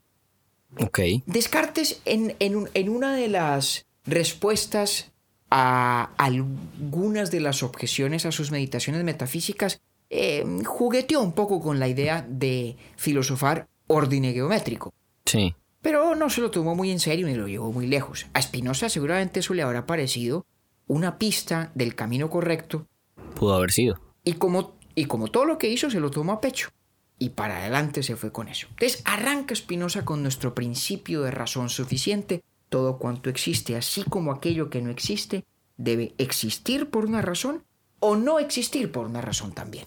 Ok. 0.81 0.99
Descartes, 1.27 2.03
en, 2.05 2.35
en 2.41 2.69
en 2.75 2.89
una 2.89 3.15
de 3.15 3.29
las 3.29 3.87
respuestas 4.05 5.13
a 5.51 6.11
algunas 6.17 7.31
de 7.31 7.41
las 7.41 7.63
objeciones 7.63 8.27
a 8.27 8.33
sus 8.33 8.51
meditaciones 8.51 9.05
metafísicas, 9.05 9.81
eh, 10.11 10.45
jugueteó 10.65 11.21
un 11.21 11.33
poco 11.33 11.61
con 11.61 11.79
la 11.79 11.89
idea 11.89 12.25
de 12.29 12.77
filosofar 12.97 13.69
orden 13.87 14.25
geométrico. 14.25 14.93
Sí. 15.25 15.55
Pero 15.83 16.15
no 16.17 16.31
se 16.31 16.41
lo 16.41 16.51
tomó 16.51 16.75
muy 16.75 16.91
en 16.91 16.99
serio 17.01 17.27
ni 17.27 17.35
lo 17.35 17.47
llevó 17.47 17.73
muy 17.73 17.87
lejos. 17.87 18.27
A 18.33 18.43
Spinoza 18.43 18.89
seguramente 18.89 19.41
eso 19.41 19.55
le 19.55 19.63
habrá 19.63 19.87
parecido 19.87 20.47
una 20.89 21.19
pista 21.19 21.71
del 21.75 21.95
camino 21.95 22.31
correcto 22.31 22.87
Pudo 23.35 23.55
haber 23.55 23.71
sido. 23.73 24.01
y 24.25 24.35
como, 24.35 24.77
y 24.95 25.05
como 25.07 25.29
todo 25.29 25.45
lo 25.45 25.59
que 25.59 25.69
hizo 25.69 25.91
se 25.91 26.01
lo 26.01 26.11
tomó 26.11 26.33
a 26.33 26.41
pecho. 26.41 26.71
Y 27.19 27.31
para 27.31 27.59
adelante 27.59 28.03
se 28.03 28.17
fue 28.17 28.31
con 28.31 28.49
eso. 28.49 28.67
Entonces 28.71 29.03
arranca 29.05 29.55
Spinoza 29.55 30.05
con 30.05 30.23
nuestro 30.23 30.55
principio 30.55 31.23
de 31.23 31.31
razón 31.31 31.69
suficiente. 31.71 32.43
Todo 32.69 32.99
cuanto 32.99 33.31
existe, 33.31 33.77
así 33.77 34.03
como 34.03 34.33
aquello 34.33 34.71
que 34.71 34.83
no 34.83 34.91
existe, 34.91 35.45
debe 35.77 36.15
existir 36.19 36.91
por 36.91 37.05
una 37.05 37.23
razón 37.23 37.65
o 38.01 38.17
no 38.17 38.39
existir 38.39 38.91
por 38.93 39.07
una 39.07 39.21
razón 39.21 39.53
también. 39.53 39.87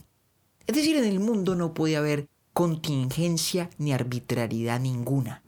Es 0.68 0.76
decir, 0.76 0.96
en 0.98 1.06
el 1.06 1.20
mundo 1.20 1.56
no 1.56 1.74
puede 1.74 1.98
haber 1.98 2.28
contingencia 2.54 3.70
ni 3.78 3.92
arbitrariedad 3.94 4.80
ninguna. 4.80 5.42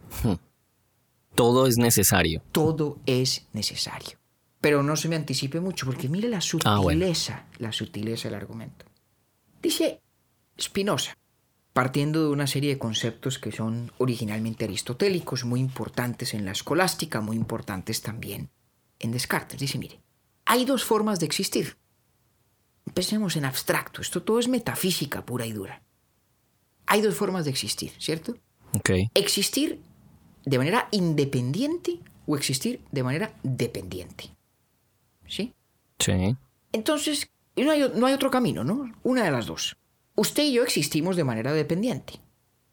Todo 1.35 1.67
es 1.67 1.77
necesario. 1.77 2.41
todo 2.51 2.99
es 3.05 3.47
necesario. 3.53 4.17
Pero 4.59 4.83
no 4.83 4.95
se 4.95 5.07
me 5.09 5.15
anticipe 5.15 5.59
mucho, 5.59 5.85
porque 5.87 6.07
mire 6.09 6.27
la 6.29 6.39
Ah, 6.65 6.77
bueno. 6.79 6.99
sutileza, 6.99 7.47
la 7.57 7.71
sutileza 7.71 8.27
del 8.27 8.35
argumento. 8.35 8.85
Dice 9.61 10.01
Spinoza, 10.59 11.17
partiendo 11.73 12.23
de 12.23 12.29
una 12.29 12.47
serie 12.47 12.71
de 12.71 12.79
conceptos 12.79 13.39
que 13.39 13.51
son 13.51 13.91
originalmente 13.97 14.65
aristotélicos, 14.65 15.45
muy 15.45 15.59
importantes 15.59 16.33
en 16.33 16.45
la 16.45 16.51
escolástica, 16.51 17.21
muy 17.21 17.37
importantes 17.37 18.01
también 18.01 18.49
en 18.99 19.11
Descartes. 19.11 19.59
Dice, 19.59 19.77
mire, 19.77 20.01
hay 20.45 20.65
dos 20.65 20.83
formas 20.83 21.19
de 21.19 21.25
existir. 21.25 21.77
Empecemos 22.85 23.35
en 23.35 23.45
abstracto, 23.45 24.01
esto 24.01 24.23
todo 24.23 24.39
es 24.39 24.47
metafísica 24.47 25.25
pura 25.25 25.45
y 25.45 25.53
dura. 25.53 25.81
Hay 26.87 27.01
dos 27.01 27.15
formas 27.15 27.45
de 27.45 27.51
existir, 27.51 27.91
¿cierto? 27.99 28.35
Ok. 28.73 28.89
existir 29.13 29.81
de 30.45 30.57
manera 30.57 30.87
independiente 30.91 31.99
o 32.25 32.35
existir 32.35 32.81
de 32.91 33.03
manera 33.03 33.33
dependiente. 33.43 34.29
¿Sí? 35.27 35.53
Sí. 35.99 36.35
Entonces, 36.71 37.29
no 37.55 37.71
hay, 37.71 37.91
no 37.95 38.05
hay 38.05 38.13
otro 38.13 38.31
camino, 38.31 38.63
¿no? 38.63 38.91
Una 39.03 39.23
de 39.23 39.31
las 39.31 39.45
dos. 39.45 39.77
Usted 40.15 40.43
y 40.43 40.53
yo 40.53 40.63
existimos 40.63 41.15
de 41.15 41.23
manera 41.23 41.53
dependiente. 41.53 42.19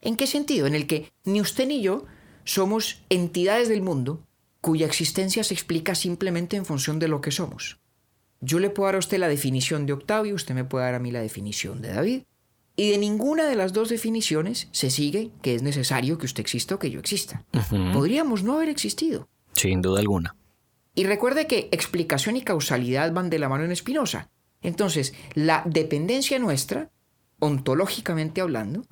¿En 0.01 0.17
qué 0.17 0.27
sentido? 0.27 0.67
En 0.67 0.75
el 0.75 0.87
que 0.87 1.13
ni 1.25 1.41
usted 1.41 1.67
ni 1.67 1.83
yo 1.83 2.05
somos 2.45 3.03
entidades 3.09 3.69
del 3.69 3.83
mundo 3.83 4.25
cuya 4.61 4.87
existencia 4.87 5.45
se 5.45 5.55
explica 5.55 5.95
simplemente 5.95 6.57
en 6.57 6.65
función 6.65 6.99
de 6.99 7.09
lo 7.09 7.21
que 7.21 7.31
somos. 7.31 7.79
Yo 8.41 8.59
le 8.61 8.71
puedo 8.71 8.87
dar 8.87 8.97
a 8.97 8.99
usted 8.99 9.19
la 9.19 9.29
definición 9.29 9.87
de 9.87 9.93
Octavio, 9.93 10.35
usted 10.35 10.55
me 10.55 10.65
puede 10.65 10.85
dar 10.85 10.95
a 10.95 10.99
mí 10.99 11.11
la 11.11 11.21
definición 11.21 11.83
de 11.83 11.93
David, 11.93 12.23
y 12.77 12.91
de 12.91 12.99
ninguna 12.99 13.49
de 13.49 13.57
las 13.57 13.73
dos 13.73 13.89
definiciones 13.89 14.69
se 14.71 14.91
sigue 14.91 15.33
que 15.43 15.57
es 15.57 15.63
necesario 15.63 16.17
que 16.17 16.27
usted 16.27 16.43
exista 16.43 16.77
o 16.77 16.79
que 16.79 16.91
yo 16.91 17.01
exista. 17.01 17.45
Podríamos 17.93 18.45
no 18.45 18.55
haber 18.55 18.69
existido. 18.69 19.29
Sin 19.53 19.83
duda 19.83 20.01
alguna. 20.01 20.37
Y 20.95 21.05
recuerde 21.05 21.49
que 21.49 21.69
explicación 21.73 22.37
y 22.37 22.43
causalidad 22.43 23.13
van 23.13 23.31
de 23.31 23.41
la 23.41 23.49
mano 23.49 23.65
en 23.65 23.75
Spinoza. 23.75 24.31
Entonces, 24.63 25.13
la 25.35 25.63
dependencia 25.67 26.39
nuestra, 26.39 26.91
ontológicamente 27.39 28.41
hablando, 28.41 28.85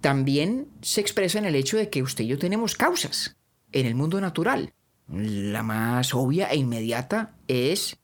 también 0.00 0.68
se 0.82 1.00
expresa 1.00 1.38
en 1.38 1.44
el 1.44 1.54
hecho 1.54 1.76
de 1.76 1.88
que 1.90 2.02
usted 2.02 2.24
y 2.24 2.28
yo 2.28 2.38
tenemos 2.38 2.74
causas 2.76 3.36
en 3.72 3.86
el 3.86 3.94
mundo 3.94 4.20
natural. 4.20 4.72
La 5.08 5.62
más 5.62 6.14
obvia 6.14 6.46
e 6.50 6.56
inmediata 6.56 7.34
es 7.48 7.96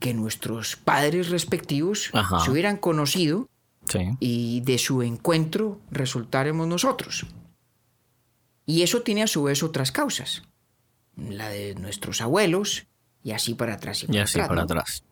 que 0.00 0.14
nuestros 0.14 0.76
padres 0.76 1.28
respectivos 1.30 2.10
Ajá. 2.12 2.40
se 2.40 2.50
hubieran 2.50 2.76
conocido 2.76 3.48
Sí. 3.86 4.00
y 4.20 4.60
de 4.62 4.76
su 4.78 5.02
encuentro 5.02 5.80
resultaremos 5.90 6.66
nosotros. 6.68 7.26
Y 8.66 8.82
eso 8.82 9.00
tiene 9.02 9.22
a 9.22 9.26
su 9.26 9.44
vez 9.44 9.62
otras 9.62 9.92
causas. 9.92 10.42
La 11.16 11.48
de 11.48 11.74
nuestros 11.74 12.20
abuelos 12.20 12.86
y 13.24 13.30
así 13.32 13.54
para 13.54 13.74
atrás 13.74 14.02
y 14.02 14.06
Y 14.06 14.08
para 14.08 14.22
así 14.24 14.38
atrás. 14.38 14.48
para 14.48 14.60
¿no? 14.60 14.64
atrás. 14.64 15.04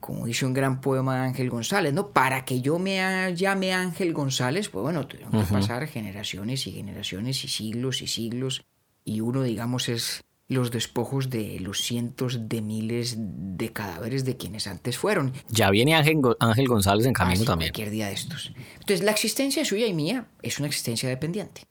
Como 0.00 0.26
dice 0.26 0.46
un 0.46 0.54
gran 0.54 0.80
poema 0.80 1.16
de 1.16 1.20
Ángel 1.28 1.50
González, 1.50 1.92
¿no? 1.92 2.10
Para 2.10 2.44
que 2.44 2.60
yo 2.60 2.78
me 2.78 3.34
llame 3.34 3.72
Ángel 3.72 4.12
González, 4.14 4.68
pues 4.68 4.82
bueno, 4.82 5.06
tuvieron 5.06 5.30
que 5.32 5.52
pasar 5.52 5.86
generaciones 5.86 6.66
y 6.66 6.72
generaciones 6.72 7.44
y 7.44 7.48
siglos 7.48 8.02
y 8.02 8.06
siglos. 8.06 8.64
Y 9.04 9.20
uno, 9.20 9.42
digamos, 9.42 9.88
es 9.88 10.22
los 10.48 10.70
despojos 10.72 11.30
de 11.30 11.60
los 11.60 11.80
cientos 11.80 12.48
de 12.48 12.60
miles 12.60 13.14
de 13.18 13.72
cadáveres 13.72 14.24
de 14.24 14.36
quienes 14.36 14.66
antes 14.66 14.98
fueron. 14.98 15.32
Ya 15.48 15.70
viene 15.70 15.94
Ángel, 15.94 16.20
Ángel 16.40 16.66
González 16.66 17.06
en 17.06 17.12
Ah, 17.14 17.18
camino 17.20 17.40
sí, 17.40 17.46
también. 17.46 17.70
Cualquier 17.70 17.90
día 17.90 18.08
de 18.08 18.14
estos. 18.14 18.52
Entonces, 18.80 19.02
la 19.02 19.12
existencia 19.12 19.64
suya 19.64 19.86
y 19.86 19.94
mía 19.94 20.26
es 20.42 20.58
una 20.58 20.66
existencia 20.66 21.08
dependiente. 21.08 21.62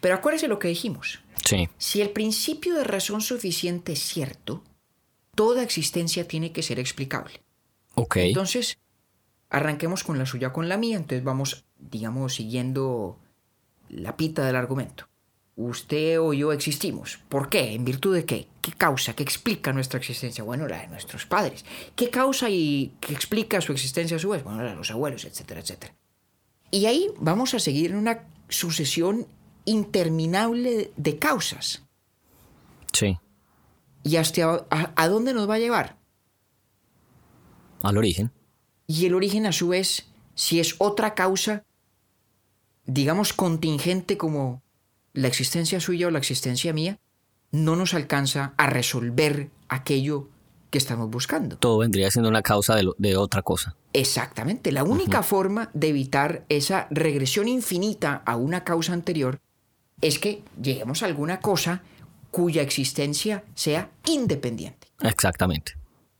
Pero 0.00 0.14
acuérdese 0.14 0.48
lo 0.48 0.58
que 0.58 0.68
dijimos. 0.68 1.20
Sí. 1.44 1.68
Si 1.76 2.00
el 2.00 2.10
principio 2.10 2.74
de 2.76 2.84
razón 2.84 3.20
suficiente 3.20 3.92
es 3.92 4.00
cierto, 4.00 4.62
toda 5.34 5.62
existencia 5.62 6.26
tiene 6.26 6.52
que 6.52 6.62
ser 6.62 6.78
explicable. 6.78 7.42
Ok. 7.98 8.16
Entonces, 8.16 8.78
arranquemos 9.50 10.04
con 10.04 10.18
la 10.18 10.26
suya, 10.26 10.52
con 10.52 10.68
la 10.68 10.76
mía. 10.76 10.96
Entonces 10.96 11.24
vamos, 11.24 11.64
digamos, 11.78 12.34
siguiendo 12.34 13.18
la 13.88 14.16
pita 14.16 14.44
del 14.46 14.56
argumento. 14.56 15.08
Usted 15.56 16.20
o 16.20 16.32
yo 16.32 16.52
existimos. 16.52 17.18
¿Por 17.28 17.48
qué? 17.48 17.72
¿En 17.72 17.84
virtud 17.84 18.14
de 18.14 18.24
qué? 18.24 18.46
¿Qué 18.62 18.70
causa? 18.72 19.14
¿Qué 19.14 19.24
explica 19.24 19.72
nuestra 19.72 19.98
existencia? 19.98 20.44
Bueno, 20.44 20.68
la 20.68 20.82
de 20.82 20.86
nuestros 20.86 21.26
padres. 21.26 21.64
¿Qué 21.96 22.10
causa 22.10 22.48
y 22.48 22.92
qué 23.00 23.12
explica 23.12 23.60
su 23.60 23.72
existencia 23.72 24.18
a 24.18 24.20
su 24.20 24.28
vez? 24.28 24.44
Bueno, 24.44 24.62
la 24.62 24.70
de 24.70 24.76
los 24.76 24.92
abuelos, 24.92 25.24
etcétera, 25.24 25.60
etcétera. 25.60 25.94
Y 26.70 26.86
ahí 26.86 27.08
vamos 27.18 27.54
a 27.54 27.58
seguir 27.58 27.90
en 27.90 27.96
una 27.96 28.28
sucesión 28.48 29.26
interminable 29.64 30.92
de 30.96 31.18
causas. 31.18 31.82
Sí. 32.92 33.18
¿Y 34.04 34.16
hasta 34.16 34.66
a, 34.70 34.92
a 34.94 35.08
dónde 35.08 35.34
nos 35.34 35.50
va 35.50 35.54
a 35.54 35.58
llevar? 35.58 35.97
Al 37.82 37.96
origen. 37.96 38.30
Y 38.86 39.06
el 39.06 39.14
origen, 39.14 39.46
a 39.46 39.52
su 39.52 39.68
vez, 39.68 40.06
si 40.34 40.60
es 40.60 40.74
otra 40.78 41.14
causa, 41.14 41.62
digamos, 42.86 43.32
contingente 43.32 44.16
como 44.16 44.62
la 45.12 45.28
existencia 45.28 45.80
suya 45.80 46.06
o 46.06 46.10
la 46.10 46.18
existencia 46.18 46.72
mía, 46.72 46.98
no 47.50 47.76
nos 47.76 47.94
alcanza 47.94 48.54
a 48.56 48.66
resolver 48.68 49.50
aquello 49.68 50.28
que 50.70 50.78
estamos 50.78 51.08
buscando. 51.10 51.56
Todo 51.58 51.78
vendría 51.78 52.10
siendo 52.10 52.28
una 52.28 52.42
causa 52.42 52.74
de, 52.76 52.82
lo- 52.84 52.94
de 52.98 53.16
otra 53.16 53.42
cosa. 53.42 53.74
Exactamente. 53.94 54.70
La 54.70 54.84
única 54.84 55.22
forma 55.22 55.70
de 55.72 55.88
evitar 55.88 56.44
esa 56.50 56.86
regresión 56.90 57.48
infinita 57.48 58.22
a 58.26 58.36
una 58.36 58.64
causa 58.64 58.92
anterior 58.92 59.40
es 60.02 60.18
que 60.18 60.42
lleguemos 60.62 61.02
a 61.02 61.06
alguna 61.06 61.40
cosa 61.40 61.82
cuya 62.30 62.60
existencia 62.62 63.44
sea 63.54 63.90
independiente. 64.04 64.88
Exactamente. 65.00 65.72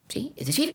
¿sí? 0.08 0.32
Es 0.36 0.46
decir, 0.46 0.74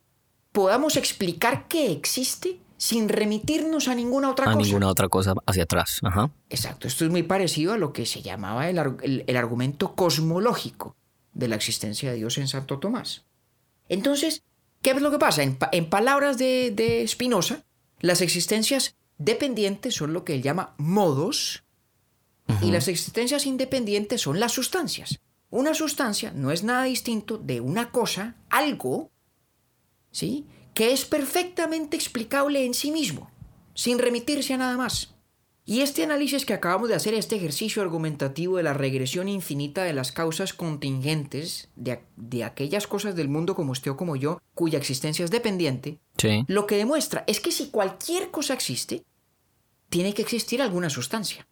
podamos 0.54 0.95
explicar 0.95 1.68
que 1.68 1.91
existe 1.91 2.60
sin 2.78 3.10
remitirnos 3.10 3.88
a 3.89 3.95
ninguna 3.95 4.30
otra 4.32 4.49
A 4.49 4.54
cosa. 4.54 4.66
ninguna 4.66 4.88
otra 4.88 5.10
cosa 5.10 5.34
hacia 5.45 5.64
atrás. 5.64 5.99
Ajá. 6.04 6.32
Exacto, 6.49 6.88
esto 6.88 7.04
es 7.06 7.12
muy 7.12 7.24
parecido 7.24 7.74
a 7.74 7.78
lo 7.78 7.91
que 7.93 8.06
se 8.06 8.22
llamaba 8.22 8.70
el, 8.70 8.78
el- 9.01 9.24
el 9.28 9.38
argumento 9.38 9.95
cosmológico 9.95 10.95
de 11.34 11.47
la 11.49 11.56
existencia 11.56 12.12
de 12.12 12.18
Dios 12.18 12.38
en 12.38 12.47
Santo 12.47 12.80
Tomás. 12.80 13.24
Entonces, 13.89 14.43
¿qué 14.82 14.91
es 14.91 15.01
lo 15.01 15.12
que 15.12 15.20
pasa? 15.20 15.43
En, 15.43 15.56
pa- 15.56 15.70
en 15.72 15.89
palabras 15.89 16.38
de, 16.38 16.72
de 16.72 17.08
Spinoza, 17.08 17.64
las 17.99 18.22
existencias 18.22 18.95
dependientes 19.18 19.95
son 19.95 20.14
lo 20.14 20.24
que 20.26 20.36
él 20.36 20.41
llama 20.43 20.74
modos 20.78 21.64
y 22.62 22.72
las 22.72 22.88
existencias 22.89 23.45
independientes 23.45 24.22
son 24.22 24.39
las 24.39 24.51
sustancias. 24.51 25.20
Una 25.49 25.74
sustancia 25.74 26.34
no 26.36 26.51
es 26.51 26.64
nada 26.64 26.84
distinto 26.84 27.38
de 27.38 27.62
una 27.62 27.91
cosa, 27.91 28.36
algo, 28.49 29.10
¿sí? 30.14 30.45
que 30.74 30.93
es 30.93 31.03
perfectamente 31.03 31.97
explicable 31.97 32.66
en 32.66 32.74
sí 32.74 32.89
mismo, 32.91 33.30
sin 33.74 33.99
remitirse 33.99 34.53
a 34.53 34.57
nada 34.57 34.78
más. 34.78 35.14
Y 35.66 35.80
este 35.82 36.03
análisis 36.03 36.45
que 36.45 36.53
acabamos 36.53 36.89
de 36.89 36.95
hacer, 36.95 37.14
este 37.14 37.36
ejercicio 37.38 37.82
argumentativo 37.82 38.57
de 38.57 38.64
la 38.64 38.74
regresión 38.74 39.30
infinita 39.30 39.84
de 39.84 39.93
las 39.93 40.11
causas 40.11 40.51
contingentes 40.53 41.70
de, 41.76 41.99
de 42.18 42.43
aquellas 42.43 42.86
cosas 42.88 43.16
del 43.16 43.30
mundo 43.30 43.55
como 43.55 43.72
usted 43.72 43.91
o 43.91 43.97
como 43.97 44.16
yo, 44.16 44.41
cuya 44.55 44.78
existencia 44.80 45.24
es 45.26 45.32
dependiente, 45.32 45.99
Sí. 46.18 46.43
lo 46.47 46.66
que 46.68 46.78
demuestra 46.78 47.24
es 47.28 47.39
que 47.39 47.51
si 47.51 47.68
cualquier 47.68 48.30
cosa 48.32 48.53
existe, 48.53 49.03
tiene 49.89 50.14
que 50.14 50.22
existir 50.24 50.61
alguna 50.61 50.89
sustancia. 50.89 51.47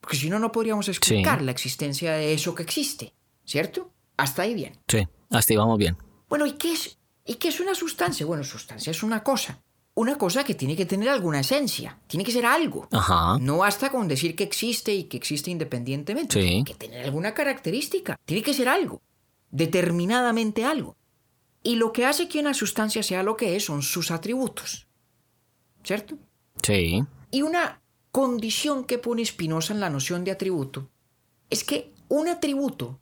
Porque 0.00 0.16
si 0.16 0.28
no, 0.28 0.38
no 0.40 0.50
podríamos 0.52 0.88
explicar 0.88 1.42
la 1.42 1.52
existencia 1.52 2.12
de 2.14 2.34
eso 2.34 2.54
que 2.54 2.64
existe, 2.64 3.14
¿cierto? 3.44 3.92
Hasta 4.16 4.42
ahí 4.42 4.52
bien. 4.54 4.72
Sí, 4.88 5.06
hasta 5.30 5.52
ahí 5.52 5.56
vamos 5.56 5.78
bien. 5.78 5.96
Bueno, 6.28 6.44
¿y 6.44 6.52
qué 6.52 6.72
es, 6.72 6.98
y 7.24 7.34
qué 7.34 7.48
es 7.48 7.60
una 7.60 7.74
sustancia? 7.74 8.26
Bueno, 8.26 8.44
sustancia 8.44 8.90
es 8.90 9.02
una 9.02 9.22
cosa. 9.22 9.62
Una 9.94 10.16
cosa 10.16 10.42
que 10.42 10.54
tiene 10.54 10.74
que 10.74 10.86
tener 10.86 11.10
alguna 11.10 11.40
esencia, 11.40 11.98
tiene 12.06 12.24
que 12.24 12.32
ser 12.32 12.46
algo. 12.46 12.88
Ajá. 12.90 13.36
No 13.38 13.58
basta 13.58 13.90
con 13.90 14.08
decir 14.08 14.34
que 14.34 14.44
existe 14.44 14.94
y 14.94 15.04
que 15.04 15.18
existe 15.18 15.50
independientemente. 15.50 16.40
Sí. 16.40 16.48
Tiene 16.48 16.64
que 16.64 16.74
tener 16.74 17.04
alguna 17.04 17.34
característica, 17.34 18.18
tiene 18.24 18.42
que 18.42 18.54
ser 18.54 18.68
algo, 18.68 19.02
determinadamente 19.50 20.64
algo. 20.64 20.96
Y 21.62 21.76
lo 21.76 21.92
que 21.92 22.06
hace 22.06 22.26
que 22.26 22.40
una 22.40 22.54
sustancia 22.54 23.02
sea 23.02 23.22
lo 23.22 23.36
que 23.36 23.54
es 23.54 23.66
son 23.66 23.82
sus 23.82 24.10
atributos. 24.10 24.86
¿Cierto? 25.84 26.16
Sí. 26.62 27.04
Y 27.30 27.42
una 27.42 27.82
condición 28.10 28.84
que 28.84 28.98
pone 28.98 29.24
Spinoza 29.24 29.74
en 29.74 29.80
la 29.80 29.90
noción 29.90 30.24
de 30.24 30.30
atributo 30.30 30.88
es 31.50 31.64
que 31.64 31.92
un 32.08 32.28
atributo 32.28 33.00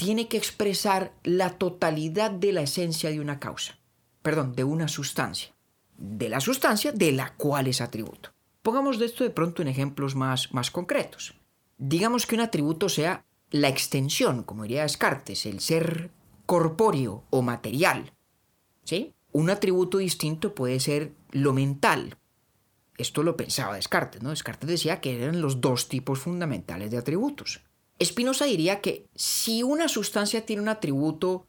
tiene 0.00 0.28
que 0.28 0.38
expresar 0.38 1.12
la 1.24 1.58
totalidad 1.58 2.30
de 2.30 2.54
la 2.54 2.62
esencia 2.62 3.10
de 3.10 3.20
una 3.20 3.38
causa, 3.38 3.76
perdón, 4.22 4.54
de 4.54 4.64
una 4.64 4.88
sustancia, 4.88 5.54
de 5.98 6.30
la 6.30 6.40
sustancia 6.40 6.90
de 6.90 7.12
la 7.12 7.34
cual 7.34 7.66
es 7.66 7.82
atributo. 7.82 8.30
Pongamos 8.62 8.98
de 8.98 9.04
esto 9.04 9.24
de 9.24 9.30
pronto 9.30 9.60
en 9.60 9.68
ejemplos 9.68 10.16
más, 10.16 10.54
más 10.54 10.70
concretos. 10.70 11.34
Digamos 11.76 12.24
que 12.24 12.34
un 12.34 12.40
atributo 12.40 12.88
sea 12.88 13.26
la 13.50 13.68
extensión, 13.68 14.42
como 14.42 14.62
diría 14.62 14.84
Descartes, 14.84 15.44
el 15.44 15.60
ser 15.60 16.10
corpóreo 16.46 17.24
o 17.28 17.42
material. 17.42 18.14
¿Sí? 18.84 19.12
Un 19.32 19.50
atributo 19.50 19.98
distinto 19.98 20.54
puede 20.54 20.80
ser 20.80 21.12
lo 21.30 21.52
mental, 21.52 22.16
esto 22.96 23.22
lo 23.22 23.36
pensaba 23.36 23.76
Descartes, 23.76 24.22
¿no? 24.22 24.30
Descartes 24.30 24.68
decía 24.68 25.02
que 25.02 25.22
eran 25.22 25.42
los 25.42 25.60
dos 25.60 25.88
tipos 25.88 26.20
fundamentales 26.20 26.90
de 26.90 26.96
atributos. 26.96 27.60
Spinoza 28.02 28.44
diría 28.46 28.80
que 28.80 29.06
si 29.14 29.62
una 29.62 29.88
sustancia 29.88 30.44
tiene 30.46 30.62
un 30.62 30.68
atributo, 30.68 31.46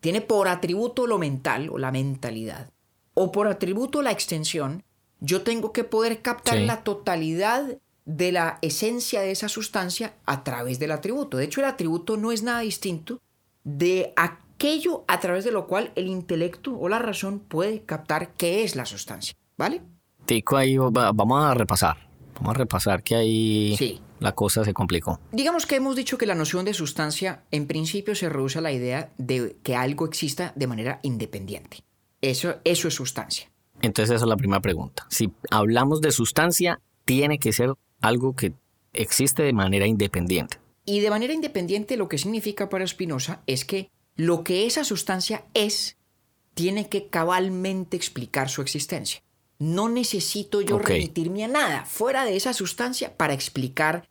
tiene 0.00 0.20
por 0.20 0.48
atributo 0.48 1.06
lo 1.06 1.18
mental 1.18 1.68
o 1.70 1.78
la 1.78 1.90
mentalidad, 1.90 2.70
o 3.14 3.32
por 3.32 3.48
atributo 3.48 4.02
la 4.02 4.12
extensión, 4.12 4.84
yo 5.20 5.42
tengo 5.42 5.72
que 5.72 5.82
poder 5.84 6.22
captar 6.22 6.58
Sí. 6.58 6.64
la 6.66 6.84
totalidad 6.84 7.78
de 8.04 8.32
la 8.32 8.58
esencia 8.62 9.20
de 9.20 9.32
esa 9.32 9.48
sustancia 9.48 10.14
a 10.24 10.44
través 10.44 10.78
del 10.78 10.92
atributo. 10.92 11.36
De 11.36 11.44
hecho, 11.44 11.60
el 11.60 11.66
atributo 11.66 12.16
no 12.16 12.30
es 12.32 12.42
nada 12.42 12.60
distinto 12.60 13.20
de 13.64 14.12
aquello 14.16 15.04
a 15.08 15.18
través 15.20 15.44
de 15.44 15.50
lo 15.50 15.66
cual 15.66 15.92
el 15.96 16.06
intelecto 16.06 16.78
o 16.78 16.88
la 16.88 17.00
razón 17.00 17.40
puede 17.40 17.82
captar 17.82 18.32
qué 18.34 18.62
es 18.62 18.76
la 18.76 18.86
sustancia. 18.86 19.34
¿Vale? 19.58 19.82
Tico, 20.24 20.56
ahí 20.56 20.76
va- 20.76 21.10
vamos 21.12 21.42
a 21.44 21.52
repasar. 21.54 21.96
Vamos 22.36 22.50
a 22.54 22.58
repasar 22.58 23.02
que 23.02 23.16
ahí 23.16 23.74
Sí. 23.76 24.00
La 24.20 24.32
cosa 24.32 24.64
se 24.64 24.74
complicó. 24.74 25.20
Digamos 25.32 25.66
que 25.66 25.76
hemos 25.76 25.96
dicho 25.96 26.18
que 26.18 26.26
la 26.26 26.34
noción 26.34 26.64
de 26.64 26.74
sustancia 26.74 27.44
en 27.50 27.66
principio 27.66 28.14
se 28.14 28.28
reduce 28.28 28.58
a 28.58 28.62
la 28.62 28.72
idea 28.72 29.12
de 29.18 29.56
que 29.62 29.76
algo 29.76 30.06
exista 30.06 30.52
de 30.56 30.66
manera 30.66 31.00
independiente. 31.02 31.84
Eso, 32.20 32.56
eso 32.64 32.88
es 32.88 32.94
sustancia. 32.94 33.50
Entonces 33.80 34.16
esa 34.16 34.24
es 34.24 34.28
la 34.28 34.36
primera 34.36 34.60
pregunta. 34.60 35.06
Si 35.08 35.30
hablamos 35.50 36.00
de 36.00 36.10
sustancia, 36.10 36.80
tiene 37.04 37.38
que 37.38 37.52
ser 37.52 37.74
algo 38.00 38.34
que 38.34 38.52
existe 38.92 39.42
de 39.42 39.52
manera 39.52 39.86
independiente. 39.86 40.58
Y 40.84 41.00
de 41.00 41.10
manera 41.10 41.32
independiente 41.32 41.96
lo 41.96 42.08
que 42.08 42.18
significa 42.18 42.68
para 42.68 42.86
Spinoza 42.86 43.42
es 43.46 43.64
que 43.64 43.90
lo 44.16 44.42
que 44.42 44.66
esa 44.66 44.84
sustancia 44.84 45.44
es 45.54 45.96
tiene 46.54 46.88
que 46.88 47.06
cabalmente 47.06 47.96
explicar 47.96 48.48
su 48.48 48.62
existencia. 48.62 49.22
No 49.60 49.88
necesito 49.88 50.60
yo 50.60 50.78
remitirme 50.78 51.44
a 51.44 51.48
nada 51.48 51.84
fuera 51.84 52.24
de 52.24 52.36
esa 52.36 52.52
sustancia 52.52 53.16
para 53.16 53.34
explicar 53.34 54.07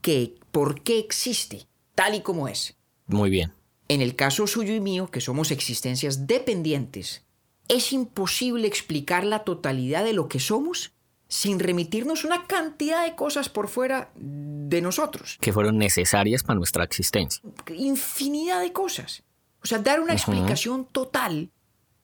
que, 0.00 0.34
por 0.50 0.82
qué 0.82 0.98
existe 0.98 1.66
tal 1.94 2.14
y 2.14 2.22
como 2.22 2.48
es. 2.48 2.76
Muy 3.06 3.30
bien. 3.30 3.52
En 3.88 4.00
el 4.00 4.16
caso 4.16 4.46
suyo 4.46 4.74
y 4.74 4.80
mío, 4.80 5.10
que 5.10 5.20
somos 5.20 5.50
existencias 5.50 6.26
dependientes, 6.26 7.24
es 7.68 7.92
imposible 7.92 8.66
explicar 8.66 9.24
la 9.24 9.44
totalidad 9.44 10.04
de 10.04 10.12
lo 10.12 10.28
que 10.28 10.40
somos 10.40 10.92
sin 11.28 11.60
remitirnos 11.60 12.24
una 12.24 12.46
cantidad 12.46 13.04
de 13.04 13.14
cosas 13.14 13.48
por 13.48 13.68
fuera 13.68 14.10
de 14.16 14.80
nosotros. 14.80 15.38
Que 15.40 15.52
fueron 15.52 15.78
necesarias 15.78 16.42
para 16.42 16.58
nuestra 16.58 16.82
existencia. 16.82 17.40
Infinidad 17.76 18.60
de 18.60 18.72
cosas. 18.72 19.22
O 19.62 19.66
sea, 19.66 19.78
dar 19.78 20.00
una 20.00 20.12
explicación 20.12 20.86
total 20.86 21.50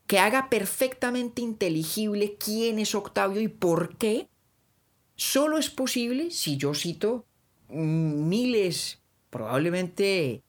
que 0.07 0.21
haga 0.21 0.49
perfectamente 0.49 1.43
inteligible 1.43 2.37
quién 2.39 2.79
es 2.79 2.95
Octavio 2.95 3.41
y 3.41 3.49
por 3.49 3.97
qué, 3.97 4.29
solo 5.17 5.59
es 5.59 5.71
posible 5.71 6.31
si 6.31 6.57
yo 6.57 6.75
cito 6.75 7.27
miles, 7.69 9.01
probablemente 9.31 10.43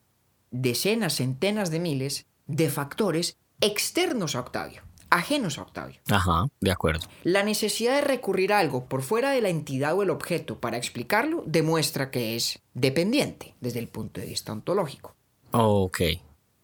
decenas, 0.52 1.16
centenas 1.16 1.72
de 1.72 1.80
miles 1.80 2.26
de 2.46 2.70
factores 2.70 3.38
externos 3.60 4.36
a 4.36 4.42
Octavio, 4.42 4.84
ajenos 5.10 5.58
a 5.58 5.64
Octavio. 5.64 6.00
Ajá, 6.10 6.48
de 6.62 6.72
acuerdo. 6.72 7.08
La 7.24 7.44
necesidad 7.44 7.96
de 7.96 8.02
recurrir 8.02 8.54
a 8.54 8.60
algo 8.60 8.86
por 8.86 9.02
fuera 9.02 9.32
de 9.32 9.42
la 9.42 9.50
entidad 9.50 9.96
o 9.96 10.04
el 10.04 10.10
objeto 10.10 10.60
para 10.60 10.78
explicarlo 10.78 11.44
demuestra 11.46 12.12
que 12.12 12.36
es 12.36 12.60
dependiente 12.74 13.56
desde 13.60 13.80
el 13.80 13.88
punto 13.88 14.22
de 14.22 14.28
vista 14.28 14.52
ontológico. 14.52 15.16
Ok. 15.52 16.02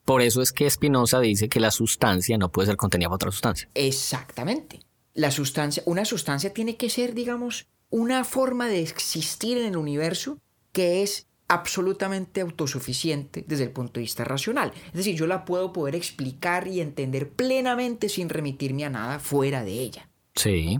Por 0.06 0.22
eso 0.22 0.42
es 0.42 0.52
que 0.52 0.70
Spinoza 0.70 1.20
dice 1.22 1.48
que 1.48 1.62
la 1.62 1.72
sustancia 1.72 2.38
no 2.38 2.52
puede 2.52 2.68
ser 2.68 2.78
contenida 2.78 3.08
por 3.08 3.16
otra 3.16 3.32
sustancia. 3.32 3.70
Exactamente. 3.74 4.82
La 5.14 5.32
sustancia, 5.32 5.84
una 5.86 6.04
sustancia 6.04 6.54
tiene 6.54 6.76
que 6.76 6.90
ser, 6.90 7.14
digamos, 7.14 7.68
una 7.90 8.24
forma 8.24 8.68
de 8.68 8.82
existir 8.82 9.58
en 9.58 9.68
el 9.68 9.78
universo 9.78 10.40
que 10.74 11.04
es 11.04 11.28
absolutamente 11.48 12.42
autosuficiente 12.42 13.46
desde 13.48 13.66
el 13.66 13.72
punto 13.72 13.94
de 13.94 14.02
vista 14.02 14.24
racional. 14.24 14.74
Es 14.88 14.94
decir, 14.94 15.16
yo 15.16 15.28
la 15.28 15.46
puedo 15.46 15.72
poder 15.72 15.96
explicar 15.96 16.68
y 16.68 16.82
entender 16.82 17.30
plenamente 17.30 18.10
sin 18.10 18.30
remitirme 18.30 18.86
a 18.86 18.90
nada 18.90 19.20
fuera 19.20 19.64
de 19.64 19.72
ella. 19.72 20.10
Sí. 20.36 20.80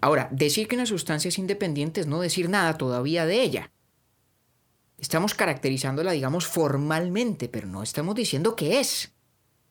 Ahora, 0.00 0.28
decir 0.32 0.66
que 0.66 0.76
una 0.76 0.86
sustancia 0.86 1.28
es 1.28 1.38
independiente 1.38 2.00
es 2.00 2.06
no 2.06 2.20
decir 2.20 2.48
nada 2.48 2.76
todavía 2.76 3.26
de 3.26 3.42
ella. 3.42 3.70
Estamos 4.98 5.34
caracterizándola, 5.34 6.12
digamos, 6.12 6.46
formalmente, 6.46 7.48
pero 7.48 7.66
no 7.66 7.82
estamos 7.82 8.14
diciendo 8.14 8.56
qué 8.56 8.80
es. 8.80 9.12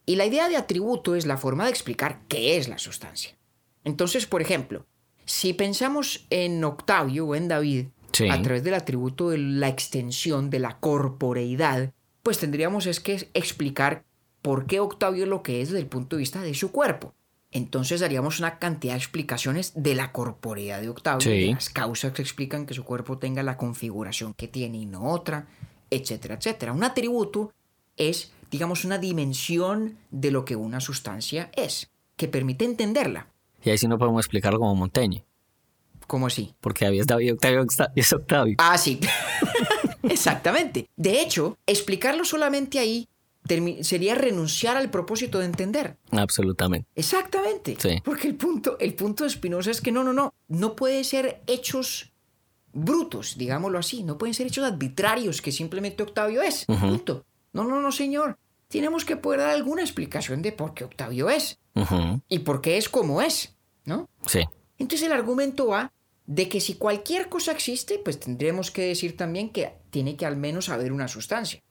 Y 0.05 0.17
la 0.17 0.25
idea 0.25 0.49
de 0.49 0.57
atributo 0.57 1.15
es 1.15 1.25
la 1.25 1.37
forma 1.37 1.63
de 1.63 1.71
explicar 1.71 2.21
qué 2.27 2.57
es 2.57 2.67
la 2.67 2.77
sustancia. 2.77 3.37
Entonces, 3.83 4.25
por 4.25 4.41
ejemplo, 4.41 4.85
si 5.25 5.53
pensamos 5.53 6.25
en 6.29 6.63
Octavio 6.63 7.25
o 7.25 7.35
en 7.35 7.47
David, 7.47 7.87
Sí. 8.13 8.29
a 8.29 8.41
través 8.41 8.63
del 8.63 8.75
atributo 8.75 9.29
de 9.29 9.37
la 9.39 9.67
extensión, 9.67 10.49
de 10.49 10.59
la 10.59 10.79
corporeidad, 10.79 11.91
pues 12.21 12.37
tendríamos 12.37 12.85
es 12.85 12.99
que 12.99 13.29
explicar 13.33 14.03
por 14.41 14.65
qué 14.65 14.79
Octavio 14.79 15.23
es 15.23 15.29
lo 15.29 15.43
que 15.43 15.61
es 15.61 15.69
desde 15.69 15.81
el 15.81 15.87
punto 15.87 16.15
de 16.15 16.21
vista 16.21 16.41
de 16.41 16.53
su 16.53 16.71
cuerpo. 16.71 17.13
Entonces 17.51 18.01
daríamos 18.01 18.39
una 18.39 18.57
cantidad 18.57 18.93
de 18.93 18.99
explicaciones 18.99 19.73
de 19.75 19.93
la 19.93 20.11
corporeidad 20.11 20.81
de 20.81 20.89
Octavio, 20.89 21.21
Sí. 21.21 21.29
de 21.47 21.51
las 21.53 21.69
causas 21.69 22.11
que 22.13 22.21
explican 22.21 22.65
que 22.65 22.73
su 22.73 22.83
cuerpo 22.83 23.17
tenga 23.19 23.43
la 23.43 23.57
configuración 23.57 24.33
que 24.33 24.47
tiene 24.47 24.79
y 24.79 24.85
no 24.85 25.11
otra, 25.11 25.47
etcétera, 25.91 26.35
etcétera. 26.35 26.73
Un 26.73 26.83
atributo 26.83 27.51
es, 27.95 28.31
digamos, 28.49 28.85
una 28.85 28.97
dimensión 28.97 29.97
de 30.09 30.31
lo 30.31 30.45
que 30.45 30.55
una 30.55 30.79
sustancia 30.79 31.51
es, 31.55 31.91
que 32.15 32.27
permite 32.27 32.65
entenderla. 32.65 33.27
Y 33.63 33.69
ahí 33.69 33.77
sí 33.77 33.87
no 33.87 33.97
podemos 33.99 34.21
explicarlo 34.25 34.59
como 34.59 34.75
Montaigne. 34.75 35.23
¿Cómo 36.13 36.27
así? 36.27 36.53
Porque 36.61 36.85
es 36.85 37.07
David, 37.07 37.33
Octavio 37.33 37.65
es 37.95 38.13
Octavio. 38.13 38.55
Ah, 38.59 38.77
sí. 38.77 38.99
Exactamente. 40.03 40.87
De 40.95 41.19
hecho, 41.19 41.57
explicarlo 41.65 42.23
solamente 42.23 42.77
ahí 42.77 43.09
sería 43.81 44.13
renunciar 44.13 44.77
al 44.77 44.91
propósito 44.91 45.39
de 45.39 45.45
entender. 45.45 45.97
Absolutamente. 46.11 46.87
Exactamente. 46.93 47.77
Sí. 47.79 47.99
Porque 48.05 48.27
el 48.27 48.35
punto, 48.35 48.77
el 48.79 48.93
punto 48.93 49.23
de 49.23 49.31
Spinoza 49.31 49.71
es 49.71 49.81
que 49.81 49.91
no, 49.91 50.03
no, 50.03 50.13
no. 50.13 50.35
No 50.49 50.75
puede 50.75 51.03
ser 51.03 51.41
hechos 51.47 52.13
brutos, 52.73 53.35
digámoslo 53.35 53.79
así. 53.79 54.03
No 54.03 54.19
pueden 54.19 54.35
ser 54.35 54.45
hechos 54.45 54.65
arbitrarios 54.65 55.41
que 55.41 55.51
simplemente 55.51 56.03
Octavio 56.03 56.43
es. 56.43 56.65
Punto. 56.65 57.25
No, 57.53 57.63
no, 57.63 57.81
no, 57.81 57.91
señor. 57.91 58.37
Tenemos 58.67 59.03
que 59.03 59.17
poder 59.17 59.39
dar 59.39 59.49
alguna 59.49 59.81
explicación 59.81 60.43
de 60.43 60.51
por 60.51 60.75
qué 60.75 60.83
Octavio 60.83 61.31
es 61.31 61.57
y 62.27 62.37
por 62.37 62.61
qué 62.61 62.77
es 62.77 62.87
como 62.87 63.19
es, 63.19 63.55
¿no? 63.85 64.11
Sí. 64.27 64.41
Entonces 64.77 65.07
el 65.07 65.13
argumento 65.13 65.69
va 65.69 65.91
de 66.25 66.47
que 66.49 66.61
si 66.61 66.75
cualquier 66.75 67.29
cosa 67.29 67.51
existe, 67.51 67.99
pues 67.99 68.19
tendremos 68.19 68.71
que 68.71 68.83
decir 68.83 69.17
también 69.17 69.49
que 69.49 69.73
tiene 69.89 70.15
que 70.15 70.25
al 70.25 70.37
menos 70.37 70.69
haber 70.69 70.91
una 70.93 71.07
sustancia, 71.07 71.61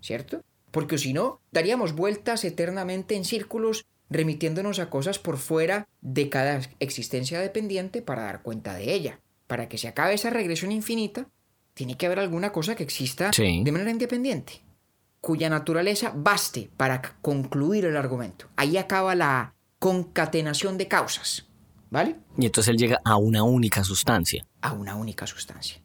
¿cierto? 0.00 0.42
Porque 0.70 0.98
si 0.98 1.12
no, 1.12 1.40
daríamos 1.52 1.94
vueltas 1.94 2.44
eternamente 2.44 3.14
en 3.14 3.24
círculos 3.24 3.86
remitiéndonos 4.08 4.78
a 4.78 4.90
cosas 4.90 5.18
por 5.18 5.36
fuera 5.36 5.86
de 6.00 6.28
cada 6.28 6.60
existencia 6.80 7.40
dependiente 7.40 8.02
para 8.02 8.22
dar 8.24 8.42
cuenta 8.42 8.74
de 8.74 8.92
ella. 8.92 9.20
Para 9.46 9.68
que 9.68 9.78
se 9.78 9.88
acabe 9.88 10.14
esa 10.14 10.30
regresión 10.30 10.72
infinita, 10.72 11.28
tiene 11.74 11.96
que 11.96 12.06
haber 12.06 12.18
alguna 12.20 12.52
cosa 12.52 12.74
que 12.74 12.82
exista 12.82 13.32
Sí. 13.32 13.62
de 13.64 13.72
manera 13.72 13.90
independiente, 13.90 14.62
cuya 15.20 15.50
naturaleza 15.50 16.12
baste 16.14 16.70
para 16.76 17.02
concluir 17.20 17.84
el 17.84 17.96
argumento. 17.96 18.48
Ahí 18.56 18.76
acaba 18.76 19.14
la 19.14 19.54
concatenación 19.78 20.78
de 20.78 20.88
causas, 20.88 21.46
¿vale? 21.90 22.16
Y 22.38 22.46
entonces 22.46 22.70
él 22.70 22.78
llega 22.78 23.00
a 23.04 23.16
una 23.16 23.42
única 23.42 23.84
sustancia. 23.84 24.46
A 24.62 24.72
una 24.72 24.94
única 24.96 25.26
sustancia. 25.26 25.82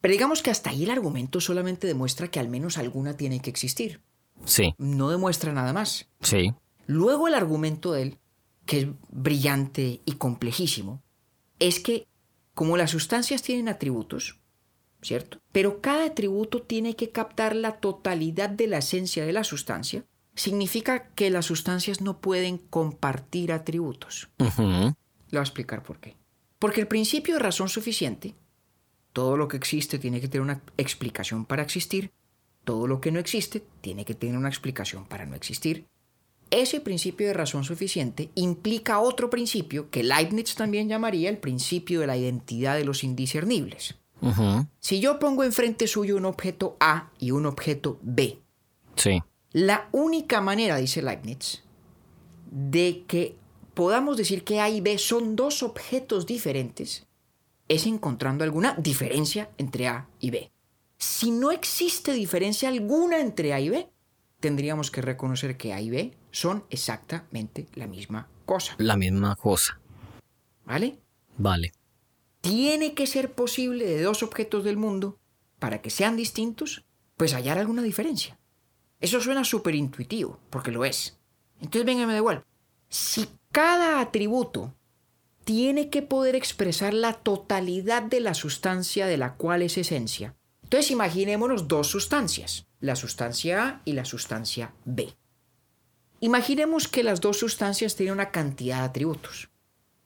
Pero 0.00 0.12
digamos 0.12 0.42
que 0.42 0.50
hasta 0.50 0.70
ahí 0.70 0.84
el 0.84 0.90
argumento 0.90 1.40
solamente 1.40 1.86
demuestra 1.86 2.28
que 2.28 2.40
al 2.40 2.48
menos 2.48 2.78
alguna 2.78 3.16
tiene 3.16 3.40
que 3.40 3.50
existir. 3.50 4.00
Sí, 4.44 4.74
No 4.78 5.10
demuestra 5.10 5.52
nada 5.52 5.72
más. 5.72 6.08
sí. 6.20 6.52
Luego 6.86 7.28
el 7.28 7.34
argumento 7.34 7.92
de 7.92 8.02
él, 8.02 8.18
que 8.66 8.80
es 8.80 8.86
brillante 9.10 10.00
y 10.04 10.12
complejísimo, 10.14 11.00
es 11.60 11.78
que 11.78 12.08
como 12.52 12.76
las 12.76 12.90
sustancias 12.90 13.42
tienen 13.42 13.68
atributos, 13.68 14.40
¿cierto? 15.00 15.38
Pero 15.52 15.80
cada 15.80 16.06
atributo 16.06 16.62
tiene 16.62 16.96
que 16.96 17.10
captar 17.10 17.54
la 17.54 17.78
totalidad 17.78 18.50
de 18.50 18.66
la 18.66 18.78
esencia 18.78 19.24
de 19.24 19.32
la 19.32 19.44
sustancia, 19.44 20.04
significa 20.34 21.08
que 21.14 21.30
las 21.30 21.46
sustancias 21.46 22.00
no 22.00 22.20
pueden 22.20 22.58
compartir 22.58 23.52
atributos. 23.52 24.28
Ujú. 24.38 24.62
Le 24.62 24.94
voy 25.32 25.38
a 25.38 25.40
explicar 25.40 25.82
por 25.82 25.98
qué. 25.98 26.16
Porque 26.58 26.80
el 26.80 26.88
principio 26.88 27.34
de 27.34 27.40
razón 27.40 27.68
suficiente, 27.68 28.34
todo 29.12 29.36
lo 29.36 29.48
que 29.48 29.56
existe 29.56 29.98
tiene 29.98 30.20
que 30.20 30.28
tener 30.28 30.42
una 30.42 30.60
explicación 30.76 31.44
para 31.44 31.62
existir, 31.62 32.10
todo 32.64 32.86
lo 32.86 33.00
que 33.00 33.10
no 33.10 33.18
existe 33.18 33.64
tiene 33.80 34.04
que 34.04 34.14
tener 34.14 34.36
una 34.36 34.48
explicación 34.48 35.06
para 35.06 35.26
no 35.26 35.34
existir. 35.34 35.86
Ese 36.50 36.80
principio 36.80 37.28
de 37.28 37.32
razón 37.32 37.64
suficiente 37.64 38.30
implica 38.34 39.00
otro 39.00 39.30
principio 39.30 39.88
que 39.88 40.02
Leibniz 40.02 40.54
también 40.56 40.88
llamaría 40.88 41.30
el 41.30 41.38
principio 41.38 42.00
de 42.00 42.08
la 42.08 42.16
identidad 42.16 42.76
de 42.76 42.84
los 42.84 43.04
indiscernibles. 43.04 43.94
Si 44.80 45.00
yo 45.00 45.18
pongo 45.18 45.44
enfrente 45.44 45.86
suyo 45.86 46.16
un 46.16 46.26
objeto 46.26 46.76
A 46.78 47.10
y 47.18 47.30
un 47.30 47.46
objeto 47.46 47.98
B, 48.02 48.38
Sí. 48.96 49.22
La 49.52 49.88
única 49.92 50.40
manera, 50.40 50.76
dice 50.76 51.02
Leibniz, 51.02 51.62
de 52.50 53.04
que 53.06 53.36
podamos 53.74 54.16
decir 54.16 54.44
que 54.44 54.60
A 54.60 54.68
y 54.68 54.80
B 54.80 54.98
son 54.98 55.36
dos 55.36 55.62
objetos 55.62 56.26
diferentes 56.26 57.06
es 57.70 57.86
encontrando 57.86 58.42
alguna 58.42 58.74
diferencia 58.74 59.50
entre 59.56 59.86
A 59.86 60.08
y 60.18 60.30
B. 60.30 60.50
Si 60.98 61.30
no 61.30 61.52
existe 61.52 62.12
diferencia 62.12 62.68
alguna 62.68 63.20
entre 63.20 63.52
A 63.52 63.60
y 63.60 63.68
B, 63.68 63.88
tendríamos 64.40 64.90
que 64.90 65.02
reconocer 65.02 65.56
que 65.56 65.72
A 65.72 65.80
y 65.80 65.88
B 65.88 66.18
son 66.32 66.64
exactamente 66.68 67.68
la 67.74 67.86
misma 67.86 68.28
cosa. 68.44 68.74
La 68.78 68.96
misma 68.96 69.36
cosa. 69.36 69.80
¿Vale? 70.66 70.98
Vale. 71.38 71.72
tiene 72.40 72.92
que 72.94 73.06
ser 73.06 73.32
posible 73.32 73.86
de 73.86 74.02
dos 74.02 74.22
objetos 74.22 74.64
del 74.64 74.76
mundo, 74.76 75.18
para 75.58 75.80
que 75.80 75.90
sean 75.90 76.16
distintos, 76.16 76.84
pues 77.16 77.34
hallar 77.34 77.58
alguna 77.58 77.82
diferencia. 77.82 78.39
Eso 79.00 79.20
suena 79.20 79.44
súper 79.44 79.74
intuitivo, 79.74 80.38
porque 80.50 80.70
lo 80.70 80.84
es. 80.84 81.18
Entonces, 81.60 81.84
venga, 81.84 82.06
me 82.06 82.12
da 82.12 82.18
igual. 82.18 82.44
Si 82.88 83.28
cada 83.50 84.00
atributo 84.00 84.74
tiene 85.44 85.88
que 85.88 86.02
poder 86.02 86.36
expresar 86.36 86.94
la 86.94 87.14
totalidad 87.14 88.02
de 88.02 88.20
la 88.20 88.34
sustancia 88.34 89.06
de 89.06 89.16
la 89.16 89.34
cual 89.34 89.62
es 89.62 89.78
esencia, 89.78 90.36
entonces 90.62 90.90
imaginémonos 90.90 91.66
dos 91.66 91.88
sustancias, 91.88 92.66
la 92.80 92.94
sustancia 92.94 93.66
A 93.66 93.82
y 93.84 93.94
la 93.94 94.04
sustancia 94.04 94.72
B. 94.84 95.14
Imaginemos 96.20 96.86
que 96.86 97.02
las 97.02 97.20
dos 97.20 97.38
sustancias 97.38 97.96
tienen 97.96 98.14
una 98.14 98.30
cantidad 98.30 98.78
de 98.78 98.84
atributos, 98.84 99.48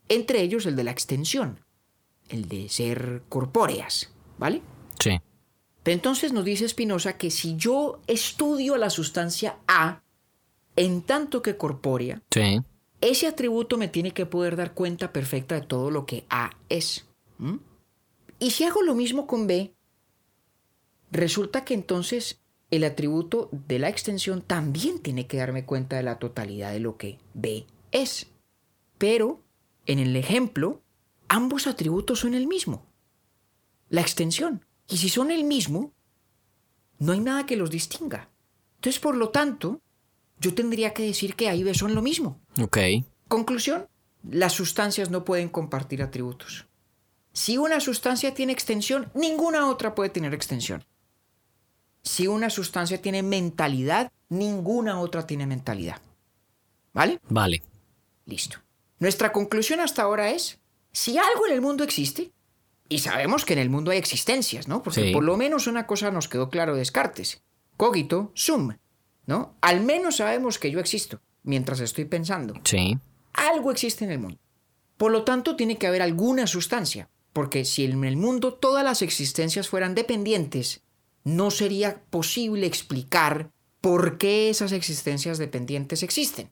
entre 0.09 0.40
ellos 0.40 0.64
el 0.66 0.76
de 0.76 0.84
la 0.84 0.92
extensión, 0.92 1.61
el 2.28 2.49
de 2.49 2.68
ser 2.68 3.22
corpóreas, 3.28 4.11
¿vale? 4.38 4.62
Sí. 5.01 5.20
Entonces 5.85 6.32
nos 6.32 6.45
dice 6.45 6.68
Spinoza 6.68 7.18
que 7.18 7.30
si 7.30 7.57
yo 7.57 8.01
estudio 8.07 8.76
la 8.76 8.91
sustancia 8.91 9.59
A 9.66 10.03
en 10.76 11.03
tanto 11.03 11.43
que 11.43 11.57
corpórea, 11.57 12.22
Sí. 12.30 12.61
ese 13.01 13.26
atributo 13.26 13.76
me 13.76 13.89
tiene 13.89 14.12
que 14.12 14.26
poder 14.26 14.57
dar 14.57 14.72
cuenta 14.74 15.12
perfecta 15.12 15.55
de 15.57 15.66
todo 15.66 15.91
lo 15.91 16.07
que 16.07 16.24
A 16.30 16.57
es. 16.68 17.07
Y 18.39 18.51
si 18.51 18.64
hago 18.64 18.82
lo 18.82 18.95
mismo 18.95 19.26
con 19.26 19.47
B, 19.47 19.74
resulta 21.11 21.64
que 21.64 21.74
entonces 21.74 22.41
el 22.70 22.85
atributo 22.85 23.49
de 23.53 23.78
la 23.78 23.89
extensión 23.89 24.43
también 24.43 25.01
tiene 25.01 25.26
que 25.26 25.37
darme 25.37 25.64
cuenta 25.64 25.97
de 25.97 26.03
la 26.03 26.18
totalidad 26.18 26.72
de 26.72 26.80
lo 26.80 26.97
que 26.97 27.18
B 27.35 27.66
es. 27.93 28.26
Pero, 28.99 29.41
en 29.87 29.99
el 29.99 30.16
ejemplo, 30.16 30.80
ambos 31.28 31.66
atributos 31.66 32.20
son 32.20 32.35
el 32.35 32.47
mismo. 32.47 32.87
La 33.91 34.01
extensión. 34.01 34.64
Y 34.89 34.97
si 34.99 35.09
son 35.09 35.30
el 35.30 35.45
mismo, 35.45 35.93
no 36.99 37.12
hay 37.12 37.20
nada 37.20 37.47
que 37.47 37.57
los 37.57 37.70
distinga. 37.70 38.28
Entonces, 38.76 39.01
por 39.01 39.16
lo 39.16 39.30
tanto, 39.30 39.80
yo 40.39 40.55
tendría 40.55 40.93
que 40.93 41.05
decir 41.05 41.37
que 41.37 41.49
A 41.49 41.55
y 41.55 41.62
B 41.62 41.74
son 41.74 41.95
lo 41.95 42.03
mismo. 42.03 42.41
Ok. 42.61 42.78
Conclusión, 43.28 43.89
las 44.30 44.53
sustancias 44.53 45.11
no 45.11 45.24
pueden 45.24 45.49
compartir 45.49 46.03
atributos. 46.03 46.66
Si 47.32 47.59
una 47.59 47.80
sustancia 47.80 48.35
tiene 48.35 48.53
extensión, 48.53 49.11
ninguna 49.14 49.68
otra 49.68 49.95
puede 49.95 50.11
tener 50.11 50.35
extensión. 50.35 50.85
Si 52.03 52.26
una 52.26 52.51
sustancia 52.51 53.01
tiene 53.01 53.22
mentalidad, 53.22 54.12
ninguna 54.28 55.01
otra 55.01 55.26
tiene 55.26 55.47
mentalidad. 55.47 56.01
¿Vale? 56.93 57.18
Vale. 57.28 57.62
Listo. 58.26 58.59
Nuestra 58.99 59.32
conclusión 59.32 59.80
hasta 59.80 60.03
ahora 60.03 60.30
es, 60.30 60.59
si 60.93 61.18
algo 61.18 61.47
en 61.47 61.55
el 61.55 61.61
mundo 61.61 61.82
existe, 61.82 62.32
y 62.89 62.99
sabemos 62.99 63.45
que 63.45 63.55
en 63.55 63.59
el 63.59 63.70
mundo 63.70 63.91
hay 63.91 63.99
existencias, 63.99 64.68
¿no? 64.68 64.82
Porque 64.82 65.07
Sí. 65.07 65.12
por 65.12 65.24
lo 65.24 65.37
menos 65.37 65.66
una 65.66 65.87
cosa 65.87 66.11
nos 66.11 66.28
quedó 66.28 66.51
claro 66.51 66.72
de 66.74 66.80
Descartes. 66.80 67.43
Cogito 67.76 68.30
sum, 68.35 68.76
¿no? 69.26 69.57
Al 69.61 69.80
menos 69.82 70.16
sabemos 70.16 70.59
que 70.59 70.70
yo 70.70 70.80
existo 70.80 71.20
mientras 71.43 71.80
estoy 71.80 72.05
pensando. 72.05 72.55
Sí. 72.64 72.99
Algo 73.32 73.70
existe 73.70 74.05
en 74.05 74.12
el 74.12 74.18
mundo. 74.18 74.39
Por 74.97 75.11
lo 75.12 75.24
tanto, 75.24 75.57
tiene 75.57 75.76
que 75.76 75.87
haber 75.89 76.03
alguna 76.03 76.47
sustancia, 76.47 77.09
porque 77.32 77.64
si 77.64 77.85
en 77.85 78.05
el 78.05 78.16
mundo 78.16 78.55
todas 78.55 78.85
las 78.85 79.03
existencias 79.03 79.68
fueran 79.68 79.95
dependientes, 79.95 80.82
no 81.24 81.51
sería 81.51 82.03
posible 82.11 82.66
explicar 82.66 83.51
por 83.80 84.18
qué 84.18 84.51
esas 84.51 84.72
existencias 84.72 85.39
dependientes 85.39 86.03
existen. 86.03 86.51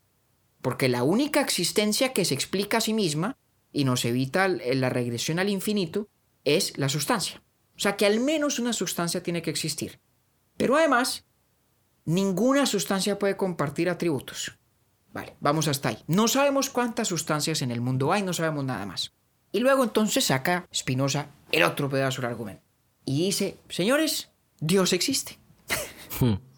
Porque 0.60 0.88
la 0.88 1.02
única 1.02 1.40
existencia 1.40 2.12
que 2.12 2.24
se 2.24 2.34
explica 2.34 2.78
a 2.78 2.80
sí 2.80 2.94
misma 2.94 3.36
y 3.72 3.84
nos 3.84 4.04
evita 4.04 4.48
la 4.48 4.88
regresión 4.90 5.38
al 5.38 5.48
infinito 5.48 6.08
es 6.44 6.76
la 6.78 6.88
sustancia. 6.88 7.42
O 7.76 7.80
sea 7.80 7.96
que 7.96 8.06
al 8.06 8.20
menos 8.20 8.58
una 8.58 8.72
sustancia 8.72 9.22
tiene 9.22 9.42
que 9.42 9.50
existir. 9.50 10.00
Pero 10.56 10.76
además, 10.76 11.24
ninguna 12.04 12.66
sustancia 12.66 13.18
puede 13.18 13.36
compartir 13.36 13.88
atributos. 13.88 14.52
Vale, 15.12 15.36
vamos 15.40 15.68
hasta 15.68 15.90
ahí. 15.90 15.98
No 16.06 16.28
sabemos 16.28 16.70
cuántas 16.70 17.08
sustancias 17.08 17.62
en 17.62 17.70
el 17.70 17.80
mundo 17.80 18.12
hay, 18.12 18.22
no 18.22 18.32
sabemos 18.32 18.64
nada 18.64 18.86
más. 18.86 19.12
Y 19.52 19.60
luego 19.60 19.84
entonces 19.84 20.24
saca 20.24 20.66
Spinoza 20.74 21.26
el 21.50 21.62
otro 21.62 21.90
pedazo 21.90 22.22
del 22.22 22.30
argumento. 22.30 22.62
Y 23.04 23.26
dice, 23.26 23.58
señores, 23.68 24.30
Dios 24.60 24.92
existe. 24.92 25.38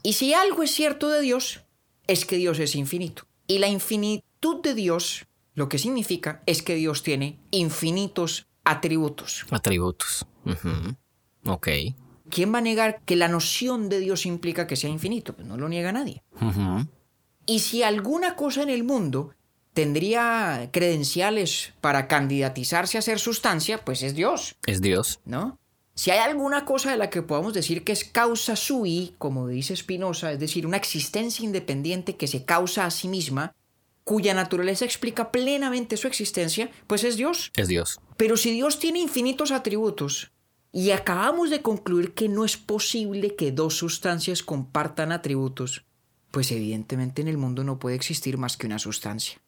y 0.02 0.12
si 0.12 0.34
algo 0.34 0.62
es 0.62 0.70
cierto 0.70 1.08
de 1.08 1.20
Dios, 1.20 1.64
es 2.06 2.24
que 2.24 2.36
Dios 2.36 2.58
es 2.60 2.76
infinito. 2.76 3.26
Y 3.46 3.58
la 3.58 3.68
infinitud 3.68 4.62
de 4.62 4.74
Dios, 4.74 5.26
lo 5.54 5.68
que 5.68 5.78
significa 5.78 6.42
es 6.46 6.62
que 6.62 6.76
Dios 6.76 7.02
tiene 7.02 7.40
infinitos 7.50 8.46
atributos. 8.64 9.46
Atributos. 9.50 10.26
Ok. 11.46 11.68
¿Quién 12.30 12.52
va 12.54 12.58
a 12.58 12.62
negar 12.62 13.02
que 13.04 13.16
la 13.16 13.28
noción 13.28 13.88
de 13.88 14.00
Dios 14.00 14.26
implica 14.26 14.66
que 14.66 14.76
sea 14.76 14.90
infinito? 14.90 15.34
Pues 15.34 15.46
no 15.46 15.56
lo 15.56 15.68
niega 15.68 15.92
nadie. 15.92 16.22
Y 17.46 17.58
si 17.60 17.82
alguna 17.82 18.34
cosa 18.34 18.62
en 18.62 18.70
el 18.70 18.84
mundo 18.84 19.34
tendría 19.74 20.70
credenciales 20.72 21.74
para 21.80 22.08
candidatizarse 22.08 22.96
a 22.96 23.02
ser 23.02 23.18
sustancia, 23.18 23.84
pues 23.84 24.02
es 24.02 24.14
Dios, 24.14 24.56
Es 24.66 24.80
Dios. 24.80 25.20
¿no? 25.24 25.58
Si 25.94 26.10
hay 26.10 26.18
alguna 26.18 26.64
cosa 26.64 26.90
de 26.90 26.96
la 26.96 27.10
que 27.10 27.22
podamos 27.22 27.54
decir 27.54 27.84
que 27.84 27.92
es 27.92 28.04
causa 28.04 28.56
sui, 28.56 29.14
como 29.18 29.46
dice 29.46 29.76
Spinoza, 29.76 30.32
es 30.32 30.40
decir, 30.40 30.66
una 30.66 30.76
existencia 30.76 31.44
independiente 31.44 32.16
que 32.16 32.26
se 32.26 32.44
causa 32.44 32.86
a 32.86 32.90
sí 32.90 33.08
misma, 33.08 33.54
cuya 34.04 34.34
naturaleza 34.34 34.84
explica 34.84 35.32
plenamente 35.32 35.96
su 35.96 36.06
existencia, 36.06 36.70
pues 36.86 37.04
es 37.04 37.16
Dios. 37.16 37.50
Es 37.56 37.68
Dios. 37.68 38.00
Pero 38.16 38.36
si 38.36 38.52
Dios 38.52 38.78
tiene 38.78 39.00
infinitos 39.00 39.50
atributos 39.50 40.30
y 40.72 40.90
acabamos 40.90 41.50
de 41.50 41.62
concluir 41.62 42.14
que 42.14 42.28
no 42.28 42.44
es 42.44 42.56
posible 42.56 43.34
que 43.34 43.52
dos 43.52 43.76
sustancias 43.76 44.42
compartan 44.42 45.10
atributos, 45.10 45.84
pues 46.30 46.50
evidentemente 46.52 47.22
en 47.22 47.28
el 47.28 47.38
mundo 47.38 47.64
no 47.64 47.78
puede 47.78 47.96
existir 47.96 48.38
más 48.38 48.56
que 48.56 48.66
una 48.66 48.78
sustancia. 48.78 49.40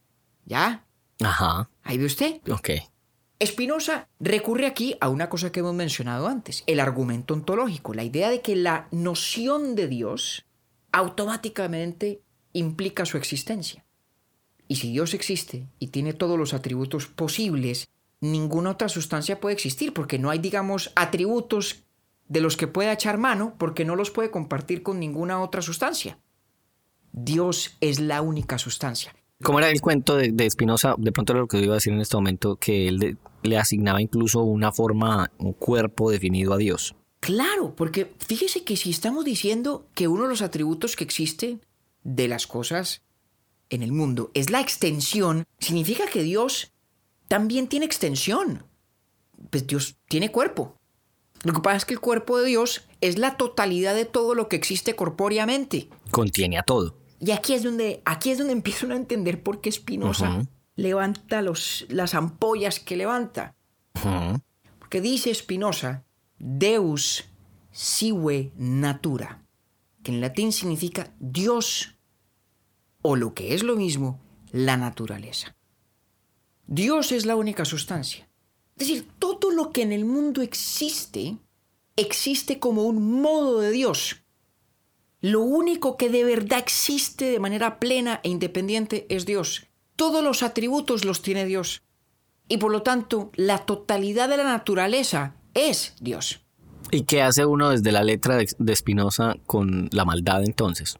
¿Ya? 0.44 0.86
Ajá. 1.20 1.68
Ahí 1.82 1.98
ve 1.98 2.06
usted. 2.06 2.40
Ok. 2.50 2.70
Spinoza 3.44 4.08
recurre 4.18 4.66
aquí 4.66 4.96
a 5.00 5.08
una 5.08 5.28
cosa 5.28 5.52
que 5.52 5.60
hemos 5.60 5.74
mencionado 5.74 6.26
antes, 6.26 6.64
el 6.66 6.80
argumento 6.80 7.34
ontológico, 7.34 7.92
la 7.92 8.04
idea 8.04 8.30
de 8.30 8.40
que 8.40 8.56
la 8.56 8.88
noción 8.92 9.74
de 9.74 9.88
Dios 9.88 10.46
automáticamente 10.92 12.22
implica 12.54 13.04
su 13.04 13.18
existencia. 13.18 13.85
Y 14.68 14.76
si 14.76 14.90
Dios 14.92 15.14
existe 15.14 15.66
y 15.78 15.88
tiene 15.88 16.12
todos 16.12 16.38
los 16.38 16.54
atributos 16.54 17.06
posibles, 17.06 17.88
ninguna 18.20 18.70
otra 18.70 18.88
sustancia 18.88 19.40
puede 19.40 19.54
existir, 19.54 19.92
porque 19.92 20.18
no 20.18 20.30
hay, 20.30 20.38
digamos, 20.38 20.92
atributos 20.96 21.84
de 22.28 22.40
los 22.40 22.56
que 22.56 22.66
pueda 22.66 22.92
echar 22.92 23.18
mano, 23.18 23.54
porque 23.58 23.84
no 23.84 23.94
los 23.94 24.10
puede 24.10 24.30
compartir 24.30 24.82
con 24.82 24.98
ninguna 24.98 25.40
otra 25.40 25.62
sustancia. 25.62 26.18
Dios 27.12 27.76
es 27.80 28.00
la 28.00 28.20
única 28.22 28.58
sustancia. 28.58 29.14
¿Cómo 29.42 29.58
era 29.58 29.70
el 29.70 29.80
cuento 29.80 30.16
de, 30.16 30.32
de 30.32 30.50
Spinoza? 30.50 30.94
De 30.98 31.12
pronto 31.12 31.32
era 31.32 31.40
lo 31.40 31.46
que 31.48 31.58
iba 31.60 31.74
a 31.74 31.76
decir 31.76 31.92
en 31.92 32.00
este 32.00 32.16
momento, 32.16 32.56
que 32.56 32.88
él 32.88 32.98
de- 32.98 33.16
le 33.42 33.58
asignaba 33.58 34.00
incluso 34.02 34.42
una 34.42 34.72
forma, 34.72 35.30
un 35.38 35.52
cuerpo 35.52 36.10
definido 36.10 36.52
a 36.54 36.56
Dios. 36.56 36.96
Claro, 37.20 37.74
porque 37.76 38.12
fíjese 38.18 38.64
que 38.64 38.76
si 38.76 38.90
estamos 38.90 39.24
diciendo 39.24 39.86
que 39.94 40.08
uno 40.08 40.24
de 40.24 40.30
los 40.30 40.42
atributos 40.42 40.96
que 40.96 41.04
existe 41.04 41.58
de 42.02 42.28
las 42.28 42.46
cosas 42.46 43.02
en 43.70 43.82
el 43.82 43.92
mundo 43.92 44.30
es 44.34 44.50
la 44.50 44.60
extensión, 44.60 45.44
significa 45.58 46.06
que 46.06 46.22
Dios 46.22 46.72
también 47.28 47.68
tiene 47.68 47.86
extensión. 47.86 48.64
Pues 49.50 49.66
Dios 49.66 49.96
tiene 50.08 50.30
cuerpo. 50.30 50.76
Lo 51.42 51.52
que 51.52 51.60
pasa 51.60 51.76
es 51.76 51.84
que 51.84 51.94
el 51.94 52.00
cuerpo 52.00 52.38
de 52.38 52.46
Dios 52.46 52.88
es 53.00 53.18
la 53.18 53.36
totalidad 53.36 53.94
de 53.94 54.04
todo 54.04 54.34
lo 54.34 54.48
que 54.48 54.56
existe 54.56 54.96
corpóreamente. 54.96 55.88
Contiene 56.10 56.58
a 56.58 56.62
todo. 56.62 56.96
Y 57.20 57.30
aquí 57.30 57.54
es 57.54 57.62
donde, 57.62 58.02
aquí 58.04 58.30
es 58.30 58.38
donde 58.38 58.52
empiezo 58.54 58.90
a 58.90 58.96
entender 58.96 59.42
por 59.42 59.60
qué 59.60 59.70
Spinoza 59.70 60.46
levanta 60.76 61.42
los, 61.42 61.86
las 61.88 62.14
ampollas 62.14 62.80
que 62.80 62.96
levanta. 62.96 63.54
Porque 64.78 65.00
dice 65.00 65.34
Spinoza, 65.34 66.04
Deus 66.38 67.24
sive 67.72 68.52
natura, 68.56 69.42
que 70.02 70.12
en 70.12 70.20
latín 70.20 70.52
significa 70.52 71.12
Dios, 71.18 71.95
o 73.06 73.14
lo 73.14 73.34
que 73.34 73.54
es 73.54 73.62
lo 73.62 73.76
mismo, 73.76 74.20
la 74.50 74.76
naturaleza. 74.76 75.56
Dios 76.66 77.12
es 77.12 77.24
la 77.24 77.36
única 77.36 77.64
sustancia. 77.64 78.28
Es 78.76 78.88
decir, 78.88 79.08
todo 79.20 79.52
lo 79.52 79.70
que 79.70 79.82
en 79.82 79.92
el 79.92 80.04
mundo 80.04 80.42
existe, 80.42 81.36
existe 81.94 82.58
como 82.58 82.82
un 82.82 83.22
modo 83.22 83.60
de 83.60 83.70
Dios. 83.70 84.22
Lo 85.20 85.40
único 85.40 85.96
que 85.96 86.10
de 86.10 86.24
verdad 86.24 86.58
existe 86.58 87.26
de 87.26 87.38
manera 87.38 87.78
plena 87.78 88.20
e 88.24 88.28
independiente 88.28 89.06
es 89.08 89.24
Dios. 89.24 89.68
Todos 89.94 90.24
los 90.24 90.42
atributos 90.42 91.04
los 91.04 91.22
tiene 91.22 91.46
Dios. 91.46 91.82
Y 92.48 92.58
por 92.58 92.72
lo 92.72 92.82
tanto, 92.82 93.30
la 93.34 93.58
totalidad 93.58 94.28
de 94.28 94.36
la 94.36 94.44
naturaleza 94.44 95.36
es 95.54 95.94
Dios. 96.00 96.40
¿Y 96.90 97.04
qué 97.04 97.22
hace 97.22 97.46
uno 97.46 97.70
desde 97.70 97.92
la 97.92 98.02
letra 98.02 98.36
de 98.36 98.76
Spinoza 98.76 99.36
con 99.46 99.88
la 99.92 100.04
maldad 100.04 100.44
entonces? 100.44 100.98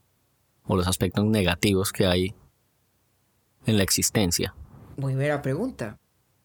O 0.66 0.76
los 0.76 0.88
aspectos 0.88 1.24
negativos 1.24 1.92
que 1.92 2.06
hay 2.06 2.34
en 3.66 3.76
la 3.76 3.82
existencia. 3.82 4.54
Muy 4.96 5.14
buena 5.14 5.42
pregunta. 5.42 5.98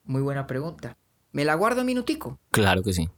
Muy 0.04 0.22
buena 0.22 0.46
pregunta. 0.46 0.96
Me 1.32 1.44
la 1.44 1.54
guardo 1.54 1.80
un 1.80 1.86
minutico. 1.86 2.38
Claro 2.50 2.82
que 2.82 2.92
sí. 2.92 3.08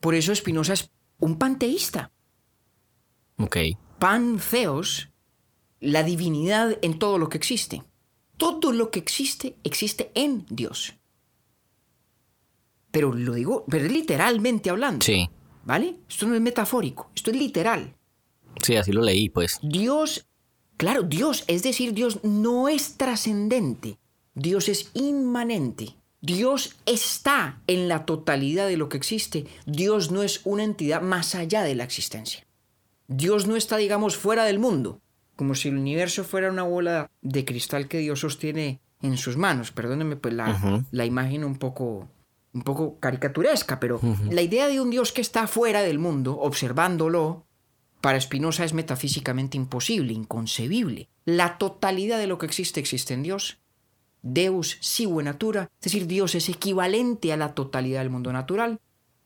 Por 0.00 0.14
eso 0.14 0.34
Spinoza 0.34 0.74
es 0.74 0.90
un 1.18 1.38
panteísta. 1.38 2.12
Ok. 3.38 3.56
Pantheos, 3.98 5.10
la 5.80 6.02
divinidad 6.02 6.78
en 6.82 6.98
todo 6.98 7.18
lo 7.18 7.28
que 7.28 7.38
existe. 7.38 7.82
Todo 8.36 8.72
lo 8.72 8.90
que 8.90 8.98
existe 8.98 9.56
existe 9.64 10.10
en 10.14 10.44
Dios. 10.50 10.94
Pero 12.90 13.12
lo 13.12 13.34
digo, 13.34 13.64
pero 13.68 13.86
literalmente 13.86 14.70
hablando. 14.70 15.04
Sí. 15.04 15.28
¿Vale? 15.64 15.96
Esto 16.08 16.26
no 16.26 16.34
es 16.34 16.40
metafórico, 16.40 17.10
esto 17.14 17.30
es 17.30 17.36
literal. 17.36 17.96
Sí, 18.62 18.76
así 18.76 18.92
lo 18.92 19.02
leí, 19.02 19.30
pues. 19.30 19.58
Dios, 19.62 20.28
claro, 20.76 21.02
Dios, 21.02 21.44
es 21.46 21.62
decir, 21.62 21.94
Dios 21.94 22.20
no 22.22 22.68
es 22.68 22.96
trascendente, 22.96 23.98
Dios 24.34 24.68
es 24.68 24.90
inmanente. 24.94 25.96
Dios 26.20 26.74
está 26.86 27.60
en 27.66 27.86
la 27.86 28.06
totalidad 28.06 28.66
de 28.66 28.78
lo 28.78 28.88
que 28.88 28.96
existe. 28.96 29.44
Dios 29.66 30.10
no 30.10 30.22
es 30.22 30.40
una 30.44 30.64
entidad 30.64 31.02
más 31.02 31.34
allá 31.34 31.62
de 31.62 31.74
la 31.74 31.84
existencia. 31.84 32.46
Dios 33.08 33.46
no 33.46 33.56
está, 33.56 33.76
digamos, 33.76 34.16
fuera 34.16 34.44
del 34.44 34.58
mundo, 34.58 35.02
como 35.36 35.54
si 35.54 35.68
el 35.68 35.76
universo 35.76 36.24
fuera 36.24 36.50
una 36.50 36.62
bola 36.62 37.10
de 37.20 37.44
cristal 37.44 37.88
que 37.88 37.98
Dios 37.98 38.20
sostiene 38.20 38.80
en 39.02 39.18
sus 39.18 39.36
manos. 39.36 39.70
Perdónenme 39.70 40.16
pues 40.16 40.32
la, 40.32 40.82
la 40.90 41.04
imagen 41.04 41.44
un 41.44 41.56
poco, 41.56 42.08
un 42.54 42.62
poco 42.62 42.98
caricaturesca, 42.98 43.78
pero 43.78 44.00
la 44.30 44.40
idea 44.40 44.68
de 44.68 44.80
un 44.80 44.88
Dios 44.88 45.12
que 45.12 45.20
está 45.20 45.46
fuera 45.46 45.82
del 45.82 45.98
mundo, 45.98 46.38
observándolo, 46.40 47.44
para 48.04 48.20
Spinoza 48.20 48.66
es 48.66 48.74
metafísicamente 48.74 49.56
imposible, 49.56 50.12
inconcebible. 50.12 51.08
La 51.24 51.56
totalidad 51.56 52.18
de 52.18 52.26
lo 52.26 52.36
que 52.36 52.44
existe 52.44 52.78
existe 52.78 53.14
en 53.14 53.22
Dios. 53.22 53.56
Deus 54.20 54.76
sive 54.82 55.22
natura, 55.22 55.70
es 55.80 55.84
decir, 55.84 56.06
Dios 56.06 56.34
es 56.34 56.50
equivalente 56.50 57.32
a 57.32 57.38
la 57.38 57.54
totalidad 57.54 58.00
del 58.00 58.10
mundo 58.10 58.30
natural. 58.30 58.78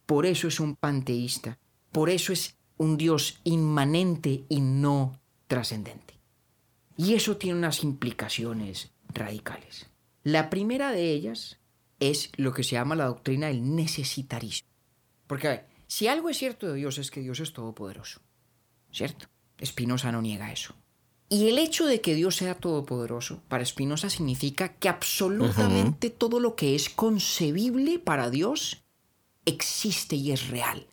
Por 0.07 0.26
eso 0.26 0.47
es 0.47 0.61
un 0.61 0.76
panteísta. 0.76 1.59
Por 1.91 2.09
eso 2.09 2.33
es 2.33 2.57
un 2.76 2.97
Dios 2.97 3.41
inmanente 3.43 4.45
y 4.49 4.61
no 4.61 5.18
trascendente. 5.49 6.14
Y 6.97 7.14
eso 7.14 7.37
tiene 7.37 7.59
unas 7.59 7.83
implicaciones 7.83 8.93
radicales. 9.12 9.89
La 10.22 10.51
primera 10.51 10.93
de 10.93 11.11
ellas 11.11 11.59
es 11.99 12.31
lo 12.37 12.53
que 12.53 12.62
se 12.62 12.76
llama 12.76 12.95
la 12.95 13.07
doctrina 13.07 13.49
del 13.49 13.74
necesitarismo. 13.74 14.68
Porque, 15.26 15.49
a 15.49 15.51
ver, 15.51 15.66
si 15.89 16.07
algo 16.07 16.31
es 16.31 16.39
cierto 16.39 16.68
de 16.68 16.74
Dios 16.74 16.99
es 16.99 17.11
que 17.11 17.22
Dios 17.22 17.41
es 17.41 17.53
todopoderoso. 17.53 18.20
¿Cierto? 18.93 19.28
Spinoza 19.64 20.12
no 20.12 20.22
niega 20.22 20.53
eso. 20.53 20.74
Y 21.30 21.49
el 21.49 21.59
hecho 21.59 21.86
de 21.86 22.01
que 22.01 22.14
Dios 22.14 22.36
sea 22.36 22.55
todopoderoso 22.55 23.43
para 23.49 23.64
Spinoza 23.64 24.09
significa 24.09 24.74
que 24.74 24.89
absolutamente 24.89 26.09
todo 26.09 26.41
lo 26.41 26.57
que 26.57 26.74
es 26.74 26.89
concebible 26.89 27.99
para 27.99 28.30
Dios 28.30 28.82
existe 29.45 30.16
y 30.16 30.32
es 30.32 30.49
real. 30.49 30.86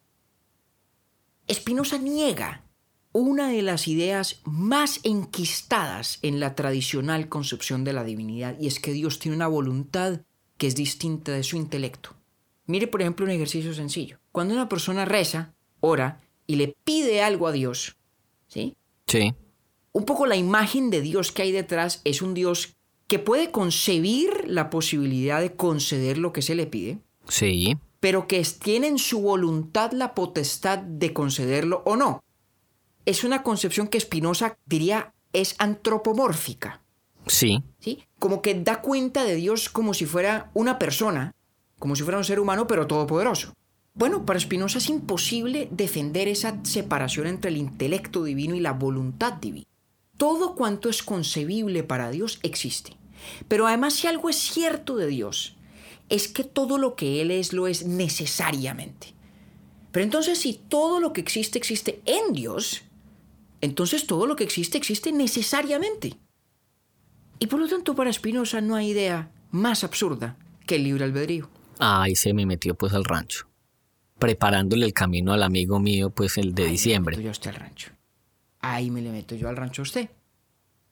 Spinoza 1.49 1.97
niega 1.97 2.65
una 3.13 3.47
de 3.47 3.61
las 3.61 3.87
ideas 3.87 4.41
más 4.43 4.99
enquistadas 5.03 6.19
en 6.21 6.41
la 6.41 6.53
tradicional 6.53 7.29
concepción 7.29 7.85
de 7.85 7.93
la 7.93 8.03
divinidad 8.03 8.57
y 8.59 8.67
es 8.67 8.81
que 8.81 8.91
Dios 8.91 9.19
tiene 9.19 9.37
una 9.37 9.47
voluntad 9.47 10.21
que 10.57 10.67
es 10.67 10.75
distinta 10.75 11.31
de 11.31 11.43
su 11.43 11.55
intelecto. 11.55 12.09
Mire, 12.65 12.87
por 12.87 13.01
ejemplo, 13.01 13.25
un 13.25 13.31
ejercicio 13.31 13.73
sencillo. 13.73 14.19
Cuando 14.33 14.53
una 14.53 14.67
persona 14.67 15.05
reza, 15.05 15.53
ora 15.79 16.24
y 16.47 16.55
le 16.55 16.75
pide 16.83 17.21
algo 17.21 17.47
a 17.47 17.51
Dios, 17.51 17.95
¿sí? 18.47 18.75
Sí. 19.07 19.33
un 19.91 20.03
poco 20.05 20.25
la 20.25 20.35
imagen 20.35 20.89
de 20.89 20.99
Dios 21.01 21.31
que 21.31 21.43
hay 21.43 21.51
detrás 21.53 22.01
es 22.03 22.21
un 22.21 22.33
Dios 22.33 22.75
que 23.07 23.17
puede 23.19 23.51
concebir 23.51 24.43
la 24.45 24.69
posibilidad 24.69 25.39
de 25.39 25.55
conceder 25.55 26.17
lo 26.17 26.33
que 26.33 26.41
se 26.41 26.55
le 26.55 26.65
pide, 26.67 26.99
Sí. 27.29 27.77
pero 28.01 28.27
que 28.27 28.43
tiene 28.61 28.87
en 28.87 28.97
su 28.97 29.21
voluntad 29.21 29.91
la 29.93 30.13
potestad 30.13 30.79
de 30.79 31.13
concederlo 31.13 31.81
o 31.85 31.95
no. 31.95 32.21
Es 33.05 33.23
una 33.23 33.41
concepción 33.43 33.87
que 33.87 33.99
Spinoza 33.99 34.57
diría 34.65 35.13
es 35.33 35.55
antropomórfica, 35.59 36.81
Sí. 37.27 37.63
¿sí? 37.79 38.03
Como 38.19 38.41
que 38.41 38.53
da 38.55 38.81
cuenta 38.81 39.23
de 39.23 39.35
Dios 39.35 39.69
como 39.69 39.93
si 39.93 40.05
fuera 40.05 40.51
una 40.53 40.77
persona, 40.77 41.33
como 41.79 41.95
si 41.95 42.03
fuera 42.03 42.17
un 42.17 42.23
ser 42.25 42.39
humano, 42.39 42.67
pero 42.67 42.85
todopoderoso. 42.87 43.53
Bueno, 43.97 44.25
para 44.25 44.41
Spinoza 44.41 44.79
es 44.79 44.89
imposible 44.89 45.69
defender 45.71 46.27
esa 46.27 46.59
separación 46.65 47.27
entre 47.27 47.49
el 47.49 47.55
intelecto 47.55 48.25
divino 48.25 48.53
y 48.53 48.59
la 48.59 48.73
voluntad 48.73 49.33
divina. 49.33 49.65
Todo 50.17 50.53
cuanto 50.55 50.89
es 50.89 51.01
concebible 51.01 51.81
para 51.83 52.11
Dios 52.11 52.39
existe. 52.43 52.97
Pero 53.47 53.67
además 53.67 53.93
si 53.93 54.07
algo 54.07 54.29
es 54.29 54.35
cierto 54.35 54.97
de 54.97 55.07
Dios, 55.07 55.55
es 56.09 56.27
que 56.27 56.43
todo 56.43 56.77
lo 56.77 56.95
que 56.95 57.21
Él 57.21 57.31
es 57.31 57.53
lo 57.53 57.67
es 57.67 57.85
necesariamente. 57.85 59.13
Pero 59.93 60.03
entonces 60.03 60.39
si 60.39 60.53
todo 60.53 60.99
lo 60.99 61.13
que 61.13 61.21
existe 61.21 61.57
existe 61.57 62.01
en 62.05 62.33
Dios, 62.33 62.81
entonces 63.61 64.07
todo 64.07 64.27
lo 64.27 64.35
que 64.35 64.43
existe 64.43 64.77
existe 64.77 65.13
necesariamente. 65.13 66.17
Y 67.39 67.47
por 67.47 67.61
lo 67.61 67.69
tanto 67.69 67.95
para 67.95 68.11
Spinoza 68.11 68.59
no 68.59 68.75
hay 68.75 68.89
idea 68.89 69.31
más 69.51 69.85
absurda 69.85 70.37
que 70.67 70.75
el 70.75 70.83
libre 70.83 71.05
albedrío. 71.05 71.49
Ahí 71.79 72.17
se 72.17 72.33
me 72.33 72.45
metió 72.45 72.75
pues 72.75 72.93
al 72.93 73.05
rancho. 73.05 73.47
Preparándole 74.20 74.86
el 74.86 74.93
camino 74.93 75.34
al 75.34 75.43
amigo 75.43 75.80
mío, 75.80 76.09
pues 76.09 76.38
el 76.38 76.53
de 76.55 76.63
Ahí 76.63 76.68
me 76.68 76.72
diciembre. 76.72 77.16
meto 77.18 77.24
yo 77.24 77.30
a 77.30 77.32
usted 77.32 77.49
al 77.51 77.55
rancho. 77.57 77.91
Ahí 78.61 78.89
me 78.89 79.01
le 79.01 79.11
meto 79.11 79.36
yo 79.36 79.49
al 79.49 79.57
rancho 79.57 79.82
a 79.82 79.84
usted. 79.84 80.09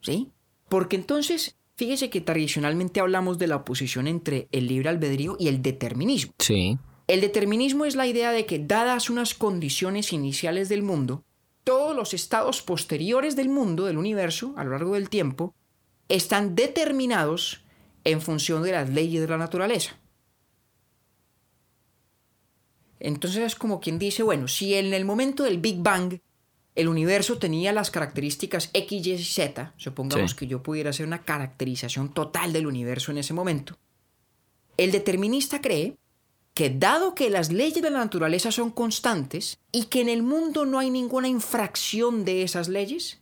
¿Sí? 0.02 0.32
Porque 0.70 0.96
entonces, 0.96 1.56
fíjese 1.76 2.10
que 2.10 2.22
tradicionalmente 2.22 3.00
hablamos 3.00 3.38
de 3.40 3.48
la 3.48 3.56
oposición 3.58 4.08
entre 4.08 4.48
el 4.52 4.68
libre 4.68 4.90
albedrío 4.90 5.38
y 5.40 5.48
el 5.48 5.62
determinismo. 5.62 6.34
Sí. 6.40 6.78
El 7.08 7.22
determinismo 7.22 7.86
es 7.86 7.96
la 7.96 8.08
idea 8.08 8.32
de 8.32 8.46
que, 8.46 8.60
dadas 8.60 9.10
unas 9.10 9.34
condiciones 9.34 10.14
iniciales 10.14 10.70
del 10.70 10.84
mundo, 10.84 11.24
todos 11.64 11.96
los 11.96 12.14
estados 12.14 12.62
posteriores 12.62 13.36
del 13.36 13.50
mundo, 13.50 13.86
del 13.86 13.98
universo, 13.98 14.54
a 14.58 14.64
lo 14.64 14.72
largo 14.72 14.96
del 14.96 15.10
tiempo, 15.10 15.54
están 16.10 16.56
determinados 16.56 17.64
en 18.04 18.22
función 18.22 18.64
de 18.64 18.74
las 18.74 18.90
leyes 18.90 19.22
de 19.22 19.28
la 19.28 19.38
naturaleza. 19.38 19.98
Entonces 23.04 23.43
es 23.43 23.56
como 23.56 23.82
quien 23.82 23.99
dice, 23.99 24.24
bueno, 24.24 24.47
si 24.47 24.74
en 24.74 24.93
el 24.93 25.04
momento 25.04 25.43
del 25.43 25.60
Big 25.60 25.78
Bang 25.80 26.22
el 26.74 26.88
universo 26.88 27.38
tenía 27.38 27.74
las 27.74 27.91
características 27.91 28.70
X, 28.74 29.06
Y 29.06 29.12
y 29.12 29.24
Z, 29.24 29.74
supongamos 29.78 30.32
Sí. 30.32 30.38
que 30.38 30.47
yo 30.47 30.64
pudiera 30.64 30.89
hacer 30.89 31.06
una 31.06 31.24
caracterización 31.24 32.14
total 32.14 32.54
del 32.54 32.66
universo 32.66 33.12
en 33.12 33.20
ese 33.20 33.34
momento, 33.34 33.78
el 34.78 34.91
determinista 34.91 35.62
cree 35.62 35.97
que 36.54 36.70
dado 36.70 37.14
que 37.14 37.30
las 37.30 37.51
leyes 37.51 37.82
de 37.82 37.89
la 37.91 37.99
naturaleza 37.99 38.51
son 38.51 38.72
constantes 38.72 39.60
y 39.72 39.86
que 39.86 40.01
en 40.01 40.10
el 40.10 40.24
mundo 40.24 40.66
no 40.66 40.80
hay 40.80 40.89
ninguna 40.89 41.28
infracción 41.28 42.24
de 42.24 42.43
esas 42.43 42.70
leyes, 42.70 43.22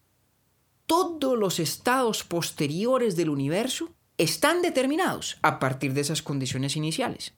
todos 0.85 1.37
los 1.39 1.59
estados 1.59 2.23
posteriores 2.23 3.15
del 3.15 3.29
universo 3.29 3.89
están 4.17 4.61
determinados 4.61 5.39
a 5.41 5.59
partir 5.59 5.93
de 5.93 6.01
esas 6.01 6.21
condiciones 6.21 6.75
iniciales. 6.75 7.33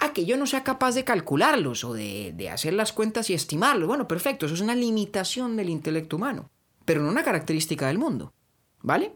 A 0.00 0.12
que 0.12 0.24
yo 0.24 0.36
no 0.36 0.46
sea 0.46 0.64
capaz 0.64 0.94
de 0.94 1.04
calcularlos 1.04 1.84
o 1.84 1.92
de, 1.92 2.32
de 2.34 2.50
hacer 2.50 2.72
las 2.72 2.92
cuentas 2.92 3.30
y 3.30 3.34
estimarlos. 3.34 3.88
Bueno, 3.88 4.08
perfecto, 4.08 4.46
eso 4.46 4.54
es 4.54 4.60
una 4.60 4.74
limitación 4.74 5.56
del 5.56 5.68
intelecto 5.68 6.16
humano, 6.16 6.50
pero 6.84 7.02
no 7.02 7.10
una 7.10 7.22
característica 7.22 7.86
del 7.88 7.98
mundo. 7.98 8.32
¿Vale? 8.80 9.12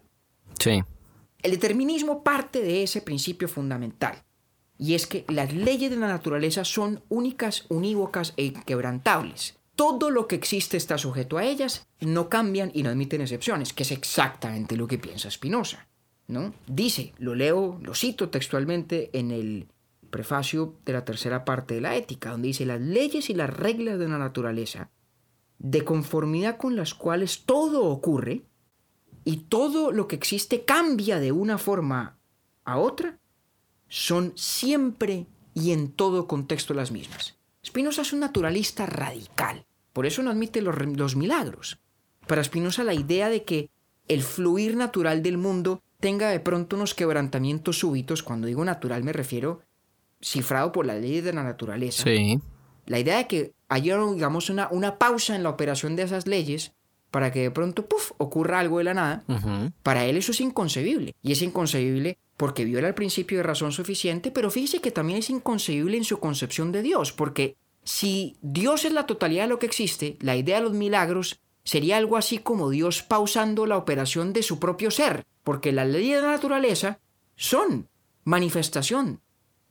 Sí. 0.59 0.83
El 1.43 1.51
determinismo 1.51 2.23
parte 2.23 2.63
de 2.63 2.83
ese 2.83 3.03
principio 3.03 3.49
fundamental, 3.49 4.23
y 4.79 4.95
es 4.95 5.07
que 5.07 5.25
las 5.29 5.53
leyes 5.53 5.91
de 5.91 5.97
la 5.97 6.09
naturaleza 6.09 6.65
son 6.65 7.03
únicas, 7.09 7.65
unívocas 7.69 8.35
e 8.37 8.45
inquebrantables. 8.45 9.59
Todo 9.75 10.11
lo 10.11 10.27
que 10.27 10.37
existe 10.37 10.77
está 10.77 10.99
sujeto 10.99 11.39
a 11.39 11.45
ellas, 11.45 11.87
no 12.01 12.29
cambian 12.29 12.71
y 12.75 12.83
no 12.83 12.91
admiten 12.91 13.21
excepciones, 13.21 13.73
que 13.73 13.83
es 13.83 13.91
exactamente 13.91 14.77
lo 14.77 14.87
que 14.87 14.99
piensa 14.99 15.31
Spinoza. 15.31 15.87
¿no? 16.29 16.55
Dice, 16.67 17.13
lo 17.19 17.35
leo, 17.35 17.79
lo 17.83 17.95
cito 17.95 18.29
textualmente 18.31 19.11
en 19.13 19.31
el 19.31 19.69
prefacio 20.17 20.79
de 20.87 20.95
la 20.95 21.05
tercera 21.05 21.45
parte 21.45 21.75
de 21.75 21.83
la 21.83 21.95
ética, 21.95 22.31
donde 22.31 22.49
dice 22.49 22.65
las 22.65 22.81
leyes 22.81 23.29
y 23.29 23.35
las 23.35 23.51
reglas 23.51 23.99
de 23.99 24.09
la 24.09 24.17
naturaleza, 24.17 24.89
de 25.59 25.85
conformidad 25.85 26.57
con 26.57 26.75
las 26.75 26.95
cuales 26.95 27.45
todo 27.45 27.85
ocurre 27.85 28.47
y 29.25 29.37
todo 29.49 29.93
lo 29.93 30.09
que 30.09 30.17
existe 30.17 30.65
cambia 30.65 31.21
de 31.21 31.33
una 31.33 31.59
forma 31.59 32.17
a 32.65 32.79
otra, 32.79 33.19
son 33.89 34.33
siempre 34.37 35.27
y 35.53 35.73
en 35.73 35.93
todo 35.93 36.27
contexto 36.27 36.73
las 36.73 36.93
mismas. 36.93 37.37
Spinoza 37.63 38.01
es 38.01 38.15
un 38.15 38.21
naturalista 38.21 38.87
radical, 38.87 39.67
por 39.93 40.07
eso 40.07 40.23
no 40.23 40.31
admite 40.31 40.63
los, 40.63 41.15
milagros. 41.15 41.79
Para 42.27 42.43
Spinoza 42.43 42.85
la 42.85 42.95
idea 42.95 43.29
de 43.29 43.45
que 43.45 43.69
el 44.09 44.23
fluir 44.23 44.77
natural 44.77 45.23
del 45.23 45.37
mundo 45.37 45.83
tenga 46.01 46.31
de 46.31 46.41
pronto 46.41 46.75
unos 46.77 46.95
quebrantamientos 46.95 47.81
súbitos, 47.81 48.23
cuando 48.23 48.47
digo 48.47 48.65
natural 48.65 49.05
me 49.05 49.13
refiero 49.13 49.61
cifrado 50.21 50.73
por 50.73 50.87
las 50.87 51.01
leyes 51.01 51.25
de 51.25 51.33
la 51.33 51.43
naturaleza. 51.43 52.05
Sí. 52.05 52.41
La 52.87 52.99
idea 52.99 53.19
de 53.19 53.27
que 53.27 53.53
haya, 53.69 53.99
digamos, 53.99 54.51
una, 54.51 54.69
una 54.71 54.99
pausa 54.99 55.35
en 55.35 55.43
la 55.43 55.51
operación 55.51 55.97
de 55.97 56.05
esas 56.05 56.27
leyes 56.27 56.73
para 57.11 57.33
que 57.33 57.41
de 57.41 57.51
pronto, 57.51 57.87
puff, 57.87 58.13
ocurra 58.19 58.61
algo 58.61 58.79
de 58.79 58.85
la 58.85 58.95
nada, 58.95 59.25
para 59.83 60.05
él 60.05 60.17
eso 60.17 60.33
es 60.33 60.41
inconcebible. 60.41 61.15
Y 61.23 61.33
es 61.33 61.43
inconcebible 61.43 62.19
porque 62.37 62.65
viola 62.65 62.89
el 62.89 62.95
principio 62.95 63.39
de 63.39 63.43
razón 63.43 63.73
suficiente, 63.73 64.31
pero 64.31 64.51
fíjese 64.51 64.81
que 64.81 64.91
también 64.91 65.21
es 65.21 65.31
inconcebible 65.31 65.97
en 65.97 66.05
su 66.05 66.19
concepción 66.19 66.73
de 66.73 66.83
Dios, 66.83 67.13
porque 67.13 67.57
si 67.85 68.37
Dios 68.43 68.85
es 68.85 68.93
la 68.93 69.07
totalidad 69.07 69.45
de 69.45 69.49
lo 69.49 69.59
que 69.59 69.67
existe, 69.67 70.19
la 70.21 70.37
idea 70.37 70.57
de 70.57 70.65
los 70.65 70.73
milagros 70.73 71.41
sería 71.65 71.97
algo 71.97 72.17
así 72.17 72.39
como 72.39 72.69
Dios 72.69 73.03
pausando 73.03 73.65
la 73.65 73.79
operación 73.79 74.33
de 74.33 74.43
su 74.43 74.59
propio 74.59 74.91
ser, 74.91 75.25
porque 75.43 75.73
las 75.73 75.89
leyes 75.89 76.17
de 76.17 76.23
la 76.23 76.33
naturaleza 76.33 76.99
son 77.37 77.89
manifestación 78.25 79.21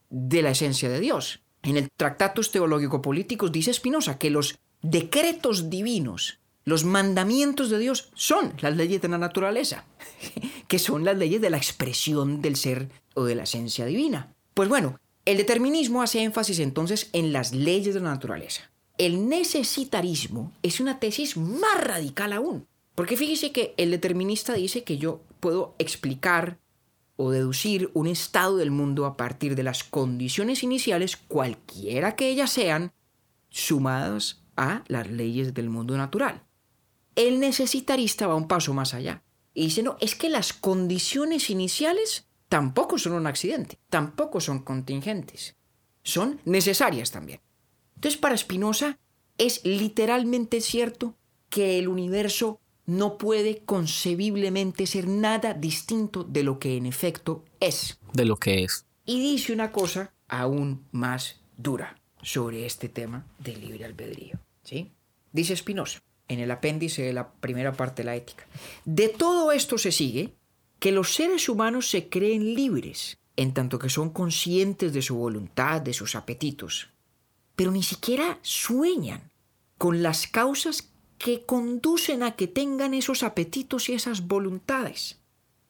de 0.09 0.41
la 0.41 0.51
esencia 0.51 0.89
de 0.89 0.99
Dios. 0.99 1.41
En 1.63 1.77
el 1.77 1.89
Tractatus 1.89 2.51
Teológico 2.51 3.01
Políticos 3.01 3.51
dice 3.51 3.73
Spinoza 3.73 4.17
que 4.19 4.29
los 4.29 4.59
decretos 4.81 5.69
divinos, 5.69 6.39
los 6.63 6.83
mandamientos 6.83 7.69
de 7.69 7.79
Dios 7.79 8.11
son 8.13 8.53
las 8.61 8.75
leyes 8.75 9.01
de 9.01 9.07
la 9.07 9.17
naturaleza, 9.17 9.85
que 10.67 10.79
son 10.79 11.03
las 11.03 11.17
leyes 11.17 11.41
de 11.41 11.49
la 11.49 11.57
expresión 11.57 12.41
del 12.41 12.55
ser 12.55 12.89
o 13.15 13.23
de 13.23 13.35
la 13.35 13.43
esencia 13.43 13.85
divina. 13.85 14.33
Pues 14.53 14.69
bueno, 14.69 14.99
el 15.25 15.37
determinismo 15.37 16.03
hace 16.03 16.21
énfasis 16.21 16.59
entonces 16.59 17.09
en 17.13 17.33
las 17.33 17.53
leyes 17.53 17.95
de 17.95 17.99
la 17.99 18.11
naturaleza. 18.11 18.69
El 18.97 19.27
necesitarismo 19.27 20.53
es 20.61 20.79
una 20.79 20.99
tesis 20.99 21.35
más 21.35 21.83
radical 21.83 22.31
aún, 22.31 22.67
porque 22.93 23.17
fíjese 23.17 23.51
que 23.51 23.73
el 23.77 23.91
determinista 23.91 24.53
dice 24.53 24.83
que 24.83 24.97
yo 24.97 25.21
puedo 25.39 25.75
explicar 25.79 26.59
o 27.17 27.31
deducir 27.31 27.89
un 27.93 28.07
estado 28.07 28.57
del 28.57 28.71
mundo 28.71 29.05
a 29.05 29.15
partir 29.15 29.55
de 29.55 29.63
las 29.63 29.83
condiciones 29.83 30.63
iniciales, 30.63 31.17
cualquiera 31.17 32.15
que 32.15 32.29
ellas 32.29 32.51
sean, 32.51 32.91
sumadas 33.49 34.43
a 34.57 34.83
las 34.87 35.09
leyes 35.09 35.53
del 35.53 35.69
mundo 35.69 35.97
natural. 35.97 36.43
El 37.15 37.39
necesitarista 37.39 38.27
va 38.27 38.35
un 38.35 38.47
paso 38.47 38.73
más 38.73 38.93
allá 38.93 39.23
y 39.53 39.65
dice, 39.65 39.83
no, 39.83 39.95
es 40.01 40.15
que 40.15 40.29
las 40.29 40.51
condiciones 40.51 41.49
iniciales 41.49 42.27
tampoco 42.49 42.97
son 42.97 43.13
un 43.13 43.27
accidente, 43.27 43.79
tampoco 43.89 44.41
son 44.41 44.59
contingentes, 44.59 45.55
son 46.03 46.41
necesarias 46.43 47.11
también. 47.11 47.39
Entonces, 47.95 48.19
para 48.19 48.37
Spinoza 48.37 48.99
es 49.37 49.63
literalmente 49.63 50.59
cierto 50.59 51.15
que 51.49 51.79
el 51.79 51.87
universo 51.87 52.59
no 52.85 53.17
puede 53.17 53.59
concebiblemente 53.65 54.85
ser 54.85 55.07
nada 55.07 55.53
distinto 55.53 56.23
de 56.23 56.43
lo 56.43 56.59
que 56.59 56.77
en 56.77 56.85
efecto 56.85 57.43
es. 57.59 57.99
De 58.13 58.25
lo 58.25 58.37
que 58.37 58.63
es. 58.63 58.85
Y 59.05 59.19
dice 59.19 59.53
una 59.53 59.71
cosa 59.71 60.13
aún 60.27 60.85
más 60.91 61.39
dura 61.57 61.99
sobre 62.21 62.65
este 62.65 62.89
tema 62.89 63.25
del 63.39 63.61
libre 63.61 63.85
albedrío. 63.85 64.39
¿sí? 64.63 64.91
Dice 65.31 65.55
Spinoza, 65.55 65.99
en 66.27 66.39
el 66.39 66.51
apéndice 66.51 67.03
de 67.03 67.13
la 67.13 67.31
primera 67.31 67.73
parte 67.73 68.01
de 68.01 68.07
la 68.07 68.15
ética. 68.15 68.45
De 68.83 69.09
todo 69.09 69.51
esto 69.51 69.77
se 69.77 69.91
sigue 69.91 70.33
que 70.79 70.91
los 70.91 71.13
seres 71.13 71.49
humanos 71.49 71.89
se 71.89 72.09
creen 72.09 72.55
libres, 72.55 73.17
en 73.35 73.53
tanto 73.53 73.79
que 73.79 73.89
son 73.89 74.09
conscientes 74.09 74.93
de 74.93 75.01
su 75.01 75.15
voluntad, 75.15 75.81
de 75.81 75.93
sus 75.93 76.15
apetitos, 76.15 76.89
pero 77.55 77.71
ni 77.71 77.83
siquiera 77.83 78.39
sueñan 78.41 79.31
con 79.77 80.03
las 80.03 80.27
causas 80.27 80.89
que 81.17 81.45
conducen 81.45 82.23
a 82.23 82.35
que 82.35 82.47
tengan 82.47 82.93
esos 82.93 83.23
apetitos 83.23 83.89
y 83.89 83.93
esas 83.93 84.27
voluntades, 84.27 85.19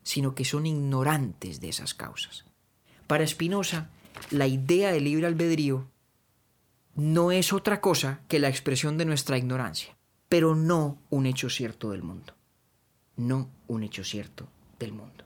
sino 0.04 0.36
que 0.36 0.46
son 0.46 0.66
ignorantes 0.66 1.62
de 1.62 1.70
esas 1.70 1.93
causas. 1.93 2.46
Para 3.08 3.26
Spinoza, 3.26 3.89
la 4.32 4.48
idea 4.48 4.91
del 4.91 5.04
libre 5.04 5.28
albedrío 5.28 5.88
no 6.96 7.32
es 7.32 7.54
otra 7.54 7.82
cosa 7.82 8.22
que 8.28 8.39
la 8.39 8.50
expresión 8.50 8.98
de 8.98 9.06
nuestra 9.06 9.38
ignorancia, 9.38 9.96
pero 10.30 10.56
no 10.56 10.98
un 11.10 11.26
hecho 11.26 11.50
cierto 11.50 11.91
del 11.91 12.04
mundo. 12.04 12.34
No 13.18 13.50
un 13.68 13.84
hecho 13.84 14.04
cierto 14.04 14.48
del 14.80 14.93
mundo. 14.93 15.24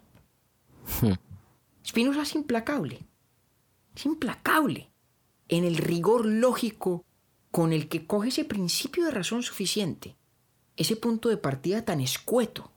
Spinoza 1.86 2.24
es 2.24 2.36
implacable. 2.36 3.00
Es 3.96 4.06
implacable 4.06 4.90
en 5.48 5.64
el 5.64 5.78
rigor 5.78 6.26
lógico 6.26 7.04
con 7.52 7.74
el 7.74 7.88
que 7.90 8.06
coge 8.06 8.30
ese 8.30 8.46
principio 8.46 9.06
de 9.06 9.12
razón 9.12 9.44
suficiente, 9.44 10.16
ese 10.78 10.96
punto 10.96 11.30
de 11.30 11.38
partida 11.38 11.84
tan 11.84 12.00
escueto, 12.00 12.72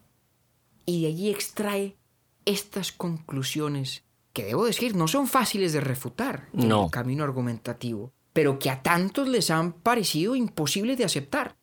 y 0.87 1.03
de 1.03 1.09
allí 1.09 1.31
extrae 1.31 1.97
estas 2.45 2.93
conclusiones 2.93 4.03
que 4.33 4.45
debo 4.45 4.65
decir 4.65 4.97
no 4.97 5.09
son 5.09 5.29
fáciles 5.29 5.73
de 5.73 5.81
refutar 5.81 6.49
en 6.55 6.71
el 6.73 6.91
camino 6.91 7.23
argumentativo, 7.23 8.13
pero 8.33 8.59
que 8.59 8.71
a 8.71 8.83
tantos 8.83 9.29
les 9.29 9.51
han 9.51 9.73
parecido 9.73 10.35
imposibles 10.35 10.99
de 10.99 11.05
aceptar. 11.05 11.57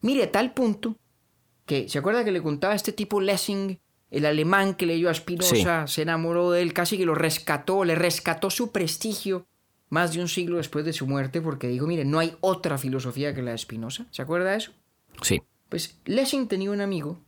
Mire, 0.00 0.24
a 0.24 0.32
tal 0.32 0.54
punto 0.54 0.96
que, 1.66 1.88
¿se 1.88 1.98
acuerda 1.98 2.24
que 2.24 2.32
le 2.32 2.42
contaba 2.42 2.72
a 2.72 2.76
este 2.76 2.92
tipo 2.92 3.20
Lessing, 3.20 3.80
el 4.10 4.26
alemán 4.26 4.74
que 4.74 4.86
leyó 4.86 5.10
a 5.10 5.14
Spinoza, 5.14 5.86
se 5.86 6.02
enamoró 6.02 6.50
de 6.52 6.62
él, 6.62 6.72
casi 6.72 6.96
que 6.96 7.06
lo 7.06 7.14
rescató, 7.14 7.84
le 7.84 7.94
rescató 7.94 8.50
su 8.50 8.70
prestigio 8.70 9.46
más 9.92 10.14
de 10.14 10.22
un 10.22 10.28
siglo 10.28 10.56
después 10.56 10.86
de 10.86 10.94
su 10.94 11.06
muerte 11.06 11.42
porque 11.42 11.68
dijo, 11.68 11.86
mire, 11.86 12.06
no 12.06 12.18
hay 12.18 12.34
otra 12.40 12.78
filosofía 12.78 13.34
que 13.34 13.42
la 13.42 13.50
de 13.50 13.58
Spinoza. 13.58 14.06
¿Se 14.10 14.22
acuerda 14.22 14.52
de 14.52 14.56
eso? 14.56 14.72
Sí. 15.20 15.42
Pues 15.68 15.98
Lessing 16.06 16.48
tenía 16.48 16.70
un 16.70 16.80
amigo, 16.80 17.20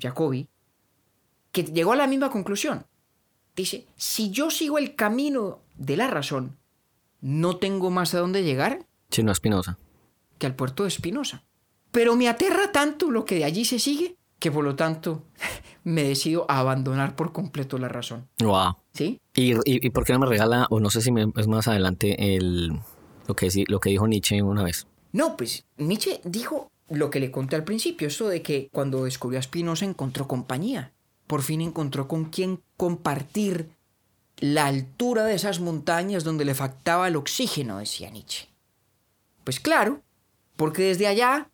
Jacobi, 0.00 0.46
que 1.50 1.64
llegó 1.64 1.92
a 1.92 1.96
la 1.96 2.06
misma 2.06 2.30
conclusión. 2.30 2.86
Dice, 3.56 3.84
si 3.96 4.30
yo 4.30 4.50
sigo 4.50 4.78
el 4.78 4.94
camino 4.94 5.58
de 5.76 5.96
la 5.96 6.06
razón, 6.06 6.56
no 7.20 7.56
tengo 7.56 7.90
más 7.90 8.14
a 8.14 8.20
dónde 8.20 8.44
llegar 8.44 8.86
Sí, 9.10 9.24
no 9.24 9.32
Espinosa. 9.32 9.76
que 10.38 10.46
al 10.46 10.54
puerto 10.54 10.84
de 10.84 10.90
Espinosa. 10.90 11.42
Pero 11.90 12.14
me 12.14 12.28
aterra 12.28 12.70
tanto 12.70 13.10
lo 13.10 13.24
que 13.24 13.34
de 13.34 13.44
allí 13.44 13.64
se 13.64 13.80
sigue, 13.80 14.16
que 14.38 14.52
por 14.52 14.62
lo 14.62 14.76
tanto 14.76 15.24
me 15.86 16.02
decido 16.02 16.46
a 16.48 16.58
abandonar 16.58 17.14
por 17.14 17.32
completo 17.32 17.78
la 17.78 17.86
razón. 17.88 18.26
Wow. 18.40 18.76
¿Sí? 18.92 19.20
¿Y, 19.34 19.52
y, 19.54 19.60
y 19.64 19.90
por 19.90 20.04
qué 20.04 20.12
no 20.12 20.18
me 20.18 20.26
regala, 20.26 20.66
o 20.70 20.80
no 20.80 20.90
sé 20.90 21.00
si 21.00 21.12
me- 21.12 21.32
es 21.36 21.46
más 21.46 21.68
adelante, 21.68 22.36
el, 22.36 22.72
lo, 23.28 23.34
que, 23.36 23.48
lo 23.68 23.78
que 23.78 23.90
dijo 23.90 24.08
Nietzsche 24.08 24.42
una 24.42 24.64
vez? 24.64 24.88
No, 25.12 25.36
pues 25.36 25.64
Nietzsche 25.76 26.20
dijo 26.24 26.72
lo 26.88 27.08
que 27.08 27.20
le 27.20 27.30
conté 27.30 27.54
al 27.54 27.62
principio, 27.62 28.08
esto 28.08 28.28
de 28.28 28.42
que 28.42 28.68
cuando 28.72 29.04
descubrió 29.04 29.38
a 29.38 29.42
Spinoza 29.42 29.84
encontró 29.84 30.26
compañía. 30.26 30.92
Por 31.28 31.42
fin 31.42 31.60
encontró 31.60 32.08
con 32.08 32.24
quien 32.26 32.60
compartir 32.76 33.70
la 34.38 34.66
altura 34.66 35.24
de 35.24 35.34
esas 35.34 35.60
montañas 35.60 36.24
donde 36.24 36.44
le 36.44 36.54
faltaba 36.54 37.06
el 37.08 37.14
oxígeno, 37.16 37.78
decía 37.78 38.10
Nietzsche. 38.10 38.48
Pues 39.44 39.60
claro, 39.60 40.02
porque 40.56 40.82
desde 40.82 41.06
allá 41.06 41.48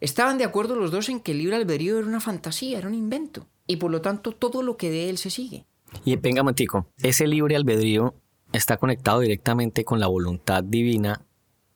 estaban 0.00 0.38
de 0.38 0.44
acuerdo 0.44 0.76
los 0.76 0.90
dos 0.92 1.08
en 1.08 1.18
que 1.20 1.32
el 1.32 1.38
libre 1.38 1.56
albedrío 1.56 1.98
era 1.98 2.06
una 2.06 2.20
fantasía, 2.20 2.78
era 2.78 2.86
un 2.88 2.94
invento, 2.94 3.46
y 3.66 3.76
por 3.76 3.90
lo 3.90 4.00
tanto 4.00 4.32
todo 4.32 4.62
lo 4.62 4.76
que 4.76 4.90
de 4.90 5.08
él 5.10 5.18
se 5.18 5.30
sigue. 5.30 5.64
Y 6.04 6.16
venga, 6.16 6.42
Mantico, 6.42 6.86
ese 6.98 7.26
libre 7.26 7.56
albedrío 7.56 8.14
está 8.52 8.76
conectado 8.76 9.20
directamente 9.20 9.84
con 9.84 10.00
la 10.00 10.06
voluntad 10.06 10.62
divina 10.62 11.24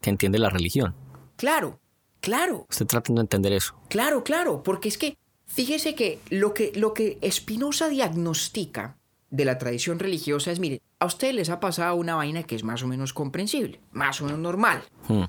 que 0.00 0.10
entiende 0.10 0.38
la 0.38 0.50
religión. 0.50 0.94
Claro, 1.36 1.80
claro. 2.20 2.66
Estoy 2.68 2.86
tratando 2.86 3.20
de 3.20 3.24
entender 3.24 3.52
eso. 3.52 3.74
Claro, 3.88 4.24
claro, 4.24 4.62
porque 4.62 4.88
es 4.88 4.98
que 4.98 5.16
fíjese 5.46 5.94
que 5.94 6.18
lo 6.30 6.54
que, 6.54 6.72
lo 6.74 6.94
que 6.94 7.18
Spinoza 7.30 7.88
diagnostica 7.88 8.96
de 9.30 9.44
la 9.44 9.58
tradición 9.58 9.98
religiosa 9.98 10.50
es, 10.50 10.58
mire, 10.58 10.82
a 10.98 11.06
ustedes 11.06 11.34
les 11.34 11.50
ha 11.50 11.60
pasado 11.60 11.94
una 11.96 12.16
vaina 12.16 12.42
que 12.42 12.56
es 12.56 12.64
más 12.64 12.82
o 12.82 12.88
menos 12.88 13.12
comprensible, 13.12 13.80
más 13.92 14.20
o 14.20 14.24
menos 14.24 14.40
normal. 14.40 14.82
Hmm. 15.08 15.24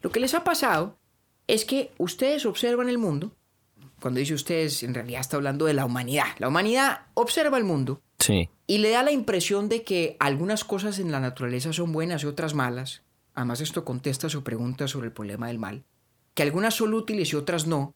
Lo 0.00 0.10
que 0.10 0.20
les 0.20 0.34
ha 0.34 0.44
pasado 0.44 0.96
es 1.46 1.64
que 1.64 1.92
ustedes 1.98 2.46
observan 2.46 2.88
el 2.88 2.98
mundo, 2.98 3.32
cuando 4.02 4.20
dice 4.20 4.34
ustedes, 4.34 4.82
en 4.82 4.92
realidad 4.92 5.20
está 5.22 5.36
hablando 5.38 5.64
de 5.64 5.72
la 5.72 5.86
humanidad. 5.86 6.26
La 6.38 6.48
humanidad 6.48 7.06
observa 7.14 7.56
el 7.56 7.64
mundo 7.64 8.02
Sí. 8.18 8.50
y 8.66 8.78
le 8.78 8.90
da 8.90 9.02
la 9.02 9.12
impresión 9.12 9.68
de 9.70 9.82
que 9.84 10.16
algunas 10.20 10.64
cosas 10.64 10.98
en 10.98 11.10
la 11.10 11.20
naturaleza 11.20 11.72
son 11.72 11.92
buenas 11.92 12.22
y 12.22 12.26
otras 12.26 12.52
malas. 12.54 13.02
Además, 13.34 13.60
esto 13.62 13.84
contesta 13.84 14.28
su 14.28 14.42
pregunta 14.42 14.86
sobre 14.88 15.06
el 15.06 15.12
problema 15.12 15.46
del 15.48 15.58
mal. 15.58 15.84
Que 16.34 16.42
algunas 16.42 16.74
son 16.74 16.92
útiles 16.92 17.32
y 17.32 17.36
otras 17.36 17.66
no. 17.66 17.94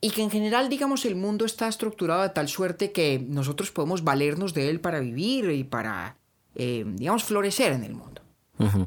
Y 0.00 0.10
que 0.10 0.22
en 0.22 0.30
general, 0.30 0.70
digamos, 0.70 1.04
el 1.04 1.16
mundo 1.16 1.44
está 1.44 1.68
estructurado 1.68 2.22
de 2.22 2.30
tal 2.30 2.48
suerte 2.48 2.90
que 2.90 3.22
nosotros 3.28 3.70
podemos 3.70 4.02
valernos 4.02 4.54
de 4.54 4.70
él 4.70 4.80
para 4.80 5.00
vivir 5.00 5.50
y 5.50 5.64
para, 5.64 6.16
eh, 6.54 6.84
digamos, 6.86 7.24
florecer 7.24 7.72
en 7.72 7.84
el 7.84 7.94
mundo. 7.94 8.22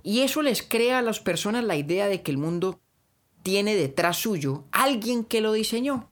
Y 0.04 0.20
eso 0.22 0.42
les 0.44 0.62
crea 0.62 1.00
a 1.00 1.02
las 1.02 1.20
personas 1.20 1.64
la 1.64 1.76
idea 1.76 2.08
de 2.08 2.22
que 2.22 2.30
el 2.32 2.38
mundo 2.38 2.80
tiene 3.42 3.76
detrás 3.76 4.18
suyo 4.18 4.66
alguien 4.72 5.24
que 5.24 5.42
lo 5.42 5.52
diseñó. 5.54 6.12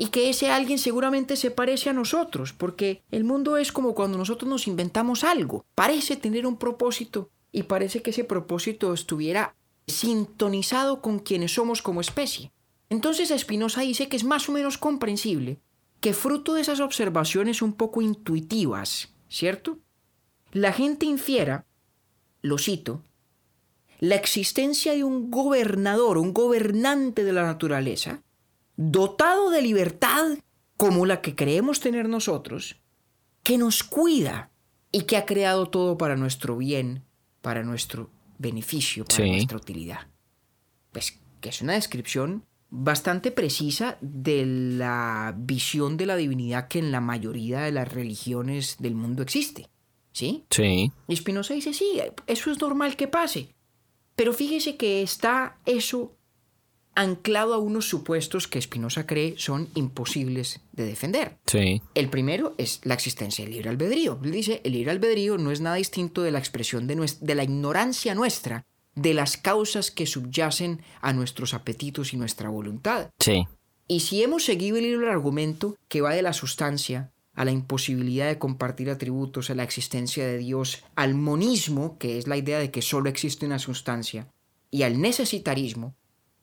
Y 0.00 0.06
que 0.06 0.30
ese 0.30 0.50
alguien 0.50 0.78
seguramente 0.78 1.36
se 1.36 1.50
parece 1.50 1.90
a 1.90 1.92
nosotros, 1.92 2.54
porque 2.54 3.02
el 3.10 3.22
mundo 3.22 3.58
es 3.58 3.70
como 3.70 3.94
cuando 3.94 4.16
nosotros 4.16 4.48
nos 4.48 4.66
inventamos 4.66 5.24
algo. 5.24 5.66
Parece 5.74 6.16
tener 6.16 6.46
un 6.46 6.56
propósito 6.56 7.28
y 7.52 7.64
parece 7.64 8.00
que 8.00 8.08
ese 8.08 8.24
propósito 8.24 8.94
estuviera 8.94 9.54
sintonizado 9.86 11.02
con 11.02 11.18
quienes 11.18 11.52
somos 11.52 11.82
como 11.82 12.00
especie. 12.00 12.50
Entonces 12.88 13.28
Spinoza 13.38 13.82
dice 13.82 14.08
que 14.08 14.16
es 14.16 14.24
más 14.24 14.48
o 14.48 14.52
menos 14.52 14.78
comprensible 14.78 15.60
que 16.00 16.14
fruto 16.14 16.54
de 16.54 16.62
esas 16.62 16.80
observaciones 16.80 17.60
un 17.60 17.74
poco 17.74 18.00
intuitivas, 18.00 19.12
¿cierto? 19.28 19.80
La 20.50 20.72
gente 20.72 21.04
infiera, 21.04 21.66
lo 22.40 22.56
cito, 22.56 23.04
la 23.98 24.14
existencia 24.14 24.94
de 24.94 25.04
un 25.04 25.30
gobernador, 25.30 26.16
un 26.16 26.32
gobernante 26.32 27.22
de 27.22 27.34
la 27.34 27.42
naturaleza, 27.42 28.22
dotado 28.82 29.50
de 29.50 29.60
libertad 29.60 30.38
como 30.78 31.04
la 31.04 31.20
que 31.20 31.34
creemos 31.34 31.80
tener 31.80 32.08
nosotros, 32.08 32.76
que 33.42 33.58
nos 33.58 33.82
cuida 33.84 34.50
y 34.90 35.02
que 35.02 35.18
ha 35.18 35.26
creado 35.26 35.68
todo 35.68 35.98
para 35.98 36.16
nuestro 36.16 36.56
bien, 36.56 37.04
para 37.42 37.62
nuestro 37.62 38.10
beneficio, 38.38 39.04
para 39.04 39.16
Sí. 39.24 39.30
nuestra 39.30 39.58
utilidad. 39.58 40.08
Pues 40.92 41.18
que 41.42 41.50
es 41.50 41.60
una 41.60 41.74
descripción 41.74 42.46
bastante 42.70 43.30
precisa 43.30 43.98
de 44.00 44.46
la 44.46 45.34
visión 45.36 45.98
de 45.98 46.06
la 46.06 46.16
divinidad 46.16 46.68
que 46.68 46.78
en 46.78 46.90
la 46.90 47.02
mayoría 47.02 47.60
de 47.60 47.72
las 47.72 47.92
religiones 47.92 48.76
del 48.78 48.94
mundo 48.94 49.22
existe. 49.22 49.68
¿Sí? 50.12 50.46
Sí. 50.50 50.90
Y 51.06 51.16
Spinoza 51.16 51.52
dice, 51.54 51.74
sí, 51.74 52.00
eso 52.26 52.50
es 52.50 52.58
normal 52.60 52.96
que 52.96 53.08
pase. 53.08 53.54
Pero 54.16 54.32
fíjese 54.32 54.76
que 54.76 55.02
está 55.02 55.58
eso 55.66 56.16
anclado 57.00 57.54
a 57.54 57.58
unos 57.58 57.88
supuestos 57.88 58.46
que 58.48 58.60
Spinoza 58.60 59.06
cree 59.06 59.34
son 59.36 59.68
imposibles 59.74 60.60
de 60.72 60.84
defender. 60.86 61.38
Sí. 61.46 61.82
El 61.94 62.08
primero 62.10 62.54
es 62.58 62.80
la 62.84 62.94
existencia 62.94 63.44
del 63.44 63.54
libre 63.54 63.70
albedrío. 63.70 64.18
Él 64.22 64.32
dice, 64.32 64.60
el 64.64 64.72
libre 64.72 64.90
albedrío 64.92 65.38
no 65.38 65.50
es 65.50 65.60
nada 65.60 65.76
distinto 65.76 66.22
de 66.22 66.30
la 66.30 66.38
expresión 66.38 66.86
de, 66.86 66.96
nues- 66.96 67.18
de 67.20 67.34
la 67.34 67.44
ignorancia 67.44 68.14
nuestra 68.14 68.64
de 68.94 69.14
las 69.14 69.36
causas 69.36 69.90
que 69.90 70.06
subyacen 70.06 70.82
a 71.00 71.12
nuestros 71.12 71.54
apetitos 71.54 72.12
y 72.12 72.16
nuestra 72.16 72.48
voluntad. 72.48 73.10
Sí. 73.18 73.46
Y 73.86 74.00
si 74.00 74.22
hemos 74.22 74.44
seguido 74.44 74.76
el 74.76 74.86
hilo 74.86 75.00
del 75.00 75.08
argumento 75.08 75.76
que 75.88 76.00
va 76.00 76.14
de 76.14 76.22
la 76.22 76.32
sustancia 76.32 77.12
a 77.34 77.44
la 77.44 77.52
imposibilidad 77.52 78.26
de 78.26 78.38
compartir 78.38 78.90
atributos, 78.90 79.48
a 79.48 79.54
la 79.54 79.62
existencia 79.62 80.26
de 80.26 80.38
Dios, 80.38 80.82
al 80.96 81.14
monismo, 81.14 81.96
que 81.98 82.18
es 82.18 82.26
la 82.26 82.36
idea 82.36 82.58
de 82.58 82.70
que 82.70 82.82
solo 82.82 83.08
existe 83.08 83.46
una 83.46 83.58
sustancia, 83.58 84.26
y 84.70 84.82
al 84.82 85.00
necesitarismo, 85.00 85.94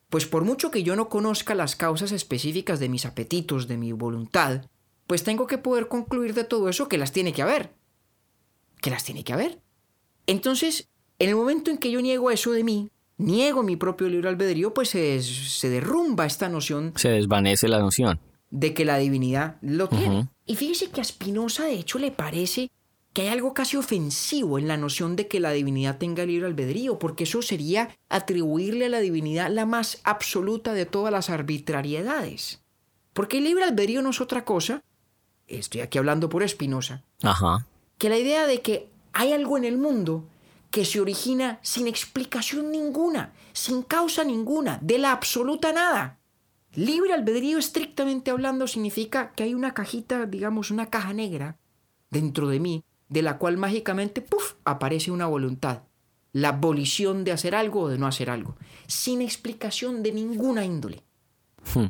pues 0.09 0.25
por 0.25 0.43
mucho 0.43 0.71
que 0.71 0.83
yo 0.83 0.95
no 0.95 1.09
conozca 1.09 1.55
las 1.55 1.75
causas 1.75 2.11
específicas 2.11 2.79
de 2.79 2.89
mis 2.89 3.05
apetitos, 3.05 3.67
de 3.67 3.77
mi 3.77 3.91
voluntad, 3.91 4.65
pues 5.05 5.23
tengo 5.23 5.47
que 5.47 5.57
poder 5.57 5.87
concluir 5.87 6.33
de 6.33 6.43
todo 6.43 6.69
eso 6.69 6.87
que 6.87 6.97
las 6.97 7.11
tiene 7.11 7.33
que 7.33 7.41
haber. 7.41 7.73
Que 8.81 8.89
las 8.89 9.03
tiene 9.03 9.23
que 9.23 9.33
haber. 9.33 9.59
Entonces, 10.27 10.89
en 11.19 11.29
el 11.29 11.35
momento 11.35 11.71
en 11.71 11.77
que 11.77 11.91
yo 11.91 12.01
niego 12.01 12.31
eso 12.31 12.51
de 12.51 12.63
mí, 12.63 12.89
niego 13.17 13.63
mi 13.63 13.75
propio 13.75 14.07
libre 14.07 14.29
albedrío, 14.29 14.73
pues 14.73 14.89
se, 14.89 15.69
derrumba 15.69 16.25
esta 16.25 16.49
noción 16.49 16.93
Se 16.95 17.09
desvanece 17.09 17.67
la 17.67 17.79
noción. 17.79 18.19
de 18.49 18.73
que 18.73 18.85
la 18.85 18.97
divinidad 18.97 19.57
lo 19.61 19.89
tiene. 19.89 20.29
Y 20.45 20.55
fíjese 20.55 20.89
que 20.89 21.01
a 21.01 21.03
Spinoza 21.03 21.65
de 21.65 21.73
hecho 21.73 21.99
le 21.99 22.11
parece 22.11 22.69
que 23.17 23.23
hay 23.23 23.29
algo 23.29 23.55
casi 23.55 23.77
ofensivo 23.77 24.59
en 24.59 24.67
la 24.67 24.77
noción 24.77 25.15
de 25.15 25.27
que 25.27 25.39
la 25.39 25.49
divinidad 25.49 25.97
tenga 25.97 26.23
libre 26.23 26.45
albedrío, 26.45 26.99
porque 26.99 27.23
eso 27.23 27.41
sería 27.41 27.89
atribuirle 28.09 28.85
a 28.85 28.89
la 28.89 28.99
divinidad 28.99 29.49
la 29.49 29.65
más 29.65 30.01
absoluta 30.03 30.73
de 30.73 30.85
todas 30.85 31.11
las 31.11 31.31
arbitrariedades. 31.31 32.61
Porque 33.13 33.39
el 33.39 33.45
libre 33.45 33.63
albedrío 33.63 34.03
no 34.03 34.11
es 34.11 34.21
otra 34.21 34.45
cosa, 34.45 34.83
estoy 35.47 35.81
aquí 35.81 35.97
hablando 35.97 36.29
por 36.29 36.47
Spinoza, 36.47 37.01
Ajá. 37.23 37.65
que 37.97 38.07
la 38.07 38.19
idea 38.19 38.45
de 38.45 38.61
que 38.61 38.87
hay 39.13 39.33
algo 39.33 39.57
en 39.57 39.65
el 39.65 39.79
mundo 39.79 40.23
que 40.69 40.85
se 40.85 41.01
origina 41.01 41.57
sin 41.63 41.87
explicación 41.87 42.71
ninguna, 42.71 43.33
sin 43.51 43.81
causa 43.81 44.23
ninguna, 44.25 44.77
de 44.83 44.99
la 44.99 45.11
absoluta 45.11 45.73
nada. 45.73 46.19
Libre 46.75 47.13
albedrío, 47.13 47.57
estrictamente 47.57 48.29
hablando, 48.29 48.67
significa 48.67 49.31
que 49.31 49.41
hay 49.41 49.55
una 49.55 49.73
cajita, 49.73 50.27
digamos, 50.27 50.69
una 50.69 50.91
caja 50.91 51.13
negra 51.13 51.57
dentro 52.11 52.47
de 52.47 52.59
mí, 52.59 52.83
de 53.09 53.21
la 53.21 53.37
cual 53.37 53.57
mágicamente, 53.57 54.21
¡puf!, 54.21 54.53
aparece 54.65 55.11
una 55.11 55.27
voluntad. 55.27 55.83
La 56.33 56.51
volición 56.51 57.23
de 57.23 57.31
hacer 57.31 57.55
algo 57.55 57.81
o 57.81 57.89
de 57.89 57.97
no 57.97 58.07
hacer 58.07 58.29
algo, 58.29 58.55
sin 58.85 59.21
explicación 59.21 60.03
de 60.03 60.11
ninguna 60.11 60.65
índole. 60.65 61.03
Hmm. 61.73 61.87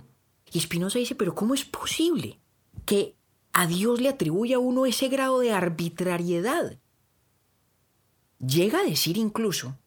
Y 0.51 0.59
Spinoza 0.59 0.99
dice, 0.99 1.15
pero 1.15 1.36
¿cómo 1.36 1.53
es 1.53 1.65
posible 1.65 2.39
que 2.86 3.15
a 3.51 3.68
Dios 3.68 3.99
le 3.99 4.09
atribuya 4.09 4.57
a 4.57 4.59
uno 4.59 4.86
ese 4.86 5.09
grado 5.09 5.39
de 5.39 5.51
arbitrariedad? 5.51 6.78
Llega 8.39 8.80
a 8.80 8.84
decir 8.84 9.18
incluso 9.18 9.78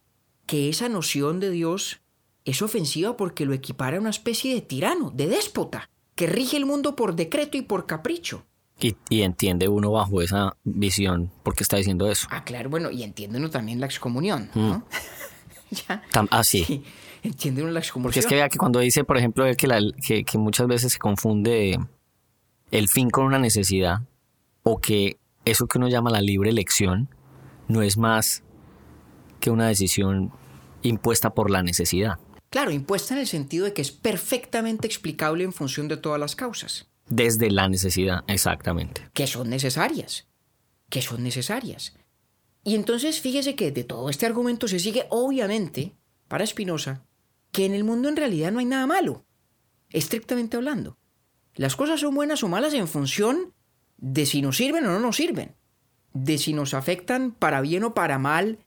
que 0.46 0.68
esa 0.68 0.88
noción 0.88 1.38
de 1.38 1.50
Dios 1.50 2.00
es 2.44 2.62
ofensiva 2.62 3.16
porque 3.16 3.46
lo 3.46 3.54
equipara 3.54 3.96
a 3.96 4.00
una 4.00 4.10
especie 4.10 4.54
de 4.54 4.60
tirano, 4.60 5.10
de 5.10 5.28
déspota, 5.28 5.88
que 6.14 6.26
rige 6.26 6.56
el 6.56 6.66
mundo 6.66 6.96
por 6.96 7.14
decreto 7.14 7.56
y 7.56 7.62
por 7.62 7.86
capricho. 7.86 8.44
Y, 8.80 8.96
y 9.10 9.22
entiende 9.22 9.68
uno 9.68 9.90
bajo 9.92 10.22
esa 10.22 10.56
visión 10.64 11.30
por 11.42 11.54
qué 11.54 11.62
está 11.62 11.76
diciendo 11.76 12.10
eso. 12.10 12.26
Ah, 12.30 12.44
claro, 12.44 12.70
bueno, 12.70 12.90
y 12.90 13.02
entiende 13.02 13.38
uno 13.38 13.50
también 13.50 13.78
la 13.80 13.86
excomunión, 13.86 14.50
¿no? 14.54 14.86
ya. 15.70 16.02
Tam- 16.12 16.28
ah, 16.30 16.42
sí. 16.44 16.64
Sí, 16.64 16.82
entiende 17.22 17.62
uno 17.62 17.70
la 17.72 17.80
Porque 17.80 17.86
excomunión. 17.88 18.18
es 18.18 18.26
que 18.26 18.34
vea 18.36 18.48
que 18.48 18.58
cuando 18.58 18.80
dice, 18.80 19.04
por 19.04 19.18
ejemplo, 19.18 19.44
él 19.44 19.56
que, 19.56 19.66
la- 19.66 19.80
que, 20.06 20.24
que 20.24 20.38
muchas 20.38 20.66
veces 20.66 20.92
se 20.94 20.98
confunde 20.98 21.78
el 22.70 22.88
fin 22.88 23.10
con 23.10 23.24
una 23.26 23.38
necesidad, 23.38 24.00
o 24.62 24.78
que 24.80 25.18
eso 25.44 25.66
que 25.66 25.78
uno 25.78 25.88
llama 25.88 26.10
la 26.10 26.20
libre 26.20 26.50
elección 26.50 27.08
no 27.68 27.82
es 27.82 27.96
más 27.96 28.42
que 29.40 29.50
una 29.50 29.66
decisión 29.68 30.32
impuesta 30.82 31.30
por 31.34 31.50
la 31.50 31.62
necesidad. 31.62 32.18
Claro, 32.50 32.70
impuesta 32.72 33.14
en 33.14 33.20
el 33.20 33.26
sentido 33.26 33.64
de 33.64 33.72
que 33.72 33.80
es 33.82 33.90
perfectamente 33.92 34.86
explicable 34.86 35.44
en 35.44 35.52
función 35.52 35.88
de 35.88 35.96
todas 35.96 36.18
las 36.20 36.34
causas. 36.36 36.89
Desde 37.10 37.50
la 37.50 37.68
necesidad, 37.68 38.24
exactamente. 38.28 39.10
que 39.12 39.26
son 39.26 39.50
necesarias, 39.50 40.28
que 40.88 41.02
son 41.02 41.22
necesarias. 41.22 41.94
Y 42.62 42.76
entonces 42.76 43.20
fíjese 43.20 43.56
que 43.56 43.72
de 43.72 43.84
todo 43.84 44.08
este 44.10 44.26
argumento 44.26 44.68
se 44.68 44.78
sigue, 44.78 45.06
obviamente, 45.10 45.96
para 46.28 46.46
Spinoza, 46.46 47.04
que 47.50 47.66
en 47.66 47.74
el 47.74 47.82
mundo 47.82 48.08
en 48.08 48.16
realidad 48.16 48.52
no 48.52 48.60
hay 48.60 48.64
nada 48.64 48.86
malo, 48.86 49.24
estrictamente 49.90 50.56
hablando. 50.56 50.98
Las 51.56 51.74
cosas 51.74 52.00
son 52.00 52.14
buenas 52.14 52.44
o 52.44 52.48
malas 52.48 52.74
en 52.74 52.86
función 52.86 53.54
de 53.96 54.24
si 54.24 54.40
nos 54.40 54.56
sirven 54.56 54.86
o 54.86 54.92
no 54.92 55.00
nos 55.00 55.16
sirven, 55.16 55.56
de 56.12 56.38
si 56.38 56.52
nos 56.52 56.74
afectan 56.74 57.32
para 57.32 57.60
bien 57.60 57.82
o 57.82 57.92
para 57.92 58.20
mal 58.20 58.60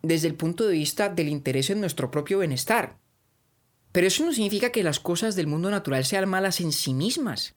desde 0.00 0.28
el 0.28 0.36
punto 0.36 0.66
de 0.66 0.74
vista 0.74 1.08
del 1.08 1.28
interés 1.28 1.70
en 1.70 1.80
nuestro 1.80 2.10
propio 2.12 2.38
bienestar. 2.38 2.98
Pero 3.90 4.06
eso 4.06 4.24
no 4.24 4.32
significa 4.32 4.70
que 4.70 4.84
las 4.84 5.00
cosas 5.00 5.34
del 5.34 5.48
mundo 5.48 5.70
natural 5.70 6.04
sean 6.04 6.28
malas 6.28 6.60
en 6.60 6.72
sí 6.72 6.94
mismas. 6.94 7.56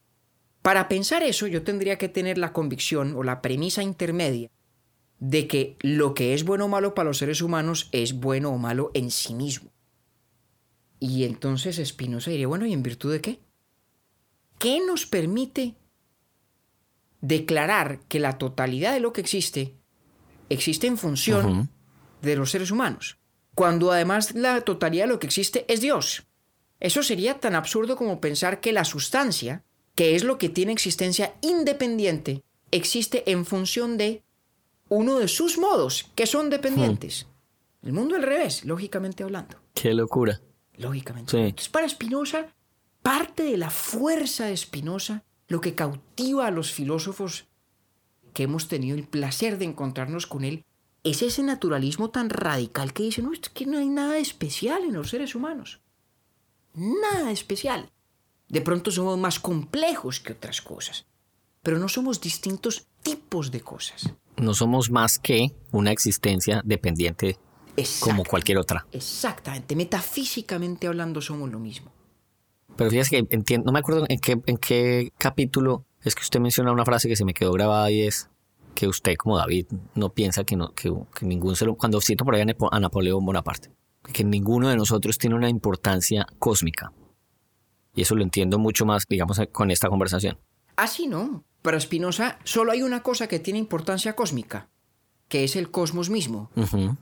Para 0.67 0.89
pensar 0.89 1.23
eso 1.23 1.47
yo 1.47 1.63
tendría 1.63 1.97
que 1.97 2.09
tener 2.09 2.37
la 2.37 2.51
convicción 2.51 3.15
o 3.15 3.23
la 3.23 3.41
premisa 3.41 3.83
intermedia 3.83 4.51
de 5.17 5.47
que 5.47 5.77
lo 5.79 6.13
que 6.13 6.33
es 6.33 6.43
bueno 6.43 6.65
o 6.65 6.67
malo 6.67 6.93
para 6.93 7.07
los 7.07 7.19
seres 7.19 7.41
humanos 7.41 7.87
es 7.93 8.19
bueno 8.19 8.49
o 8.49 8.57
malo 8.57 8.91
en 8.93 9.09
sí 9.09 9.33
mismo. 9.33 9.71
Y 10.99 11.23
entonces 11.23 11.77
Spinoza 11.87 12.31
diría, 12.31 12.49
bueno, 12.49 12.65
¿y 12.65 12.73
en 12.73 12.83
virtud 12.83 13.13
de 13.13 13.21
qué? 13.21 13.39
¿Qué 14.59 14.85
nos 14.85 15.05
permite 15.05 15.75
declarar 17.21 18.01
que 18.09 18.19
la 18.19 18.37
totalidad 18.37 18.91
de 18.91 18.99
lo 18.99 19.13
que 19.13 19.21
existe 19.21 19.73
existe 20.49 20.85
en 20.85 20.97
función 20.97 21.69
de 22.21 22.35
los 22.35 22.51
seres 22.51 22.71
humanos? 22.71 23.19
Cuando 23.55 23.93
además 23.93 24.35
la 24.35 24.59
totalidad 24.59 25.05
de 25.05 25.11
lo 25.11 25.19
que 25.19 25.27
existe 25.27 25.65
es 25.69 25.79
Dios. 25.79 26.27
Eso 26.81 27.03
sería 27.03 27.39
tan 27.39 27.55
absurdo 27.55 27.95
como 27.95 28.19
pensar 28.19 28.59
que 28.59 28.73
la 28.73 28.83
sustancia, 28.83 29.63
que 29.97 30.15
es 30.15 30.23
lo 30.23 30.37
que 30.37 30.47
tiene 30.47 30.73
existencia 30.73 31.33
independiente, 31.41 32.43
existe 32.69 33.31
en 33.31 33.47
función 33.47 33.97
de 33.97 34.21
uno 34.89 35.17
de 35.17 35.27
sus 35.27 35.57
modos, 35.57 36.11
que 36.13 36.27
son 36.27 36.51
dependientes. 36.51 37.25
El 37.81 37.93
mundo 37.93 38.15
al 38.15 38.21
revés, 38.21 38.63
lógicamente 38.63 39.23
hablando. 39.23 39.57
Qué 39.73 39.95
locura. 39.95 40.39
Lógicamente. 40.75 41.31
Sí. 41.31 41.37
Entonces, 41.37 41.69
para 41.69 41.89
Spinoza, 41.89 42.53
parte 43.01 43.41
de 43.41 43.57
la 43.57 43.71
fuerza 43.71 44.45
de 44.45 44.55
Spinoza, 44.55 45.23
lo 45.47 45.61
que 45.61 45.73
cautiva 45.73 46.45
a 46.45 46.51
los 46.51 46.71
filósofos 46.71 47.47
que 48.33 48.43
hemos 48.43 48.67
tenido 48.67 48.95
el 48.95 49.07
placer 49.07 49.57
de 49.57 49.65
encontrarnos 49.65 50.27
con 50.27 50.43
él, 50.43 50.63
es 51.03 51.23
ese 51.23 51.41
naturalismo 51.41 52.11
tan 52.11 52.29
radical 52.29 52.93
que 52.93 53.01
dice, 53.01 53.23
no, 53.23 53.33
es 53.33 53.39
que 53.49 53.65
no 53.65 53.79
hay 53.79 53.87
nada 53.87 54.19
especial 54.19 54.83
en 54.83 54.93
los 54.93 55.09
seres 55.09 55.33
humanos. 55.33 55.79
Nada 56.75 57.31
especial. 57.31 57.89
De 58.49 58.61
pronto 58.61 58.91
somos 58.91 59.17
más 59.17 59.39
complejos 59.39 60.19
que 60.19 60.33
otras 60.33 60.61
cosas, 60.61 61.05
pero 61.61 61.79
no 61.79 61.89
somos 61.89 62.21
distintos 62.21 62.87
tipos 63.03 63.51
de 63.51 63.61
cosas. 63.61 64.13
No 64.37 64.53
somos 64.53 64.89
más 64.89 65.19
que 65.19 65.53
una 65.71 65.91
existencia 65.91 66.61
dependiente 66.63 67.37
como 67.99 68.23
cualquier 68.23 68.57
otra. 68.57 68.85
Exactamente, 68.91 69.75
metafísicamente 69.75 70.87
hablando 70.87 71.21
somos 71.21 71.51
lo 71.51 71.59
mismo. 71.59 71.91
Pero 72.75 72.89
fíjese 72.89 73.09
que 73.09 73.35
entiendo, 73.35 73.65
no 73.65 73.71
me 73.71 73.79
acuerdo 73.79 74.05
en 74.07 74.19
qué, 74.19 74.39
en 74.45 74.57
qué 74.57 75.11
capítulo 75.17 75.85
es 76.03 76.15
que 76.15 76.21
usted 76.21 76.39
menciona 76.39 76.71
una 76.71 76.85
frase 76.85 77.09
que 77.09 77.15
se 77.15 77.25
me 77.25 77.33
quedó 77.33 77.51
grabada 77.51 77.89
y 77.91 78.01
es 78.01 78.29
que 78.75 78.87
usted, 78.87 79.15
como 79.15 79.37
David, 79.37 79.65
no 79.95 80.13
piensa 80.13 80.43
que, 80.43 80.55
no, 80.55 80.71
que, 80.73 80.93
que 81.17 81.25
ningún 81.25 81.55
ser 81.55 81.69
cuando 81.77 81.99
cito 81.99 82.23
por 82.23 82.35
ahí 82.35 82.43
a 82.43 82.79
Napoleón 82.79 83.25
Bonaparte, 83.25 83.71
que 84.13 84.23
ninguno 84.23 84.69
de 84.69 84.77
nosotros 84.77 85.17
tiene 85.17 85.35
una 85.35 85.49
importancia 85.49 86.27
cósmica. 86.37 86.93
Y 87.97 88.03
eso 88.03 88.15
lo 88.15 88.21
entiendo 88.21 88.59
mucho 88.59 88.85
más, 88.85 89.05
digamos, 89.09 89.41
con 89.51 89.71
esta 89.71 89.89
conversación. 89.89 90.37
Así 90.75 91.07
no. 91.07 91.43
Para 91.63 91.79
Spinoza 91.79 92.37
solo 92.43 92.71
hay 92.71 92.83
una 92.83 93.01
cosa 93.01 93.27
que 93.27 93.39
tiene 93.39 93.57
importancia 93.57 94.15
cósmica, 94.15 94.69
que 95.27 95.43
es 95.43 95.55
el 95.55 95.71
cosmos 95.71 96.11
mismo, 96.11 96.51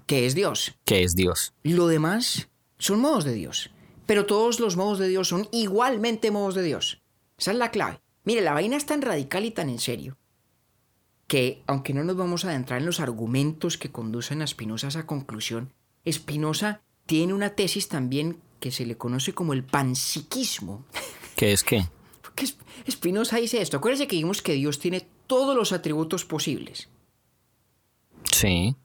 que 0.07 0.25
es 0.25 0.35
Dios. 0.35 0.73
Que 0.85 1.03
es 1.03 1.13
Dios. 1.13 1.53
Lo 1.63 1.87
demás 1.87 2.47
son 2.77 3.01
modos 3.01 3.25
de 3.25 3.33
Dios. 3.33 3.71
Pero 4.05 4.25
todos 4.25 4.61
los 4.61 4.77
modos 4.77 4.97
de 4.97 5.09
Dios 5.09 5.27
son 5.27 5.49
igualmente 5.51 6.31
modos 6.31 6.55
de 6.55 6.63
Dios. 6.63 7.01
Esa 7.37 7.51
es 7.51 7.57
la 7.57 7.71
clave. 7.71 7.99
Mire, 8.23 8.39
la 8.39 8.53
vaina 8.53 8.77
es 8.77 8.85
tan 8.85 9.01
radical 9.01 9.43
y 9.43 9.51
tan 9.51 9.67
en 9.67 9.79
serio 9.79 10.17
que, 11.27 11.61
aunque 11.67 11.93
no 11.93 12.05
nos 12.05 12.15
vamos 12.15 12.45
a 12.45 12.51
adentrar 12.51 12.79
en 12.79 12.85
los 12.85 13.01
argumentos 13.01 13.77
que 13.77 13.91
conducen 13.91 14.41
a 14.41 14.47
Spinoza 14.47 14.87
a 14.87 14.89
esa 14.89 15.05
conclusión, 15.05 15.73
Spinoza 16.09 16.81
tiene 17.05 17.33
una 17.33 17.49
tesis 17.49 17.89
también 17.89 18.39
que 18.60 18.72
se 18.72 18.86
le 18.86 18.97
conoce 18.97 19.34
como 19.34 19.53
el 19.53 19.64
panpsiquismo. 19.64 20.86
Que 21.36 21.51
es 21.51 21.64
que 21.66 21.86
Porque 22.22 22.45
Sp- 22.47 22.64
Spinoza 22.89 23.36
dice 23.38 23.62
esto. 23.62 23.76
Acuérdense 23.78 24.08
que 24.08 24.16
dijimos 24.16 24.41
que 24.41 24.53
Dios 24.53 24.80
tiene 24.80 25.06
todos 25.28 25.53
los 25.56 25.74
atributos 25.74 26.24
posibles. 26.24 26.88
sí, 28.32 28.76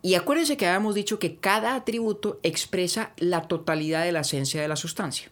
Y 0.00 0.14
acuérdense 0.14 0.56
que 0.56 0.66
habíamos 0.66 0.94
dicho 0.94 1.18
que 1.18 1.36
cada 1.36 1.74
atributo 1.74 2.40
expresa 2.42 3.12
la 3.18 3.42
totalidad 3.48 4.04
de 4.04 4.12
la 4.12 4.20
esencia 4.20 4.62
de 4.62 4.68
la 4.68 4.76
sustancia. 4.76 5.30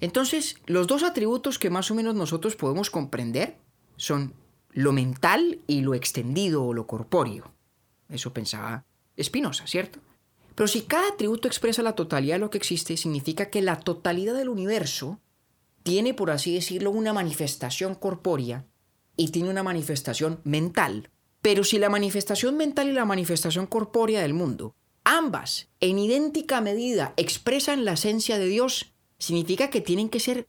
Entonces, 0.00 0.56
los 0.66 0.86
dos 0.86 1.02
atributos 1.02 1.58
que 1.58 1.70
más 1.70 1.90
o 1.90 1.94
menos 1.94 2.14
nosotros 2.14 2.56
podemos 2.56 2.90
comprender 2.90 3.56
son 3.96 4.34
lo 4.70 4.92
mental 4.92 5.60
y 5.66 5.80
lo 5.82 5.94
extendido 5.94 6.64
o 6.64 6.74
lo 6.74 6.86
corpóreo. 6.86 7.52
Eso 8.08 8.32
pensaba 8.32 8.84
Spinoza, 9.20 9.66
¿cierto? 9.66 9.98
Pero 10.60 10.68
si 10.68 10.82
cada 10.82 11.08
atributo 11.08 11.48
expresa 11.48 11.82
la 11.82 11.94
totalidad 11.94 12.34
de 12.34 12.40
lo 12.40 12.50
que 12.50 12.58
existe, 12.58 12.98
significa 12.98 13.48
que 13.48 13.62
la 13.62 13.80
totalidad 13.80 14.34
del 14.34 14.50
universo 14.50 15.18
tiene, 15.84 16.12
por 16.12 16.30
así 16.30 16.52
decirlo, 16.52 16.90
una 16.90 17.14
manifestación 17.14 17.94
corpórea 17.94 18.66
y 19.16 19.28
tiene 19.28 19.48
una 19.48 19.62
manifestación 19.62 20.42
mental. 20.44 21.08
Pero 21.40 21.64
si 21.64 21.78
la 21.78 21.88
manifestación 21.88 22.58
mental 22.58 22.90
y 22.90 22.92
la 22.92 23.06
manifestación 23.06 23.66
corpórea 23.66 24.20
del 24.20 24.34
mundo, 24.34 24.74
ambas 25.02 25.70
en 25.80 25.98
idéntica 25.98 26.60
medida 26.60 27.14
expresan 27.16 27.86
la 27.86 27.94
esencia 27.94 28.38
de 28.38 28.48
Dios, 28.48 28.92
significa 29.18 29.70
que 29.70 29.80
tienen 29.80 30.10
que 30.10 30.20
ser 30.20 30.46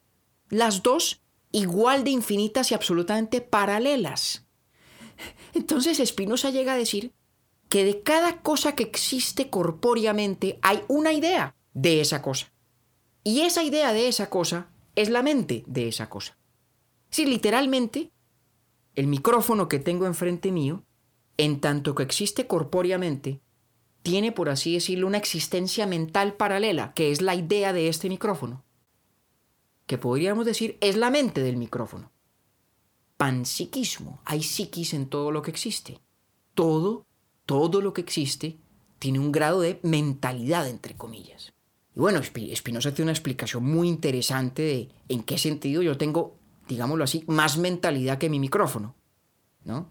las 0.50 0.84
dos 0.84 1.22
igual 1.54 2.04
de 2.04 2.10
infinitas 2.10 2.70
y 2.72 2.74
absolutamente 2.74 3.40
paralelas. 3.40 4.46
Entonces 5.54 6.06
Spinoza 6.06 6.50
llega 6.50 6.74
a 6.74 6.78
decir 6.78 7.14
que 7.72 7.86
de 7.86 8.04
cada 8.04 8.42
cosa 8.42 8.76
que 8.76 8.84
existe 8.84 9.50
corpóreamente 9.50 10.60
hay 10.62 10.84
una 10.90 11.14
idea 11.14 11.56
de 11.74 12.02
esa 12.02 12.22
cosa. 12.22 12.52
Y 13.24 13.44
esa 13.44 13.64
idea 13.64 13.94
de 13.94 14.10
esa 14.10 14.30
cosa 14.30 14.68
es 14.98 15.10
la 15.10 15.24
mente 15.24 15.64
de 15.68 15.88
esa 15.88 16.10
cosa. 16.10 16.38
Si 17.12 17.26
literalmente, 17.26 18.12
el 18.94 19.08
micrófono 19.08 19.70
que 19.70 19.80
tengo 19.80 20.06
enfrente 20.06 20.52
mío, 20.52 20.84
en 21.38 21.62
tanto 21.62 21.96
que 21.96 22.04
existe 22.04 22.46
corpóreamente, 22.46 23.40
tiene, 24.02 24.34
por 24.34 24.50
así 24.50 24.74
decirlo, 24.74 25.08
una 25.08 25.18
existencia 25.18 25.88
mental 25.88 26.34
paralela, 26.34 26.92
que 26.94 27.10
es 27.10 27.22
la 27.22 27.36
idea 27.36 27.72
de 27.72 27.88
este 27.88 28.10
micrófono. 28.10 28.66
Que 29.86 29.98
podríamos 29.98 30.46
decir 30.46 30.78
es 30.82 30.98
la 30.98 31.10
mente 31.10 31.42
del 31.42 31.56
micrófono. 31.56 32.12
Panpsiquismo. 33.16 34.22
Hay 34.26 34.44
psiquis 34.44 34.94
en 34.94 35.08
todo 35.08 35.32
lo 35.32 35.42
que 35.42 35.52
existe. 35.52 36.02
Todo, 36.54 37.06
todo 37.52 37.82
lo 37.82 37.94
que 37.94 38.02
existe 38.02 38.58
tiene 39.00 39.20
un 39.20 39.32
grado 39.32 39.62
de 39.62 39.80
mentalidad, 39.84 40.68
entre 40.68 40.96
comillas. 40.96 41.54
Y 41.96 42.00
bueno, 42.00 42.20
Spi- 42.20 42.56
Spinoza 42.56 42.94
tiene 42.94 43.08
una 43.08 43.12
explicación 43.18 43.64
muy 43.66 43.88
interesante 43.88 44.62
de 44.62 44.90
en 45.10 45.24
qué 45.24 45.38
sentido 45.38 45.82
yo 45.82 45.98
tengo, 45.98 46.36
digámoslo 46.68 47.04
así, 47.04 47.24
más 47.28 47.58
mentalidad 47.58 48.18
que 48.18 48.30
mi 48.30 48.40
micrófono, 48.40 48.96
¿no? 49.66 49.90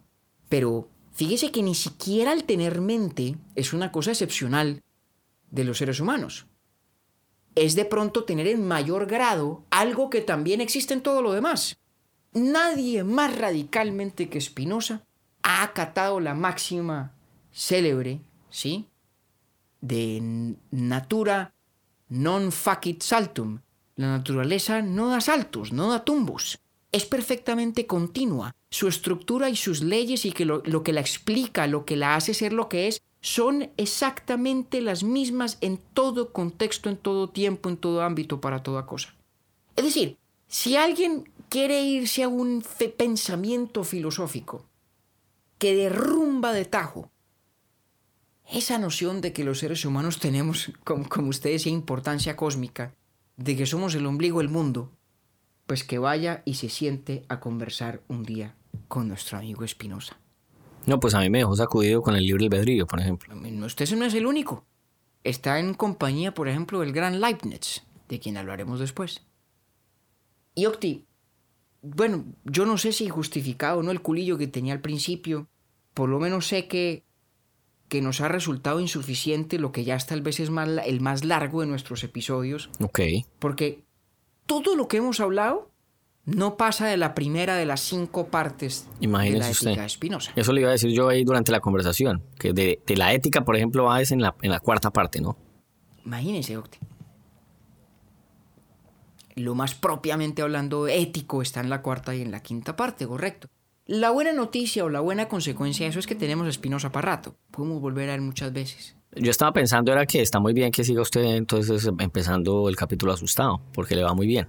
Pero 0.49 0.89
fíjese 1.13 1.53
que 1.53 1.63
ni 1.63 1.75
siquiera 1.75 2.33
el 2.33 2.45
tener 2.45 2.81
mente 2.81 3.37
es 3.55 3.73
una 3.73 3.93
cosa 3.93 4.13
excepcional 4.13 4.83
de 5.51 5.65
los 5.65 5.79
seres 5.79 6.01
humanos. 6.01 6.47
Es 7.55 7.75
de 7.75 7.85
pronto 7.85 8.25
tener 8.25 8.47
en 8.47 8.67
mayor 8.67 9.07
grado 9.07 9.65
algo 9.71 10.09
que 10.09 10.23
también 10.23 10.61
existe 10.61 10.95
en 10.95 11.03
todo 11.03 11.21
lo 11.21 11.33
demás. 11.33 11.77
Nadie 12.33 13.03
más 13.05 13.37
radicalmente 13.37 14.29
que 14.29 14.41
Spinoza 14.41 15.03
ha 15.43 15.65
acatado 15.65 16.21
la 16.21 16.33
máxima 16.35 17.13
célebre, 17.53 18.20
¿sí? 18.51 18.86
De 19.80 20.20
natura 20.70 21.53
non 22.11 22.51
facit 22.53 23.03
saltum. 23.03 23.61
La 23.96 24.18
naturaleza 24.18 24.82
no 24.82 25.09
da 25.09 25.20
saltos, 25.20 25.72
no 25.72 25.90
da 25.90 26.05
tumbos. 26.05 26.59
Es 26.92 27.05
perfectamente 27.05 27.86
continua. 27.86 28.53
Su 28.70 28.88
estructura 28.88 29.48
y 29.48 29.57
sus 29.57 29.82
leyes 29.82 30.24
y 30.24 30.32
que 30.32 30.44
lo, 30.44 30.62
lo 30.64 30.82
que 30.82 30.92
la 30.92 31.01
explica, 31.01 31.66
lo 31.66 31.84
que 31.84 31.96
la 31.96 32.16
hace 32.16 32.35
ser 32.35 32.52
lo 32.52 32.68
que 32.68 32.89
es, 32.89 33.02
son 33.20 33.70
exactamente 33.77 34.81
las 34.81 35.02
mismas 35.02 35.59
en 35.60 35.78
todo 35.78 36.32
contexto, 36.32 36.89
en 36.89 36.97
todo 36.97 37.28
tiempo, 37.28 37.68
en 37.68 37.77
todo 37.77 38.02
ámbito, 38.02 38.40
para 38.40 38.62
toda 38.62 38.86
cosa. 38.86 39.14
Es 39.77 39.85
decir, 39.85 40.16
si 40.48 40.77
alguien 40.77 41.31
quiere 41.48 41.82
irse 41.82 42.22
a 42.22 42.28
un 42.28 42.64
pensamiento 42.97 43.85
filosófico 43.85 44.66
que 45.59 45.74
derrumba 45.74 46.52
de 46.52 46.64
tajo 46.64 47.10
esa 48.52 48.78
noción 48.78 49.20
de 49.20 49.32
que 49.32 49.44
los 49.44 49.59
seres 49.59 49.85
humanos 49.85 50.18
tenemos, 50.18 50.72
como, 50.85 51.09
como 51.09 51.28
usted 51.28 51.51
decía, 51.51 51.72
importancia 51.72 52.36
cósmica, 52.36 52.94
de 53.36 53.56
que 53.56 53.66
somos 53.66 53.94
el 53.94 54.06
ombligo 54.06 54.39
del 54.39 54.48
mundo, 54.48 54.90
pues 55.66 55.85
que 55.85 55.98
vaya 55.98 56.43
y 56.44 56.55
se 56.55 56.68
siente 56.68 57.24
a 57.28 57.40
conversar 57.40 58.02
un 58.09 58.24
día 58.24 58.56
con 58.89 59.09
nuestro 59.09 59.39
amigo 59.39 59.64
Espinosa. 59.64 60.18
no, 60.86 60.98
pues 60.98 61.14
a 61.14 61.20
mí 61.20 61.31
me 61.31 61.39
dejó 61.39 61.55
sacudido 61.55 62.02
con 62.02 62.16
el 62.16 62.24
libre 62.24 62.47
albedrío, 62.47 62.86
por 62.86 63.01
ejemplo. 63.01 63.35
No, 63.35 63.66
Usted 63.66 63.89
no 63.97 64.05
es 64.05 64.14
el 64.14 64.27
único. 64.27 64.66
Está 65.22 65.59
en 65.59 65.74
compañía, 65.74 66.35
por 66.35 66.48
ejemplo, 66.48 66.81
del 66.81 66.93
gran 66.93 67.20
Leibniz, 67.20 67.85
de 68.09 68.18
quien 68.18 68.36
hablaremos 68.36 68.81
después. 68.81 69.22
Y 70.55 70.66
Octi, 70.66 71.06
bueno, 71.82 72.24
yo 72.44 72.66
no 72.66 72.77
sé 72.77 72.93
si 72.93 73.09
justificado 73.09 73.78
o 73.78 73.82
no 73.82 73.90
el 73.90 74.02
culillo 74.02 74.36
que 74.39 74.48
tenía 74.48 74.72
al 74.72 74.81
principio, 74.81 75.48
por 75.94 76.09
lo 76.09 76.18
menos 76.18 76.47
sé 76.47 76.66
que, 76.68 77.05
que 77.91 78.01
nos 78.01 78.23
ha 78.23 78.29
resultado 78.29 78.81
insuficiente 78.81 79.59
lo 79.59 79.71
que 79.73 79.85
ya 79.85 79.99
tal 79.99 80.23
vez 80.23 80.41
es 80.41 80.49
más, 80.49 80.67
la- 80.69 80.83
el 80.83 81.03
más 81.03 81.25
largo 81.27 81.61
de 81.61 81.67
nuestros 81.67 82.03
episodios, 82.05 82.71
Ok. 82.83 83.01
porque 83.39 83.85
todo 84.47 84.75
lo 84.77 84.89
que 84.89 84.97
hemos 84.97 85.21
hablado 85.21 85.69
no 86.25 86.57
pasa 86.57 86.87
de 86.87 86.97
la 86.97 87.15
primera 87.15 87.57
de 87.57 87.67
las 87.67 87.81
cinco 87.81 88.29
partes 88.29 88.87
de 89.01 89.05
Imagínese 89.07 89.39
la 89.45 89.51
usted. 89.51 89.69
ética 89.71 89.83
de 89.83 89.89
Spinoza. 89.89 90.33
Eso 90.37 90.53
le 90.53 90.61
iba 90.61 90.71
a 90.71 90.73
decir 90.73 90.91
yo 90.93 91.09
ahí 91.09 91.25
durante 91.25 91.51
la 91.53 91.61
conversación, 91.61 92.23
que 92.39 92.53
de, 92.53 92.81
de 92.87 92.97
la 92.97 93.12
ética, 93.12 93.45
por 93.45 93.57
ejemplo, 93.57 93.85
va 93.85 94.01
es 94.01 94.12
en 94.12 94.23
la, 94.23 94.35
en 94.43 94.51
la 94.53 94.61
cuarta 94.61 94.91
parte, 94.93 95.21
¿no? 95.21 95.37
Imagínese, 96.05 96.57
Octi. 96.57 96.79
Lo 99.37 99.55
más 99.55 99.75
propiamente 99.75 100.43
hablando 100.43 100.87
ético 100.89 101.41
está 101.43 101.61
en 101.61 101.71
la 101.71 101.83
cuarta 101.83 102.15
y 102.15 102.21
en 102.23 102.31
la 102.31 102.41
quinta 102.43 102.77
parte, 102.77 103.07
correcto. 103.07 103.49
La 103.91 104.12
buena 104.12 104.33
noticia 104.33 104.85
o 104.85 104.89
la 104.89 105.01
buena 105.01 105.27
consecuencia 105.27 105.85
de 105.85 105.91
eso 105.91 105.99
es 105.99 106.07
que 106.07 106.15
tenemos 106.15 106.47
a 106.47 106.51
Espinosa 106.51 106.93
para 106.93 107.17
rato. 107.17 107.35
Podemos 107.51 107.81
volver 107.81 108.09
a 108.09 108.12
ver 108.12 108.21
muchas 108.21 108.53
veces. 108.53 108.95
Yo 109.17 109.33
estaba 109.33 109.53
pensando 109.53 109.91
era 109.91 110.07
que 110.07 110.23
está 110.23 110.39
muy 110.39 110.53
bien 110.53 110.71
que 110.71 110.85
siga 110.85 111.03
usted 111.03 111.23
entonces 111.23 111.85
empezando 111.99 112.69
el 112.69 112.77
capítulo 112.77 113.12
asustado, 113.12 113.61
porque 113.75 113.97
le 113.97 114.05
va 114.05 114.15
muy 114.15 114.29
bien. 114.29 114.47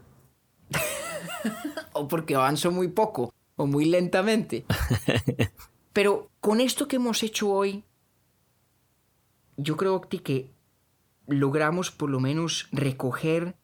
O 1.94 2.08
porque 2.08 2.36
avanzó 2.36 2.72
muy 2.72 2.88
poco. 2.90 3.34
o 3.56 3.66
muy 3.66 3.86
lentamente. 3.86 4.64
Pero 5.94 6.30
con 6.40 6.62
esto 6.62 6.88
que 6.88 6.98
hemos 6.98 7.24
hecho 7.24 7.50
hoy, 7.50 7.84
yo 9.58 9.76
creo 9.76 9.96
Octi, 9.96 10.20
que 10.20 10.52
logramos 11.26 11.90
por 11.90 12.12
lo 12.12 12.20
menos 12.20 12.70
recoger, 12.72 13.56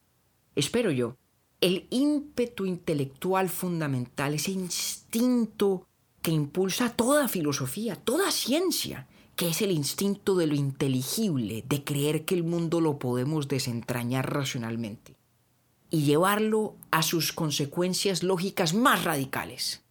espero 0.56 0.90
yo, 0.90 1.18
el 1.62 1.88
ímpetu 1.90 2.66
intelectual 2.66 3.50
fundamental, 3.50 4.34
ese 4.36 4.52
instinto 4.52 5.88
que 6.22 6.32
impulsa 6.32 6.90
toda 6.90 7.28
filosofía, 7.28 7.96
toda 7.96 8.32
ciencia, 8.32 9.08
que 9.36 9.50
es 9.50 9.62
el 9.62 9.72
instinto 9.72 10.36
de 10.36 10.48
lo 10.48 10.56
inteligible, 10.56 11.64
de 11.68 11.84
creer 11.84 12.26
que 12.26 12.36
el 12.36 12.44
mundo 12.44 12.82
lo 12.82 13.00
podemos 13.00 13.48
desentrañar 13.48 14.34
racionalmente 14.34 15.16
y 15.90 16.04
llevarlo 16.04 16.76
a 16.92 17.02
sus 17.02 17.32
consecuencias 17.32 18.24
lógicas 18.24 18.74
más 18.74 19.04
radicales, 19.04 19.84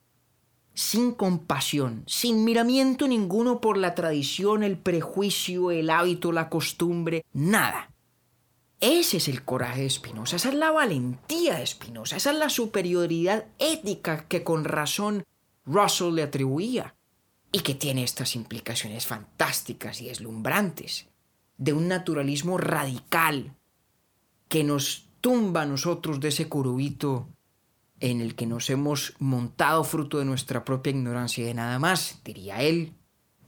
sin 0.74 1.12
compasión, 1.12 2.04
sin 2.06 2.44
miramiento 2.44 3.08
ninguno 3.08 3.60
por 3.60 3.78
la 3.78 3.94
tradición, 3.94 4.62
el 4.62 4.76
prejuicio, 4.76 5.70
el 5.70 5.88
hábito, 5.90 6.32
la 6.32 6.50
costumbre, 6.50 7.24
nada. 7.32 7.90
Ese 8.80 9.16
es 9.16 9.28
el 9.28 9.42
coraje 9.44 9.82
de 9.82 9.90
Spinoza, 9.90 10.36
esa 10.36 10.50
es 10.50 10.54
la 10.54 10.70
valentía 10.70 11.54
de 11.54 11.66
Spinoza, 11.66 12.16
esa 12.16 12.30
es 12.30 12.36
la 12.36 12.50
superioridad 12.50 13.46
ética 13.58 14.26
que 14.28 14.44
con 14.44 14.64
razón 14.64 15.24
Russell 15.64 16.14
le 16.14 16.22
atribuía 16.22 16.94
y 17.52 17.60
que 17.60 17.74
tiene 17.74 18.04
estas 18.04 18.36
implicaciones 18.36 19.06
fantásticas 19.06 20.02
y 20.02 20.08
deslumbrantes 20.08 21.06
de 21.56 21.72
un 21.72 21.88
naturalismo 21.88 22.58
radical 22.58 23.54
que 24.48 24.62
nos 24.62 25.08
tumba 25.22 25.62
a 25.62 25.66
nosotros 25.66 26.20
de 26.20 26.28
ese 26.28 26.48
curubito 26.48 27.28
en 28.00 28.20
el 28.20 28.34
que 28.34 28.46
nos 28.46 28.68
hemos 28.68 29.14
montado 29.18 29.84
fruto 29.84 30.18
de 30.18 30.26
nuestra 30.26 30.64
propia 30.64 30.90
ignorancia 30.90 31.42
y 31.42 31.46
de 31.46 31.54
nada 31.54 31.78
más, 31.78 32.20
diría 32.24 32.60
él, 32.60 32.92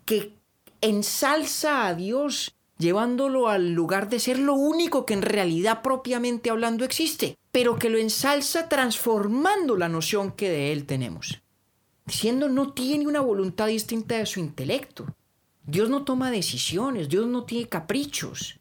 que 0.06 0.34
ensalza 0.80 1.86
a 1.86 1.94
Dios 1.94 2.57
llevándolo 2.78 3.48
al 3.48 3.72
lugar 3.72 4.08
de 4.08 4.20
ser 4.20 4.38
lo 4.38 4.54
único 4.54 5.04
que 5.04 5.14
en 5.14 5.22
realidad 5.22 5.82
propiamente 5.82 6.50
hablando 6.50 6.84
existe, 6.84 7.36
pero 7.50 7.78
que 7.78 7.90
lo 7.90 7.98
ensalza 7.98 8.68
transformando 8.68 9.76
la 9.76 9.88
noción 9.88 10.32
que 10.32 10.48
de 10.48 10.72
él 10.72 10.86
tenemos. 10.86 11.42
Diciendo 12.06 12.48
no 12.48 12.72
tiene 12.72 13.06
una 13.06 13.20
voluntad 13.20 13.66
distinta 13.66 14.16
de 14.16 14.26
su 14.26 14.40
intelecto. 14.40 15.06
Dios 15.64 15.90
no 15.90 16.04
toma 16.04 16.30
decisiones, 16.30 17.08
Dios 17.08 17.26
no 17.26 17.44
tiene 17.44 17.68
caprichos. 17.68 18.58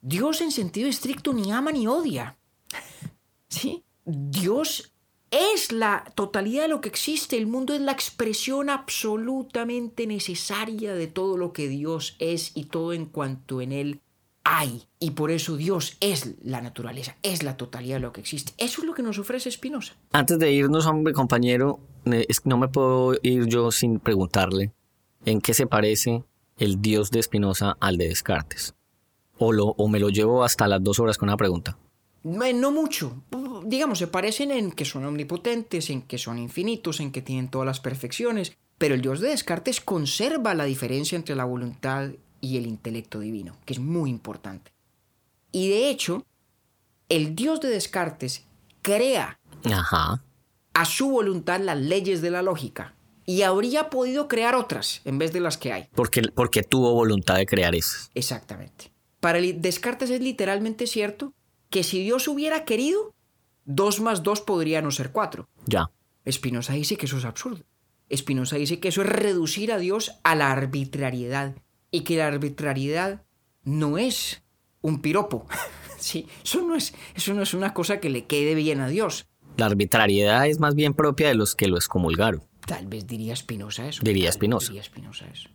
Dios 0.00 0.40
en 0.40 0.52
sentido 0.52 0.88
estricto 0.88 1.32
ni 1.32 1.50
ama 1.50 1.72
ni 1.72 1.86
odia. 1.86 2.38
¿Sí? 3.48 3.82
Dios 4.04 4.89
es 5.30 5.72
la 5.72 6.04
totalidad 6.14 6.62
de 6.62 6.68
lo 6.68 6.80
que 6.80 6.88
existe. 6.88 7.36
El 7.36 7.46
mundo 7.46 7.74
es 7.74 7.80
la 7.80 7.92
expresión 7.92 8.70
absolutamente 8.70 10.06
necesaria 10.06 10.94
de 10.94 11.06
todo 11.06 11.36
lo 11.36 11.52
que 11.52 11.68
Dios 11.68 12.16
es 12.18 12.52
y 12.54 12.64
todo 12.64 12.92
en 12.92 13.06
cuanto 13.06 13.60
en 13.60 13.72
Él 13.72 14.00
hay. 14.44 14.84
Y 14.98 15.12
por 15.12 15.30
eso 15.30 15.56
Dios 15.56 15.96
es 16.00 16.34
la 16.42 16.60
naturaleza, 16.60 17.16
es 17.22 17.42
la 17.42 17.56
totalidad 17.56 17.96
de 17.96 18.00
lo 18.00 18.12
que 18.12 18.20
existe. 18.20 18.52
Eso 18.58 18.82
es 18.82 18.86
lo 18.86 18.94
que 18.94 19.02
nos 19.02 19.18
ofrece 19.18 19.50
Spinoza. 19.50 19.94
Antes 20.12 20.38
de 20.38 20.52
irnos, 20.52 20.86
hombre, 20.86 21.12
compañero, 21.12 21.80
no 22.44 22.58
me 22.58 22.68
puedo 22.68 23.14
ir 23.22 23.46
yo 23.46 23.70
sin 23.70 24.00
preguntarle 24.00 24.72
en 25.24 25.40
qué 25.40 25.54
se 25.54 25.66
parece 25.66 26.24
el 26.56 26.80
Dios 26.80 27.10
de 27.10 27.22
Spinoza 27.22 27.76
al 27.80 27.96
de 27.96 28.08
Descartes. 28.08 28.74
O, 29.38 29.88
me 29.88 30.00
lo 30.00 30.10
llevo 30.10 30.44
hasta 30.44 30.68
las 30.68 30.82
dos 30.82 31.00
horas 31.00 31.16
con 31.16 31.30
una 31.30 31.36
pregunta. 31.36 31.78
No 32.22 32.70
mucho. 32.70 33.22
Digamos, 33.64 33.98
se 33.98 34.06
parecen 34.06 34.50
en 34.50 34.72
que 34.72 34.84
son 34.84 35.04
omnipotentes, 35.04 35.90
en 35.90 36.02
que 36.02 36.18
son 36.18 36.38
infinitos, 36.38 37.00
en 37.00 37.12
que 37.12 37.22
tienen 37.22 37.48
todas 37.48 37.66
las 37.66 37.80
perfecciones. 37.80 38.56
Pero 38.78 38.94
el 38.94 39.02
Dios 39.02 39.20
de 39.20 39.28
Descartes 39.28 39.80
conserva 39.80 40.54
la 40.54 40.64
diferencia 40.64 41.16
entre 41.16 41.34
la 41.34 41.44
voluntad 41.44 42.10
y 42.40 42.56
el 42.56 42.66
intelecto 42.66 43.20
divino, 43.20 43.56
que 43.64 43.74
es 43.74 43.78
muy 43.78 44.10
importante. 44.10 44.72
Y 45.52 45.68
de 45.68 45.90
hecho, 45.90 46.24
el 47.08 47.34
Dios 47.34 47.60
de 47.60 47.68
Descartes 47.68 48.44
crea 48.82 49.38
a 50.72 50.84
su 50.84 51.10
voluntad 51.10 51.60
las 51.60 51.78
leyes 51.78 52.22
de 52.22 52.30
la 52.30 52.42
lógica 52.42 52.94
y 53.26 53.42
habría 53.42 53.90
podido 53.90 54.28
crear 54.28 54.54
otras 54.54 55.02
en 55.04 55.18
vez 55.18 55.32
de 55.32 55.40
las 55.40 55.58
que 55.58 55.72
hay. 55.72 55.88
Porque, 55.94 56.22
porque 56.34 56.62
tuvo 56.62 56.92
voluntad 56.94 57.36
de 57.36 57.46
crear 57.46 57.74
esas. 57.74 58.10
Exactamente. 58.14 58.90
Para 59.20 59.40
Descartes 59.40 60.10
es 60.10 60.20
literalmente 60.20 60.86
cierto 60.86 61.34
que 61.70 61.82
si 61.84 62.02
Dios 62.02 62.28
hubiera 62.28 62.64
querido, 62.64 63.14
dos 63.64 64.00
más 64.00 64.22
dos 64.22 64.40
podría 64.40 64.82
no 64.82 64.90
ser 64.90 65.12
cuatro. 65.12 65.48
Ya. 65.66 65.90
Spinoza 66.30 66.74
dice 66.74 66.96
que 66.96 67.06
eso 67.06 67.18
es 67.18 67.24
absurdo. 67.24 67.64
Spinoza 68.14 68.56
dice 68.56 68.80
que 68.80 68.88
eso 68.88 69.02
es 69.02 69.08
reducir 69.08 69.72
a 69.72 69.78
Dios 69.78 70.12
a 70.24 70.34
la 70.34 70.50
arbitrariedad 70.50 71.54
y 71.90 72.00
que 72.00 72.16
la 72.16 72.26
arbitrariedad 72.26 73.22
no 73.62 73.98
es 73.98 74.42
un 74.80 75.00
piropo. 75.00 75.46
sí, 75.98 76.26
eso 76.44 76.62
no 76.62 76.74
es, 76.74 76.92
eso 77.14 77.34
no 77.34 77.42
es 77.42 77.54
una 77.54 77.72
cosa 77.72 78.00
que 78.00 78.10
le 78.10 78.24
quede 78.26 78.54
bien 78.54 78.80
a 78.80 78.88
Dios. 78.88 79.26
La 79.56 79.66
arbitrariedad 79.66 80.46
es 80.46 80.58
más 80.58 80.74
bien 80.74 80.94
propia 80.94 81.28
de 81.28 81.34
los 81.34 81.54
que 81.54 81.68
lo 81.68 81.76
excomulgaron. 81.76 82.42
Tal 82.66 82.86
vez 82.86 83.06
diría 83.06 83.34
Spinoza 83.36 83.88
eso. 83.88 84.02
Diría 84.02 84.32
Spinoza. 84.32 84.68
Diría 84.68 84.84
Spinoza 84.84 85.26
eso. 85.28 85.48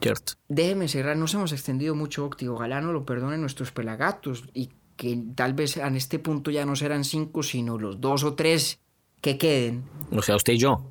Cierto. 0.00 0.34
Déjeme 0.48 0.88
cerrar, 0.88 1.16
nos 1.16 1.32
hemos 1.34 1.52
extendido 1.52 1.94
mucho, 1.94 2.24
Óctigo 2.24 2.58
Galano, 2.58 2.92
lo 2.92 3.06
perdonen 3.06 3.40
nuestros 3.40 3.70
pelagatos 3.70 4.44
y 4.52 4.70
que 4.96 5.22
tal 5.34 5.54
vez 5.54 5.76
en 5.76 5.96
este 5.96 6.18
punto 6.18 6.50
ya 6.50 6.64
no 6.64 6.76
serán 6.76 7.04
cinco, 7.04 7.42
sino 7.42 7.78
los 7.78 8.00
dos 8.00 8.24
o 8.24 8.34
tres 8.34 8.80
que 9.20 9.38
queden. 9.38 9.84
O 10.12 10.22
sea, 10.22 10.36
usted 10.36 10.54
y 10.54 10.58
yo. 10.58 10.90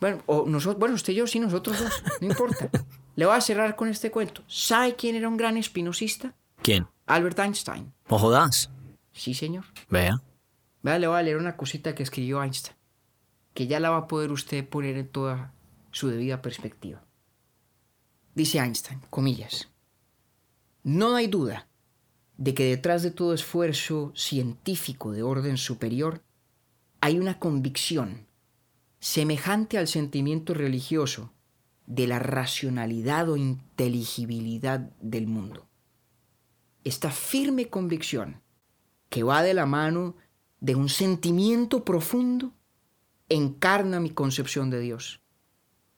Bueno, 0.00 0.22
o 0.26 0.46
nosotros, 0.46 0.78
bueno, 0.78 0.94
usted 0.94 1.12
y 1.12 1.16
yo, 1.16 1.26
sí, 1.26 1.38
nosotros 1.40 1.78
dos, 1.78 2.02
no 2.20 2.28
importa. 2.28 2.70
Le 3.16 3.26
voy 3.26 3.34
a 3.34 3.40
cerrar 3.40 3.76
con 3.76 3.88
este 3.88 4.10
cuento. 4.10 4.42
¿Sabe 4.46 4.94
quién 4.94 5.16
era 5.16 5.28
un 5.28 5.36
gran 5.36 5.56
espinosista? 5.56 6.34
¿Quién? 6.62 6.86
Albert 7.06 7.38
Einstein. 7.38 7.92
¿O 8.08 8.18
jodas? 8.18 8.70
Sí, 9.12 9.32
señor. 9.32 9.64
Vea. 9.88 10.22
Vea, 10.82 10.98
le 10.98 11.06
voy 11.06 11.18
a 11.18 11.22
leer 11.22 11.38
una 11.38 11.56
cosita 11.56 11.94
que 11.94 12.02
escribió 12.02 12.42
Einstein, 12.42 12.76
que 13.54 13.66
ya 13.66 13.80
la 13.80 13.90
va 13.90 13.96
a 13.98 14.06
poder 14.06 14.30
usted 14.32 14.68
poner 14.68 14.96
en 14.96 15.08
toda 15.08 15.52
su 15.90 16.08
debida 16.08 16.42
perspectiva. 16.42 17.02
Dice 18.34 18.58
Einstein, 18.58 19.00
comillas, 19.08 19.70
no 20.82 21.16
hay 21.16 21.26
duda 21.26 21.66
de 22.36 22.54
que 22.54 22.64
detrás 22.64 23.02
de 23.02 23.10
todo 23.10 23.32
esfuerzo 23.32 24.12
científico 24.14 25.12
de 25.12 25.22
orden 25.22 25.56
superior 25.56 26.22
hay 27.00 27.18
una 27.18 27.38
convicción 27.38 28.26
semejante 29.00 29.78
al 29.78 29.88
sentimiento 29.88 30.54
religioso 30.54 31.32
de 31.86 32.06
la 32.06 32.18
racionalidad 32.18 33.30
o 33.30 33.36
inteligibilidad 33.36 34.80
del 35.00 35.26
mundo. 35.26 35.66
Esta 36.84 37.10
firme 37.10 37.68
convicción 37.68 38.42
que 39.08 39.22
va 39.22 39.42
de 39.42 39.54
la 39.54 39.66
mano 39.66 40.16
de 40.60 40.74
un 40.74 40.88
sentimiento 40.88 41.84
profundo 41.84 42.52
encarna 43.28 44.00
mi 44.00 44.10
concepción 44.10 44.70
de 44.70 44.80
Dios. 44.80 45.20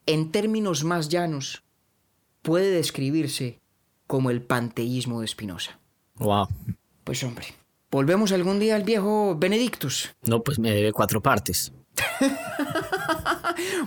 En 0.07 0.31
términos 0.31 0.85
más 0.85 1.09
llanos, 1.09 1.65
puede 2.43 2.71
describirse 2.71 3.61
como 4.07 4.31
el 4.31 4.43
panteísmo 4.43 5.21
de 5.21 5.29
Spinoza. 5.29 5.78
Wow. 6.19 6.49
Pues 7.05 7.23
hombre, 7.25 7.47
¿volvemos 7.91 8.33
algún 8.33 8.59
día 8.59 8.77
al 8.77 8.83
viejo 8.83 9.37
Benedictus? 9.37 10.15
No, 10.25 10.43
pues 10.43 10.59
me 10.59 10.71
debe 10.71 10.93
cuatro 10.93 11.23
partes. 11.23 11.73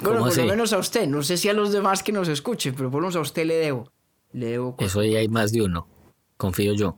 bueno, 0.02 0.22
por 0.22 0.38
lo 0.38 0.46
menos 0.46 0.74
a 0.74 0.78
usted. 0.78 1.08
No 1.08 1.24
sé 1.24 1.38
si 1.38 1.50
a 1.50 1.54
los 1.54 1.72
demás 1.72 2.04
que 2.04 2.12
nos 2.12 2.28
escuchen, 2.28 2.74
pero 2.76 2.90
por 2.90 3.02
lo 3.02 3.08
menos 3.08 3.16
a 3.16 3.22
usted 3.22 3.46
le 3.46 3.56
debo. 3.56 3.92
Le 4.34 4.48
debo. 4.48 4.76
Eso 4.80 5.04
ya 5.04 5.20
hay 5.20 5.28
más 5.28 5.52
de 5.52 5.62
uno. 5.62 5.88
Confío 6.38 6.74
yo. 6.74 6.98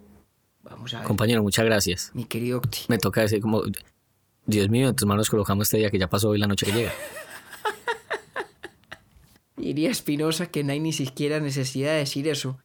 Vamos 0.61 0.93
a 0.93 0.99
ver. 0.99 1.07
Compañero, 1.07 1.43
muchas 1.43 1.65
gracias. 1.65 2.11
Mi 2.14 2.26
querido 2.26 2.60
Octi. 2.60 2.81
Me 2.88 2.97
toca 2.97 3.22
decir 3.22 3.41
como, 3.41 3.64
Dios 4.45 4.69
mío, 4.69 4.89
en 4.89 4.95
tus 4.95 5.07
manos 5.07 5.30
colocamos 5.30 5.68
este 5.68 5.77
día 5.77 5.89
que 5.89 5.99
ya 5.99 6.10
pasó 6.10 6.30
hoy 6.30 6.39
la 6.39 6.47
noche 6.47 6.65
que 6.65 6.72
llega. 6.72 6.93
Diría 9.57 9.89
Espinosa 9.89 10.47
que 10.47 10.64
no 10.64 10.72
hay 10.72 10.80
ni 10.80 10.93
siquiera 10.93 11.39
necesidad 11.39 11.91
de 11.91 11.99
decir 11.99 12.27
eso, 12.27 12.57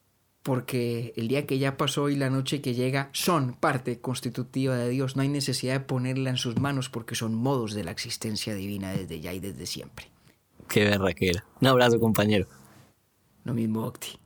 porque 0.43 1.13
el 1.17 1.29
día 1.29 1.47
que 1.47 1.59
ya 1.59 1.77
pasó 1.77 2.09
y 2.09 2.17
la 2.17 2.31
noche 2.31 2.61
que 2.61 2.75
llega 2.75 3.11
son 3.13 3.55
parte 3.55 4.01
constitutiva 4.01 4.77
de 4.77 4.89
Dios. 4.89 5.17
No 5.17 5.23
hay 5.23 5.29
necesidad 5.29 5.75
de 5.75 5.81
ponerla 5.81 6.31
en 6.31 6.37
sus 6.37 6.59
manos 6.59 6.89
porque 6.89 7.15
son 7.15 7.35
modos 7.35 7.75
de 7.75 7.85
la 7.85 7.91
existencia 7.91 8.55
divina 8.55 8.93
desde 8.93 9.21
ya 9.21 9.33
y 9.33 9.41
desde 9.41 9.67
siempre. 9.67 10.07
Qué 10.69 10.85
berraquera. 10.85 11.45
Un 11.61 11.69
abrazo, 11.69 11.99
compañero. 11.99 12.47
Lo 13.45 13.55
mismo, 13.55 13.85
Octi. 13.85 14.19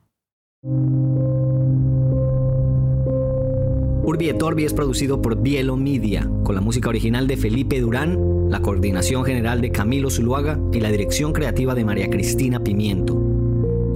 Urbi 4.04 4.28
et 4.28 4.42
Orbi 4.42 4.64
es 4.64 4.74
producido 4.74 5.22
por 5.22 5.40
Bielo 5.40 5.76
Media, 5.76 6.28
con 6.42 6.56
la 6.56 6.60
música 6.60 6.88
original 6.88 7.28
de 7.28 7.36
Felipe 7.36 7.80
Durán, 7.80 8.50
la 8.50 8.60
coordinación 8.60 9.24
general 9.24 9.60
de 9.60 9.70
Camilo 9.70 10.10
Zuluaga 10.10 10.58
y 10.72 10.80
la 10.80 10.90
dirección 10.90 11.32
creativa 11.32 11.74
de 11.74 11.84
María 11.84 12.10
Cristina 12.10 12.58
Pimiento. 12.62 13.21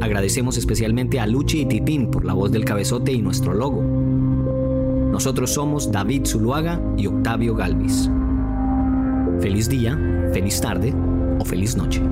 Agradecemos 0.01 0.56
especialmente 0.56 1.20
a 1.20 1.27
Luchi 1.27 1.62
y 1.62 1.66
Titín 1.66 2.10
por 2.10 2.24
la 2.24 2.35
voz 2.35 2.52
del 2.52 2.64
cabezote 2.64 3.12
y 3.12 3.23
nuestro 3.23 3.55
logo. 3.55 3.82
Nosotros 3.82 5.51
somos 5.52 5.90
David 5.90 6.27
Zuluaga 6.27 6.81
y 6.97 7.06
Octavio 7.06 7.55
Galvis. 7.55 8.10
Feliz 9.40 9.68
día, 9.68 9.98
feliz 10.32 10.60
tarde 10.60 10.94
o 11.39 11.44
feliz 11.44 11.77
noche. 11.77 12.02